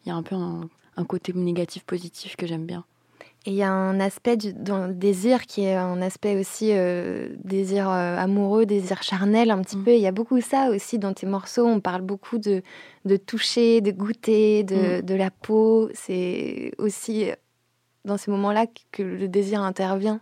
il 0.06 0.10
y 0.10 0.12
a 0.12 0.16
un 0.16 0.24
peu 0.24 0.36
un, 0.36 0.70
un 0.98 1.06
côté 1.06 1.34
négatif, 1.34 1.84
positif 1.84 2.36
que 2.36 2.48
j'aime 2.48 2.66
bien. 2.66 2.86
Et 3.48 3.52
il 3.52 3.56
y 3.56 3.64
a 3.64 3.72
un 3.72 4.00
aspect 4.00 4.38
du- 4.38 4.54
dans 4.54 4.86
le 4.86 4.94
désir 4.94 5.48
qui 5.48 5.64
est 5.64 5.74
un 5.76 6.00
aspect 6.04 6.40
aussi 6.40 6.70
euh, 6.74 7.30
désir 7.44 7.90
euh, 7.90 8.16
amoureux, 8.18 8.68
désir 8.68 9.02
charnel 9.02 9.50
un 9.50 9.62
petit 9.64 9.78
Mm. 9.78 9.84
peu. 9.84 9.94
Il 9.96 10.02
y 10.02 10.06
a 10.08 10.12
beaucoup 10.12 10.40
ça 10.42 10.70
aussi 10.70 11.00
dans 11.00 11.14
tes 11.14 11.26
morceaux. 11.26 11.66
On 11.66 11.80
parle 11.80 12.02
beaucoup 12.04 12.38
de, 12.38 12.62
de 13.06 13.18
toucher, 13.18 13.82
de 13.82 13.90
goûter, 13.92 14.64
de, 14.64 15.02
de 15.02 15.16
la 15.16 15.32
peau. 15.32 15.90
C'est 15.96 16.72
aussi 16.78 17.32
dans 18.06 18.18
ces 18.18 18.30
moments-là 18.30 18.68
que 18.92 19.02
le 19.02 19.28
désir 19.28 19.62
intervient. 19.64 20.22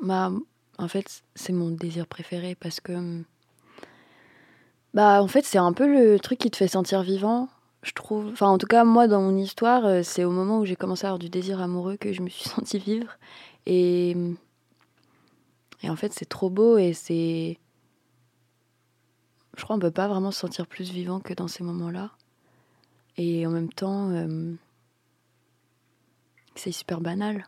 Bah, 0.00 0.30
en 0.78 0.86
fait, 0.88 1.22
c'est 1.34 1.52
mon 1.52 1.70
désir 1.70 2.06
préféré 2.06 2.54
parce 2.54 2.78
que. 2.78 2.92
hum, 2.92 3.24
Bah, 4.94 5.20
en 5.22 5.26
fait, 5.28 5.44
c'est 5.44 5.58
un 5.58 5.72
peu 5.72 5.86
le 5.86 6.18
truc 6.20 6.38
qui 6.38 6.50
te 6.50 6.56
fait 6.56 6.68
sentir 6.68 7.02
vivant, 7.02 7.48
je 7.86 7.92
trouve. 7.92 8.28
Enfin, 8.32 8.48
en 8.48 8.58
tout 8.58 8.66
cas, 8.66 8.84
moi, 8.84 9.08
dans 9.08 9.20
mon 9.22 9.36
histoire, 9.36 9.86
euh, 9.86 10.02
c'est 10.02 10.24
au 10.24 10.30
moment 10.30 10.60
où 10.60 10.64
j'ai 10.64 10.76
commencé 10.76 11.06
à 11.06 11.08
avoir 11.08 11.18
du 11.18 11.30
désir 11.30 11.60
amoureux 11.60 11.96
que 11.96 12.12
je 12.12 12.22
me 12.22 12.28
suis 12.28 12.48
sentie 12.48 12.78
vivre. 12.78 13.16
Et. 13.66 14.16
en 15.84 15.96
fait, 15.96 16.12
c'est 16.12 16.28
trop 16.28 16.50
beau 16.50 16.78
et 16.78 16.92
c'est. 16.92 17.58
Je 19.56 19.64
crois 19.64 19.76
qu'on 19.76 19.80
peut 19.80 19.90
pas 19.90 20.08
vraiment 20.08 20.30
se 20.30 20.40
sentir 20.40 20.66
plus 20.66 20.90
vivant 20.90 21.20
que 21.20 21.32
dans 21.32 21.48
ces 21.48 21.64
moments-là. 21.64 22.10
Et 23.16 23.46
en 23.46 23.50
même 23.50 23.72
temps, 23.72 24.10
euh, 24.10 24.52
c'est 26.54 26.72
super 26.72 27.00
banal. 27.00 27.46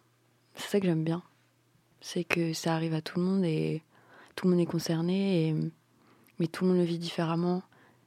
C'est 0.55 0.69
ça 0.71 0.81
que 0.81 0.87
j'aime 0.87 1.05
bien 1.05 1.23
c'est 2.01 2.25
que 2.25 2.53
ça 2.53 2.75
arrive 2.75 2.95
à 2.95 3.01
tout 3.01 3.19
le 3.19 3.25
monde 3.25 3.45
et 3.45 3.83
tout 4.35 4.47
le 4.47 4.53
monde 4.53 4.61
est 4.61 4.67
concerné, 4.67 5.55
mais 6.39 6.47
tout 6.47 6.65
le 6.65 6.71
monde 6.71 6.79
le 6.79 6.85
vit 6.85 6.99
différemment. 6.99 7.63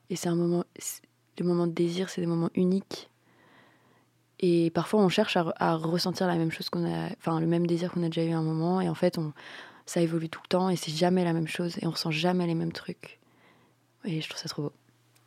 Et 0.09 0.15
c'est 0.15 0.29
un 0.29 0.35
moment, 0.35 0.65
les 1.37 1.45
moments 1.45 1.67
de 1.67 1.73
désir, 1.73 2.09
c'est 2.09 2.21
des 2.21 2.27
moments 2.27 2.49
uniques. 2.55 3.09
Et 4.39 4.71
parfois, 4.71 5.01
on 5.01 5.09
cherche 5.09 5.37
à, 5.37 5.43
re- 5.43 5.53
à 5.57 5.75
ressentir 5.75 6.27
la 6.27 6.35
même 6.35 6.51
chose 6.51 6.69
qu'on 6.69 6.85
a, 6.85 7.09
enfin 7.17 7.39
le 7.39 7.47
même 7.47 7.67
désir 7.67 7.91
qu'on 7.91 8.03
a 8.03 8.07
déjà 8.07 8.23
eu 8.23 8.31
à 8.31 8.37
un 8.37 8.43
moment, 8.43 8.81
et 8.81 8.89
en 8.89 8.95
fait, 8.95 9.19
ça 9.85 10.01
évolue 10.01 10.29
tout 10.29 10.41
le 10.43 10.47
temps, 10.47 10.69
et 10.69 10.75
c'est 10.75 10.91
jamais 10.91 11.23
la 11.23 11.33
même 11.33 11.47
chose, 11.47 11.77
et 11.81 11.85
on 11.87 11.91
ressent 11.91 12.11
jamais 12.11 12.47
les 12.47 12.55
mêmes 12.55 12.71
trucs. 12.71 13.19
Et 14.03 14.19
je 14.19 14.27
trouve 14.27 14.41
ça 14.41 14.49
trop 14.49 14.63
beau. 14.63 14.71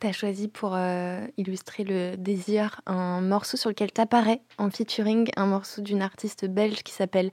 Tu 0.01 0.07
as 0.07 0.11
choisi 0.11 0.49
pour 0.49 0.73
euh, 0.75 1.25
illustrer 1.37 1.85
le 1.85 2.17
désir 2.17 2.81
un 2.85 3.21
morceau 3.21 3.55
sur 3.55 3.69
lequel 3.69 3.93
tu 3.93 4.01
apparais 4.01 4.41
en 4.57 4.69
featuring, 4.69 5.29
un 5.37 5.45
morceau 5.45 5.81
d'une 5.81 6.01
artiste 6.01 6.45
belge 6.45 6.83
qui 6.83 6.91
s'appelle 6.91 7.31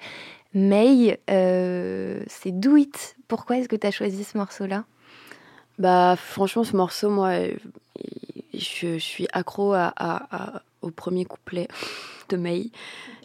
May. 0.55 1.21
Euh, 1.29 2.23
c'est 2.29 2.53
Do 2.53 2.77
It. 2.77 3.17
Pourquoi 3.27 3.59
est-ce 3.59 3.69
que 3.69 3.75
tu 3.75 3.87
as 3.89 3.91
choisi 3.91 4.23
ce 4.23 4.39
morceau-là? 4.39 4.85
Bah, 5.83 6.15
franchement, 6.17 6.63
ce 6.63 6.77
morceau, 6.77 7.11
moi, 7.11 7.33
je, 8.55 8.99
suis 8.99 9.27
accro 9.33 9.73
à, 9.75 10.63
au 10.81 10.93
premier 10.93 11.25
couplet 11.25 11.67
de 12.29 12.37
May. 12.37 12.71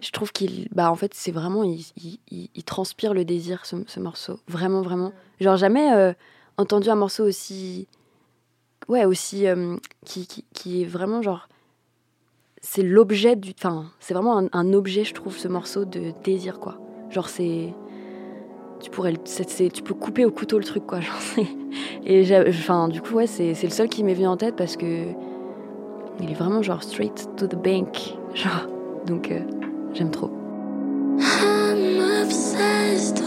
Je 0.01 0.09
trouve 0.09 0.31
qu'il. 0.31 0.67
Bah, 0.71 0.89
en 0.89 0.95
fait, 0.95 1.13
c'est 1.13 1.31
vraiment. 1.31 1.63
Il, 1.63 2.63
transpire 2.63 3.13
le 3.13 3.25
désir, 3.25 3.63
ce, 3.67 3.75
ce 3.85 3.99
morceau. 3.99 4.39
Vraiment, 4.47 4.81
vraiment. 4.81 5.13
Genre, 5.39 5.55
jamais 5.55 5.93
euh, 5.93 6.13
entendu 6.57 6.89
un 6.89 6.95
morceau 6.95 7.25
aussi. 7.25 7.87
Ouais, 8.87 9.05
aussi. 9.05 9.45
euh, 9.45 9.77
qui, 10.03 10.25
qui, 10.25 10.43
qui 10.51 10.81
est 10.81 10.85
vraiment 10.85 11.21
genre. 11.21 11.49
C'est 12.63 12.81
l'objet 12.81 13.35
du. 13.35 13.53
Enfin, 13.55 13.85
c'est 13.99 14.15
vraiment 14.15 14.39
un, 14.39 14.49
un 14.51 14.73
objet, 14.73 15.03
je 15.03 15.13
trouve, 15.13 15.37
ce 15.37 15.47
morceau 15.47 15.85
de 15.85 16.11
désir, 16.23 16.59
quoi. 16.59 16.79
Genre, 17.11 17.29
c'est. 17.29 17.71
Tu 18.80 18.89
pourrais. 18.89 19.13
tu 19.13 19.84
peux 19.84 19.93
couper 19.93 20.25
au 20.25 20.32
couteau 20.32 20.57
le 20.57 20.63
truc, 20.63 20.86
quoi. 20.86 20.99
Genre. 21.01 21.15
Et 22.05 22.25
enfin, 22.47 22.88
du 22.88 23.01
coup, 23.01 23.15
ouais, 23.15 23.28
c'est 23.28 23.53
c'est 23.53 23.67
le 23.67 23.73
seul 23.73 23.89
qui 23.89 24.03
m'est 24.03 24.13
venu 24.13 24.28
en 24.28 24.38
tête 24.38 24.55
parce 24.55 24.78
que 24.78 25.05
il 26.19 26.32
est 26.32 26.36
vraiment 26.36 26.61
genre 26.61 26.82
straight 26.84 27.30
to 27.38 27.47
the 27.47 27.55
bank, 27.55 28.17
genre. 28.34 28.67
Donc, 29.05 29.32
euh, 29.32 29.39
j'aime 29.93 30.11
trop. 30.11 30.30
I'm 31.19 31.99
obsessed 32.23 33.26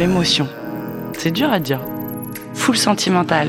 l'émotion. 0.00 0.48
C'est 1.18 1.30
dur 1.30 1.52
à 1.52 1.60
dire. 1.60 1.80
Full 2.54 2.78
sentimental. 2.78 3.48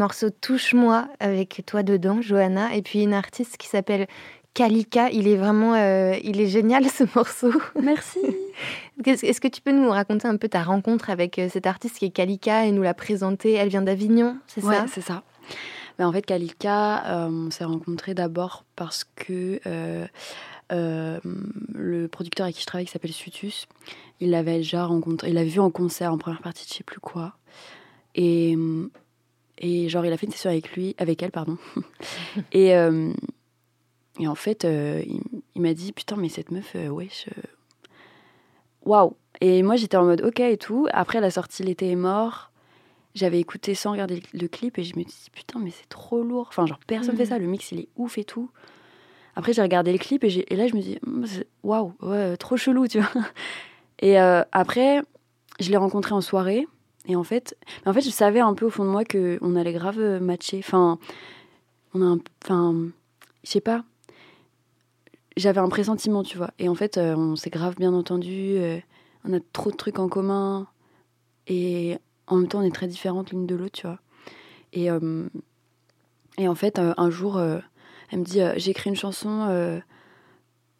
Morceau 0.00 0.30
Touche-moi 0.30 1.08
avec 1.20 1.62
toi 1.66 1.82
dedans, 1.82 2.22
Johanna, 2.22 2.74
et 2.74 2.80
puis 2.80 3.02
une 3.02 3.12
artiste 3.12 3.58
qui 3.58 3.66
s'appelle 3.68 4.06
Kalika. 4.54 5.10
Il 5.10 5.28
est 5.28 5.36
vraiment, 5.36 5.74
euh, 5.74 6.16
il 6.24 6.40
est 6.40 6.46
génial 6.46 6.86
ce 6.86 7.04
morceau. 7.14 7.52
Merci. 7.82 8.18
Est-ce 9.04 9.42
que 9.42 9.48
tu 9.48 9.60
peux 9.60 9.72
nous 9.72 9.90
raconter 9.90 10.26
un 10.26 10.38
peu 10.38 10.48
ta 10.48 10.62
rencontre 10.62 11.10
avec 11.10 11.38
euh, 11.38 11.48
cette 11.52 11.66
artiste 11.66 11.98
qui 11.98 12.06
est 12.06 12.10
Kalika 12.10 12.64
et 12.64 12.72
nous 12.72 12.80
la 12.80 12.94
présenter? 12.94 13.52
Elle 13.52 13.68
vient 13.68 13.82
d'Avignon, 13.82 14.38
c'est 14.46 14.64
Ouais, 14.64 14.74
ça? 14.74 14.86
c'est 14.88 15.02
ça. 15.02 15.22
Mais 15.98 16.06
en 16.06 16.12
fait, 16.12 16.22
Kalika, 16.22 17.04
euh, 17.04 17.28
on 17.28 17.50
s'est 17.50 17.64
rencontrés 17.64 18.14
d'abord 18.14 18.64
parce 18.76 19.04
que 19.04 19.60
euh, 19.66 20.06
le 21.74 22.08
producteur 22.08 22.44
avec 22.44 22.56
qui 22.56 22.62
je 22.62 22.66
travaille, 22.66 22.86
qui 22.86 22.92
s'appelle 22.92 23.12
Sutus, 23.12 23.66
il 24.20 24.30
l'avait 24.30 24.56
déjà 24.56 24.86
rencontré, 24.86 25.28
il 25.28 25.34
l'avait 25.34 25.50
vu 25.50 25.60
en 25.60 25.70
concert 25.70 26.10
en 26.10 26.16
première 26.16 26.40
partie 26.40 26.64
de 26.64 26.70
je 26.70 26.76
sais 26.78 26.84
plus 26.84 27.00
quoi. 27.00 27.34
Et, 28.14 28.56
et 29.60 29.88
genre, 29.88 30.04
il 30.06 30.12
a 30.12 30.16
fait 30.16 30.26
une 30.26 30.32
session 30.32 30.50
avec 30.50 30.72
lui, 30.74 30.94
avec 30.98 31.22
elle, 31.22 31.30
pardon. 31.30 31.56
et, 32.52 32.74
euh, 32.76 33.12
et 34.18 34.26
en 34.26 34.34
fait, 34.34 34.64
euh, 34.64 35.02
il, 35.06 35.20
il 35.54 35.62
m'a 35.62 35.74
dit 35.74 35.92
Putain, 35.92 36.16
mais 36.16 36.28
cette 36.28 36.50
meuf, 36.50 36.72
euh, 36.74 36.88
wesh. 36.88 37.26
euh, 37.28 37.42
Waouh! 38.84 39.14
Et 39.40 39.62
moi, 39.62 39.76
j'étais 39.76 39.96
en 39.96 40.04
mode 40.04 40.22
Ok 40.22 40.40
et 40.40 40.56
tout. 40.56 40.86
Après, 40.92 41.20
la 41.20 41.30
sortie 41.30 41.62
L'été 41.62 41.90
est 41.90 41.96
mort 41.96 42.48
j'avais 43.16 43.40
écouté 43.40 43.74
sans 43.74 43.90
regarder 43.90 44.22
le 44.32 44.46
clip 44.46 44.78
et 44.78 44.84
je 44.84 44.96
me 44.96 45.02
dis 45.02 45.26
putain 45.32 45.58
mais 45.58 45.72
c'est 45.72 45.88
trop 45.88 46.22
lourd 46.22 46.46
enfin 46.48 46.64
genre 46.64 46.78
personne 46.86 47.16
fait 47.16 47.26
ça 47.26 47.40
le 47.40 47.46
mix 47.48 47.72
il 47.72 47.80
est 47.80 47.88
ouf 47.96 48.18
et 48.18 48.22
tout 48.24 48.50
après 49.34 49.52
j'ai 49.52 49.62
regardé 49.62 49.90
le 49.90 49.98
clip 49.98 50.22
et, 50.22 50.44
et 50.48 50.54
là 50.54 50.68
je 50.68 50.76
me 50.76 50.80
dis 50.80 50.96
c'est- 51.26 51.48
waouh 51.64 51.92
ouais 52.02 52.36
trop 52.36 52.56
chelou 52.56 52.86
tu 52.86 53.00
vois 53.00 53.10
et 53.98 54.16
après 54.16 55.02
je 55.58 55.70
l'ai 55.70 55.76
rencontré 55.76 56.12
en 56.14 56.20
soirée 56.20 56.68
et 57.06 57.16
en 57.16 57.24
fait 57.24 57.56
en 57.86 57.92
fait 57.92 58.02
je 58.02 58.10
savais 58.10 58.40
un 58.40 58.54
peu 58.54 58.66
au 58.66 58.70
fond 58.70 58.84
de 58.84 58.90
moi 58.90 59.04
que 59.04 59.38
on 59.40 59.56
allait 59.56 59.72
grave 59.72 59.98
euh, 59.98 60.20
matcher. 60.20 60.58
Enfin 60.58 60.98
on 61.94 62.02
a 62.02 62.16
enfin 62.44 62.74
je 63.42 63.50
sais 63.50 63.60
pas. 63.60 63.84
J'avais 65.36 65.60
un 65.60 65.68
pressentiment 65.68 66.22
tu 66.22 66.36
vois. 66.36 66.50
Et 66.58 66.68
en 66.68 66.74
fait 66.74 66.98
euh, 66.98 67.14
on 67.16 67.36
s'est 67.36 67.50
grave 67.50 67.76
bien 67.76 67.94
entendu 67.94 68.56
euh, 68.58 68.78
on 69.24 69.32
a 69.32 69.40
trop 69.52 69.70
de 69.70 69.76
trucs 69.76 69.98
en 69.98 70.08
commun. 70.08 70.66
Et 71.46 71.96
en 72.26 72.36
même 72.36 72.48
temps 72.48 72.60
on 72.60 72.64
est 72.64 72.74
très 72.74 72.86
différentes 72.86 73.30
l'une 73.30 73.46
de 73.46 73.54
l'autre 73.54 73.72
tu 73.72 73.86
vois. 73.86 73.98
Et 74.72 74.88
et 76.38 76.48
en 76.48 76.54
fait 76.54 76.78
un 76.78 77.10
jour 77.10 77.40
elle 77.40 78.18
me 78.20 78.24
dit 78.24 78.40
j'ai 78.56 78.74
une 78.86 78.94
chanson 78.94 79.82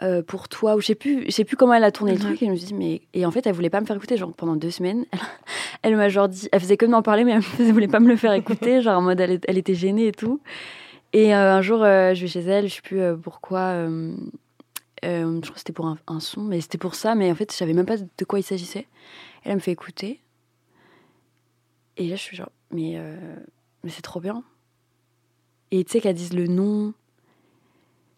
euh, 0.02 0.22
pour 0.22 0.48
toi 0.48 0.76
ou 0.76 0.80
je 0.80 0.86
sais 0.86 0.94
plus 0.94 1.24
je 1.26 1.30
sais 1.30 1.44
plus 1.44 1.56
comment 1.56 1.74
elle 1.74 1.84
a 1.84 1.92
tourné 1.92 2.12
le 2.12 2.18
Mhm. 2.18 2.24
truc 2.24 2.42
et 2.42 2.46
je 2.46 2.50
me 2.50 2.56
suis 2.56 2.66
dit 2.68 2.74
mais 2.74 3.02
et 3.12 3.26
en 3.26 3.30
fait 3.30 3.46
elle 3.46 3.54
voulait 3.54 3.68
pas 3.70 3.80
me 3.80 3.86
faire 3.86 3.96
écouter 3.96 4.16
genre 4.16 4.32
pendant 4.32 4.56
deux 4.56 4.70
semaines 4.70 5.04
elle, 5.12 5.92
elle 5.92 5.96
m'a 5.96 6.08
genre 6.08 6.28
dit 6.28 6.48
elle 6.52 6.60
faisait 6.60 6.76
que 6.78 6.86
de 6.86 6.90
m'en 6.90 7.02
parler 7.02 7.24
mais 7.24 7.32
elle, 7.32 7.42
elle 7.58 7.72
voulait 7.72 7.86
pas 7.88 8.00
me 8.00 8.08
le 8.08 8.16
faire 8.16 8.32
écouter 8.32 8.80
genre 8.82 8.98
en 8.98 9.02
mode 9.02 9.20
elle, 9.20 9.58
était 9.58 9.74
gênée 9.74 10.06
et 10.06 10.12
tout. 10.12 10.40
Et 11.12 11.34
euh, 11.34 11.54
un 11.54 11.60
jour 11.60 11.82
euh, 11.82 12.14
je 12.14 12.22
vais 12.22 12.28
chez 12.28 12.40
elle 12.40 12.68
je 12.68 12.74
sais 12.76 12.80
plus 12.82 13.00
pourquoi 13.22 13.74
je 15.02 15.40
crois 15.40 15.52
que 15.54 15.58
c'était 15.58 15.72
pour 15.72 15.86
un, 15.86 15.98
un 16.06 16.20
son 16.20 16.42
mais 16.42 16.60
c'était 16.60 16.78
pour 16.78 16.94
ça 16.94 17.14
mais 17.14 17.30
en 17.30 17.34
fait 17.34 17.52
je 17.52 17.56
savais 17.56 17.72
même 17.74 17.86
pas 17.86 17.96
de 17.98 18.24
quoi 18.24 18.38
il 18.38 18.42
s'agissait. 18.42 18.86
Elle, 19.44 19.50
elle 19.52 19.54
me 19.56 19.60
fait 19.60 19.72
écouter. 19.72 20.20
Et 21.96 22.06
là 22.08 22.16
je 22.16 22.22
suis 22.22 22.36
genre 22.36 22.50
mais 22.70 22.98
mais 23.84 23.90
c'est 23.90 24.02
trop 24.02 24.20
bien. 24.20 24.42
Et 25.72 25.84
tu 25.84 25.92
sais 25.92 26.00
qu'elle 26.00 26.14
dise 26.16 26.32
le 26.32 26.46
nom 26.46 26.94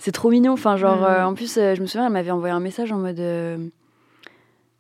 c'est 0.05 0.11
trop 0.12 0.30
mignon 0.30 0.53
enfin 0.55 0.76
genre 0.76 0.98
Mhm. 0.98 1.05
euh, 1.05 1.24
en 1.26 1.34
plus 1.34 1.57
euh, 1.59 1.74
je 1.76 1.80
me 1.80 1.86
souviens 1.86 2.07
elle 2.07 2.12
m'avait 2.12 2.32
envoyé 2.32 2.53
un 2.53 2.59
message 2.61 2.90
en 2.90 2.98
mode 2.98 3.20
euh, 3.20 3.57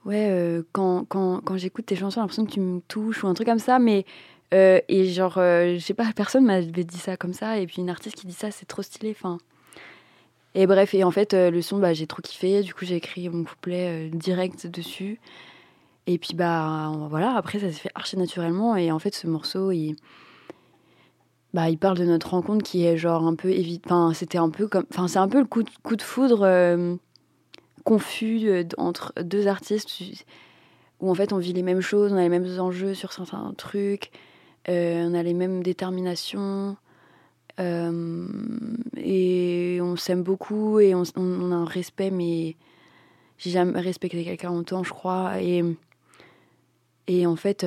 ouais 0.04 0.60
quand, 0.72 1.04
quand, 1.08 1.40
quand 1.44 1.56
j'écoute 1.56 1.86
tes 1.86 1.94
chansons 1.96 2.16
j'ai 2.16 2.20
l'impression 2.20 2.44
que 2.44 2.50
tu 2.50 2.60
me 2.60 2.80
touches 2.88 3.22
ou 3.22 3.28
un 3.28 3.34
truc 3.34 3.46
comme 3.46 3.58
ça 3.58 3.78
mais 3.78 4.04
et 4.52 5.04
genre 5.06 5.34
je 5.36 5.78
sais 5.80 5.94
pas 5.94 6.06
personne 6.14 6.44
m'avait 6.44 6.84
dit 6.84 6.98
ça 6.98 7.16
comme 7.16 7.32
ça 7.32 7.58
et 7.58 7.66
puis 7.66 7.76
une 7.80 7.88
artiste 7.88 8.16
qui 8.16 8.26
dit 8.26 8.34
ça 8.34 8.50
c'est 8.50 8.66
trop 8.66 8.82
stylé 8.82 9.14
enfin 9.16 9.38
et 10.54 10.66
bref 10.66 10.92
et 10.92 11.04
en 11.04 11.10
fait 11.10 11.32
le 11.34 11.62
son 11.62 11.78
bah 11.78 11.94
j'ai 11.94 12.06
trop 12.06 12.20
kiffé 12.20 12.62
du 12.62 12.74
coup 12.74 12.84
j'ai 12.84 12.96
écrit 12.96 13.28
mon 13.30 13.44
couplet 13.44 14.10
direct 14.12 14.66
dessus 14.66 15.20
et 16.06 16.18
puis 16.18 16.34
bah 16.34 16.90
voilà 17.08 17.34
après 17.36 17.60
ça 17.60 17.68
s'est 17.68 17.78
fait 17.78 17.90
archi 17.94 18.18
naturellement 18.18 18.76
et 18.76 18.90
en 18.92 18.98
fait 18.98 19.14
ce 19.14 19.26
morceau 19.26 19.70
il 19.70 19.94
bah, 21.54 21.68
il 21.68 21.78
parle 21.78 21.98
de 21.98 22.04
notre 22.04 22.30
rencontre 22.30 22.64
qui 22.64 22.86
est 22.86 22.96
genre 22.96 23.26
un 23.26 23.34
peu 23.34 23.50
évite. 23.50 23.84
Enfin, 23.86 24.12
c'était 24.14 24.38
un 24.38 24.50
peu 24.50 24.68
comme. 24.68 24.86
Enfin, 24.90 25.08
c'est 25.08 25.18
un 25.18 25.28
peu 25.28 25.38
le 25.38 25.44
coup 25.44 25.62
de, 25.62 25.70
coup 25.82 25.96
de 25.96 26.02
foudre 26.02 26.42
euh, 26.42 26.96
confus 27.84 28.40
euh, 28.44 28.64
entre 28.78 29.12
deux 29.22 29.46
artistes 29.46 30.24
où 31.00 31.10
en 31.10 31.14
fait 31.14 31.32
on 31.32 31.38
vit 31.38 31.52
les 31.52 31.62
mêmes 31.62 31.80
choses, 31.80 32.12
on 32.12 32.16
a 32.16 32.22
les 32.22 32.28
mêmes 32.28 32.58
enjeux 32.58 32.94
sur 32.94 33.12
certains 33.12 33.52
trucs, 33.56 34.10
euh, 34.68 35.08
on 35.08 35.14
a 35.14 35.22
les 35.22 35.34
mêmes 35.34 35.62
déterminations. 35.62 36.76
et 37.58 39.78
on 39.82 39.96
s'aime 39.96 40.22
beaucoup 40.22 40.80
et 40.80 40.94
on, 40.94 41.02
on, 41.16 41.52
a 41.52 41.54
un 41.54 41.64
respect, 41.64 42.10
mais 42.10 42.56
j'ai 43.36 43.50
jamais 43.50 43.78
respecté 43.80 44.24
quelqu'un 44.24 44.52
autant, 44.52 44.84
je 44.84 44.90
crois. 44.90 45.40
Et, 45.40 45.62
et 47.08 47.26
en 47.26 47.36
fait, 47.36 47.66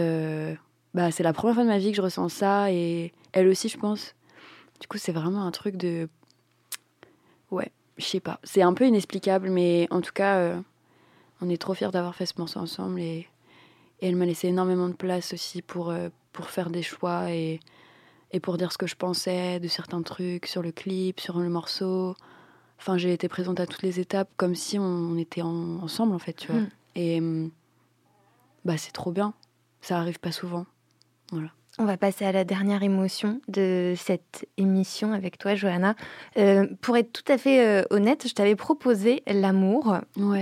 bah, 0.93 1.11
c'est 1.11 1.23
la 1.23 1.33
première 1.33 1.55
fois 1.55 1.63
de 1.63 1.69
ma 1.69 1.77
vie 1.77 1.91
que 1.91 1.97
je 1.97 2.01
ressens 2.01 2.29
ça 2.29 2.71
et 2.71 3.13
elle 3.36 3.49
aussi, 3.49 3.69
je 3.69 3.77
pense. 3.77 4.15
Du 4.79 4.88
coup, 4.88 4.97
c'est 4.97 5.11
vraiment 5.11 5.45
un 5.45 5.51
truc 5.51 5.75
de. 5.75 6.09
Ouais, 7.51 7.71
je 7.97 8.05
sais 8.05 8.19
pas. 8.21 8.39
C'est 8.43 8.61
un 8.61 8.73
peu 8.73 8.88
inexplicable, 8.88 9.49
mais 9.49 9.88
en 9.91 10.01
tout 10.01 10.13
cas, 10.13 10.38
euh, 10.38 10.59
on 11.41 11.49
est 11.49 11.61
trop 11.61 11.73
fiers 11.73 11.91
d'avoir 11.91 12.15
fait 12.15 12.25
ce 12.25 12.33
morceau 12.38 12.59
ensemble 12.59 12.99
et, 12.99 13.27
elle 14.01 14.15
m'a 14.17 14.25
laissé 14.25 14.49
énormément 14.49 14.89
de 14.89 14.93
place 14.93 15.33
aussi 15.33 15.61
pour, 15.61 15.89
euh, 15.89 16.09
pour 16.33 16.49
faire 16.49 16.69
des 16.69 16.83
choix 16.83 17.31
et, 17.31 17.61
et 18.31 18.39
pour 18.39 18.57
dire 18.57 18.71
ce 18.71 18.77
que 18.77 18.88
je 18.88 18.95
pensais 18.95 19.59
de 19.59 19.67
certains 19.69 20.01
trucs 20.01 20.47
sur 20.47 20.61
le 20.61 20.71
clip, 20.71 21.19
sur 21.19 21.39
le 21.39 21.49
morceau. 21.49 22.15
Enfin, 22.77 22.97
j'ai 22.97 23.13
été 23.13 23.29
présente 23.29 23.59
à 23.59 23.65
toutes 23.65 23.81
les 23.83 23.99
étapes 23.99 24.29
comme 24.36 24.53
si 24.53 24.77
on, 24.77 25.17
était 25.17 25.41
ensemble, 25.41 26.13
en 26.13 26.19
fait, 26.19 26.33
tu 26.33 26.51
vois. 26.51 26.61
Mm. 26.61 26.69
Et 26.95 27.21
bah, 28.65 28.77
c'est 28.77 28.91
trop 28.91 29.11
bien. 29.11 29.33
Ça 29.81 29.97
arrive 29.97 30.19
pas 30.19 30.31
souvent. 30.31 30.65
Voilà. 31.31 31.51
On 31.78 31.84
va 31.84 31.97
passer 31.97 32.23
à 32.23 32.32
la 32.32 32.45
dernière 32.45 32.84
émotion 32.84 33.41
de 33.49 33.95
cette 33.97 34.45
émission 34.57 35.11
avec 35.11 35.38
toi, 35.38 35.55
Johanna. 35.55 35.95
Euh, 36.38 36.67
pour 36.80 36.95
être 36.95 37.11
tout 37.11 37.30
à 37.30 37.38
fait 37.38 37.67
euh, 37.67 37.84
honnête, 37.89 38.26
je 38.30 38.34
t'avais 38.34 38.55
proposé 38.55 39.23
l'amour. 39.28 39.97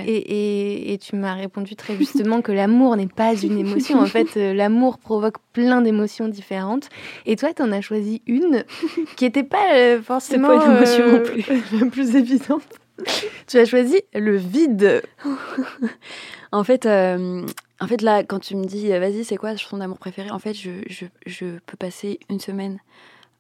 Et, 0.06 1.00
tu 1.02 1.16
m'as 1.16 1.34
répondu 1.34 1.76
très 1.76 1.98
justement 1.98 2.44
que 2.44 2.52
l'amour 2.52 2.96
n'est 2.98 3.08
pas 3.08 3.34
une 3.34 3.58
émotion. 3.58 4.00
En 4.00 4.06
fait, 4.06 4.38
euh, 4.38 4.54
l'amour 4.54 5.00
provoque 5.00 5.38
plein 5.54 5.82
d'émotions 5.82 6.28
différentes. 6.28 6.90
Et 7.26 7.36
toi, 7.36 7.52
tu 7.52 7.64
en 7.64 7.72
as 7.72 7.82
choisi 7.82 8.22
une 8.28 8.64
qui 9.16 9.26
n'était 9.26 9.44
pas 9.44 10.00
forcément 10.04 10.50
pas 10.50 10.68
l'émotion 10.68 11.14
non 11.14 11.24
plus. 11.24 11.46
la 11.80 11.86
plus 11.88 12.16
évidente. 12.16 12.62
tu 13.48 13.58
as 13.58 13.66
choisi 13.66 14.00
le 14.14 14.36
vide. 14.36 15.02
en 16.52 16.64
fait, 16.64 16.88
en 17.84 17.88
fait, 17.88 18.02
là, 18.02 18.24
quand 18.24 18.40
tu 18.40 18.56
me 18.56 18.66
dis, 18.66 18.94
euh, 18.94 19.00
vas-y, 19.00 19.26
c'est 19.26 19.36
quoi 19.36 19.52
ta 19.52 19.58
chanson 19.58 19.78
d'amour 19.78 19.98
préférée 19.98 20.32
En 20.32 20.40
fait, 20.40 20.54
je, 20.54 20.72
je, 20.88 21.06
je, 21.26 21.60
peux 21.66 21.76
passer 21.78 22.20
une 22.30 22.40
semaine 22.40 22.80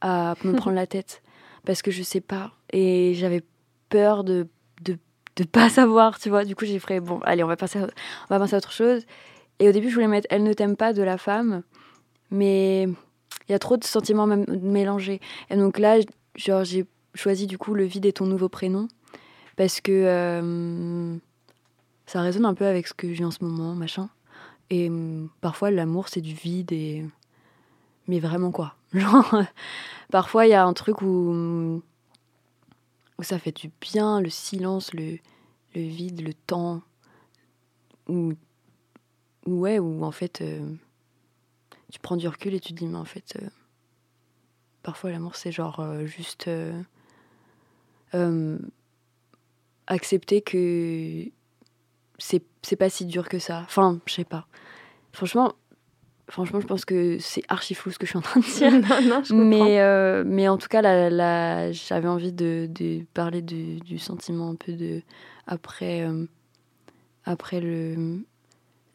à 0.01 0.35
me 0.43 0.53
prendre 0.57 0.75
la 0.75 0.85
tête 0.85 1.23
parce 1.65 1.81
que 1.81 1.91
je 1.91 2.03
sais 2.03 2.19
pas. 2.19 2.51
Et 2.71 3.13
j'avais 3.15 3.41
peur 3.87 4.25
de, 4.25 4.47
de, 4.81 4.97
de, 5.37 5.43
pas 5.45 5.69
savoir, 5.69 6.19
tu 6.19 6.29
vois. 6.29 6.43
Du 6.43 6.55
coup, 6.55 6.65
j'ai 6.65 6.79
fait, 6.79 6.99
bon, 6.99 7.19
allez, 7.23 7.43
on 7.43 7.47
va, 7.47 7.55
passer 7.55 7.79
à, 7.79 7.83
on 7.83 8.33
va 8.33 8.39
passer 8.39 8.55
à 8.55 8.57
autre 8.57 8.73
chose. 8.73 9.05
Et 9.59 9.69
au 9.69 9.71
début, 9.71 9.89
je 9.89 9.93
voulais 9.93 10.07
mettre 10.07 10.27
Elle 10.29 10.43
ne 10.43 10.51
t'aime 10.51 10.75
pas 10.75 10.91
de 10.91 11.03
la 11.03 11.17
femme, 11.17 11.63
mais 12.29 12.83
il 12.83 13.51
y 13.51 13.55
a 13.55 13.59
trop 13.59 13.77
de 13.77 13.83
sentiments 13.85 14.27
mélangés. 14.27 15.21
Et 15.49 15.55
donc 15.55 15.79
là, 15.79 15.99
genre, 16.35 16.65
j'ai 16.65 16.85
choisi 17.15 17.47
du 17.47 17.57
coup 17.57 17.73
Le 17.75 17.85
vide 17.85 18.05
est 18.05 18.17
ton 18.17 18.25
nouveau 18.25 18.49
prénom 18.49 18.87
parce 19.55 19.79
que 19.79 19.91
euh, 19.91 21.15
ça 22.07 22.21
résonne 22.21 22.45
un 22.45 22.53
peu 22.53 22.65
avec 22.65 22.87
ce 22.87 22.93
que 22.93 23.13
j'ai 23.13 23.23
en 23.23 23.31
ce 23.31 23.43
moment, 23.43 23.73
machin. 23.75 24.09
Et 24.73 24.89
hum, 24.89 25.29
parfois, 25.39 25.69
l'amour, 25.69 26.09
c'est 26.09 26.21
du 26.21 26.33
vide 26.33 26.71
et. 26.71 27.05
Mais 28.07 28.19
vraiment 28.19 28.51
quoi 28.51 28.75
parfois, 30.11 30.45
il 30.47 30.49
y 30.49 30.55
a 30.55 30.65
un 30.65 30.73
truc 30.73 31.03
où. 31.03 31.83
Où 33.19 33.23
ça 33.23 33.37
fait 33.37 33.55
du 33.55 33.69
bien, 33.79 34.19
le 34.19 34.31
silence, 34.31 34.91
le, 34.95 35.19
vide, 35.75 36.21
le 36.21 36.33
temps. 36.33 36.81
Où. 38.09 38.33
Ouais, 39.45 39.77
où 39.77 40.03
en 40.03 40.11
fait. 40.11 40.41
Euh, 40.41 40.73
tu 41.91 41.99
prends 41.99 42.17
du 42.17 42.27
recul 42.27 42.55
et 42.55 42.59
tu 42.59 42.73
dis, 42.73 42.87
mais 42.87 42.97
en 42.97 43.05
fait. 43.05 43.37
Euh, 43.39 43.47
parfois, 44.81 45.11
l'amour, 45.11 45.35
c'est 45.35 45.51
genre 45.51 45.81
euh, 45.81 46.07
juste. 46.07 46.49
Accepter 49.87 50.41
que 50.41 51.29
c'est 52.17 52.75
pas 52.77 52.89
si 52.89 53.05
dur 53.05 53.29
que 53.29 53.37
ça. 53.37 53.61
Enfin, 53.65 53.99
je 54.07 54.13
sais 54.13 54.23
pas. 54.23 54.47
Franchement, 55.13 55.53
franchement, 56.27 56.59
je 56.59 56.67
pense 56.67 56.85
que 56.85 57.19
c'est 57.19 57.43
archi 57.47 57.75
flou 57.75 57.91
ce 57.91 57.99
que 57.99 58.05
je 58.05 58.11
suis 58.11 58.17
en 58.17 58.21
train 58.21 58.39
de 58.39 58.45
dire. 58.45 58.71
non, 58.89 59.07
non, 59.07 59.23
je 59.23 59.33
mais, 59.33 59.79
euh, 59.79 60.23
mais 60.25 60.47
en 60.49 60.57
tout 60.57 60.67
cas, 60.67 60.81
la, 60.81 61.71
j'avais 61.71 62.07
envie 62.07 62.33
de, 62.33 62.67
de 62.69 63.05
parler 63.13 63.41
du, 63.41 63.79
du, 63.79 63.99
sentiment 63.99 64.49
un 64.49 64.55
peu 64.55 64.73
de. 64.73 65.01
Après, 65.45 66.01
euh, 66.01 66.25
après 67.25 67.61
le, 67.61 68.25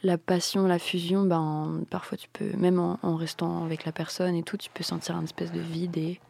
la 0.02 0.18
passion, 0.18 0.66
la 0.66 0.78
fusion, 0.78 1.24
ben, 1.24 1.84
parfois 1.88 2.18
tu 2.18 2.28
peux, 2.32 2.52
même 2.56 2.80
en, 2.80 2.98
en, 3.02 3.14
restant 3.16 3.64
avec 3.64 3.84
la 3.84 3.92
personne 3.92 4.34
et 4.34 4.42
tout, 4.42 4.56
tu 4.56 4.70
peux 4.70 4.84
sentir 4.84 5.16
un 5.16 5.24
espèce 5.24 5.52
de 5.52 5.60
vide 5.60 5.96
et, 5.96 6.20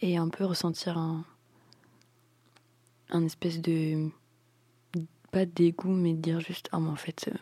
et 0.00 0.16
un 0.16 0.28
peu 0.28 0.44
ressentir 0.44 0.98
un, 0.98 1.24
un 3.10 3.24
espèce 3.24 3.60
de 3.60 4.10
pas 5.30 5.44
de 5.46 5.50
dégoût, 5.50 5.92
mais 5.92 6.14
de 6.14 6.20
dire 6.20 6.40
juste, 6.40 6.68
ah, 6.72 6.80
mais 6.80 6.88
en 6.88 6.96
fait, 6.96 7.30
euh, 7.32 7.36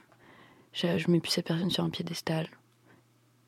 je, 0.72 0.98
je 0.98 1.10
mets 1.10 1.20
plus 1.20 1.32
cette 1.32 1.46
personne 1.46 1.70
sur 1.70 1.84
un 1.84 1.90
piédestal. 1.90 2.48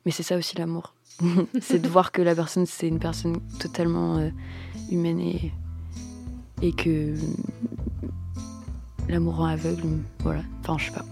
Mais 0.05 0.11
c'est 0.11 0.23
ça 0.23 0.37
aussi 0.37 0.57
l'amour. 0.57 0.95
c'est 1.61 1.79
de 1.79 1.87
voir 1.87 2.11
que 2.11 2.21
la 2.21 2.35
personne, 2.35 2.65
c'est 2.65 2.87
une 2.87 2.99
personne 2.99 3.39
totalement 3.59 4.17
euh, 4.17 4.29
humaine 4.89 5.19
et, 5.19 5.51
et 6.61 6.71
que 6.71 7.15
l'amour 9.07 9.37
rend 9.37 9.45
aveugle. 9.45 9.99
Voilà. 10.19 10.41
Enfin, 10.61 10.77
je 10.77 10.85
sais 10.85 10.91
pas. 10.91 11.05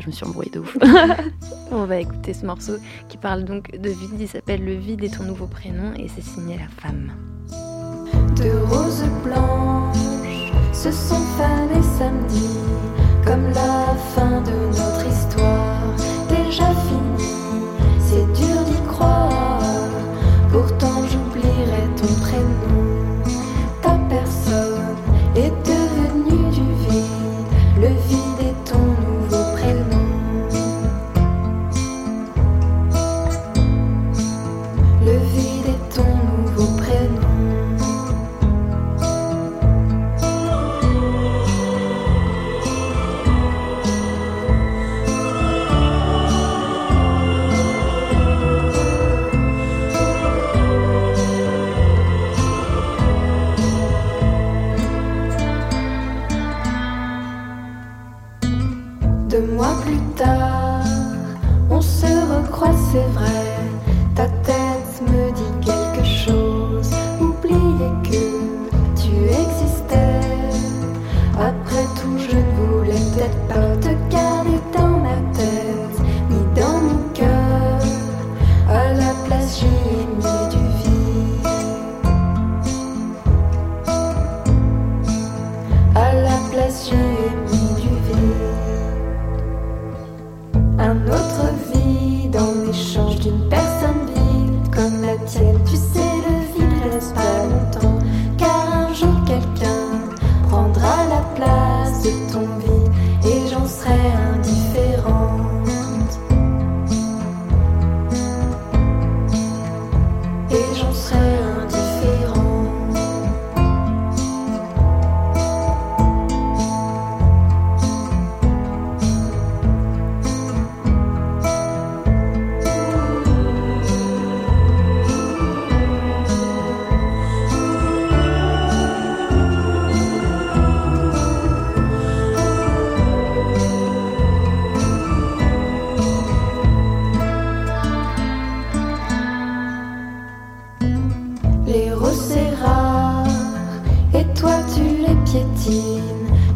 je 0.00 0.06
me 0.06 0.12
suis 0.12 0.24
embrouillée 0.24 0.50
de 0.50 0.60
ouf. 0.60 0.76
On 1.72 1.86
va 1.86 1.98
écouter 1.98 2.34
ce 2.34 2.46
morceau 2.46 2.76
qui 3.08 3.16
parle 3.16 3.44
donc 3.44 3.72
de 3.76 3.90
vide. 3.90 4.20
Il 4.20 4.28
s'appelle 4.28 4.64
Le 4.64 4.74
vide 4.74 5.02
est 5.02 5.16
ton 5.16 5.24
nouveau 5.24 5.46
prénom 5.46 5.94
et 5.94 6.08
c'est 6.08 6.22
signé 6.22 6.58
La 6.58 6.68
Femme. 6.68 7.12
De 8.36 8.50
roses 8.66 9.04
blanches 9.24 9.96
se 10.72 10.90
sont 10.90 11.20
samedi, 11.98 12.21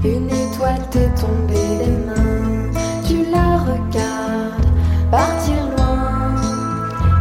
une 0.05 0.31
étoile 0.31 0.83
t'est 0.91 1.13
tombée 1.15 1.85
des 1.85 1.97
mains. 2.07 2.71
Tu 3.07 3.31
la 3.31 3.59
regardes 3.59 4.67
partir 5.11 5.57
loin. 5.77 6.35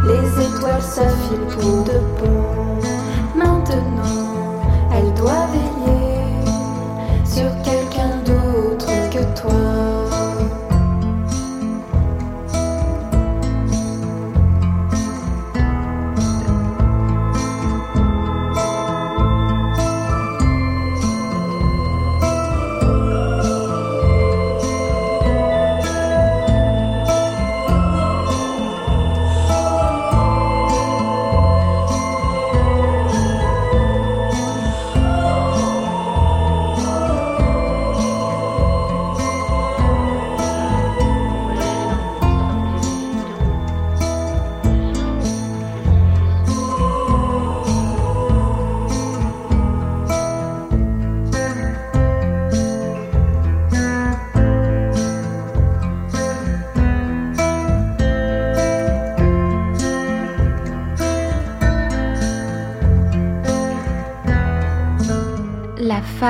Les 0.08 0.46
étoiles 0.46 0.82
s'affilent 0.82 1.48
pour 1.58 1.84
de 1.84 2.00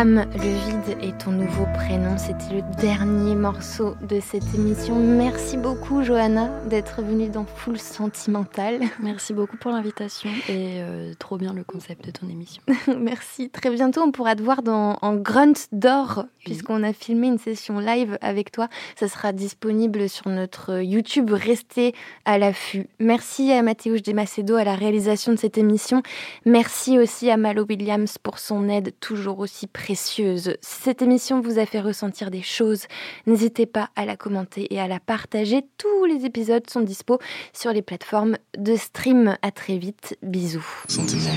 le 0.03 0.23
vide 0.33 0.94
est 1.05 1.17
ton 1.19 1.31
nouveau 1.31 1.65
prénom. 1.75 2.17
C'était 2.17 2.55
le 2.55 2.81
dernier 2.81 3.35
morceau 3.35 3.95
de 4.01 4.19
cette 4.19 4.55
émission. 4.55 4.95
Merci 4.95 5.55
beaucoup, 5.55 6.03
Johanna, 6.03 6.49
d'être 6.67 7.03
venue 7.03 7.29
dans 7.29 7.45
Full 7.45 7.77
Sentimental. 7.77 8.79
Merci 8.99 9.33
beaucoup 9.33 9.57
pour 9.57 9.71
l'invitation 9.71 10.29
et 10.49 10.81
euh, 10.81 11.13
trop 11.19 11.37
bien 11.37 11.53
le 11.53 11.63
concept 11.63 12.05
de 12.05 12.11
ton 12.11 12.27
émission. 12.27 12.63
Merci. 12.99 13.51
Très 13.51 13.69
bientôt, 13.69 14.01
on 14.01 14.11
pourra 14.11 14.35
te 14.35 14.41
voir 14.41 14.63
dans, 14.63 14.97
en 15.01 15.15
Grunt 15.15 15.53
d'or, 15.71 16.25
puisqu'on 16.43 16.81
a 16.81 16.91
filmé 16.91 17.27
une 17.27 17.37
session 17.37 17.79
live 17.79 18.17
avec 18.21 18.51
toi. 18.51 18.67
Ça 18.95 19.07
sera 19.07 19.31
disponible 19.31 20.09
sur 20.09 20.29
notre 20.29 20.81
YouTube. 20.81 21.29
Restez 21.31 21.93
à 22.25 22.39
l'affût. 22.39 22.87
Merci 22.99 23.51
à 23.51 23.61
Mathéouche 23.61 24.01
Desmacedo 24.01 24.55
à 24.55 24.63
la 24.63 24.75
réalisation 24.75 25.33
de 25.33 25.37
cette 25.37 25.57
émission. 25.59 26.01
Merci 26.45 26.97
aussi 26.97 27.29
à 27.29 27.37
Malo 27.37 27.65
Williams 27.67 28.17
pour 28.17 28.39
son 28.39 28.69
aide 28.69 28.93
toujours 28.99 29.39
aussi 29.39 29.67
précieuse. 29.67 30.57
Cette 30.95 31.01
émission 31.01 31.41
vous 31.41 31.59
a 31.59 31.65
fait 31.65 31.81
ressentir 31.81 32.31
des 32.31 32.41
choses, 32.41 32.83
n'hésitez 33.27 33.65
pas 33.65 33.89
à 33.97 34.05
la 34.05 34.15
commenter 34.15 34.73
et 34.73 34.79
à 34.79 34.87
la 34.87 35.01
partager. 35.01 35.61
Tous 35.77 36.05
les 36.05 36.23
épisodes 36.23 36.63
sont 36.69 36.79
dispo 36.79 37.19
sur 37.51 37.73
les 37.73 37.81
plateformes 37.81 38.37
de 38.57 38.77
stream. 38.77 39.35
À 39.41 39.51
très 39.51 39.77
vite. 39.77 40.17
Bisous. 40.23 40.65
Sentimental. 40.87 41.35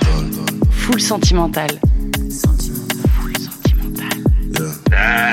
Full 0.70 1.00
sentimental. 1.00 1.70
Full 3.10 3.36
sentimental. 3.36 4.08
Yeah. 4.92 5.30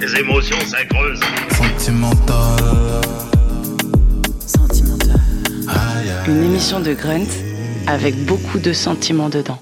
Les 0.00 0.20
émotions, 0.20 0.60
ça 0.60 0.82
creuse. 0.86 1.20
Sentimental. 1.50 3.02
Sentimental. 4.46 5.20
Une 6.26 6.44
émission 6.44 6.80
de 6.80 6.94
Grunt 6.94 7.28
avec 7.86 8.16
beaucoup 8.24 8.58
de 8.58 8.72
sentiments 8.72 9.28
dedans. 9.28 9.58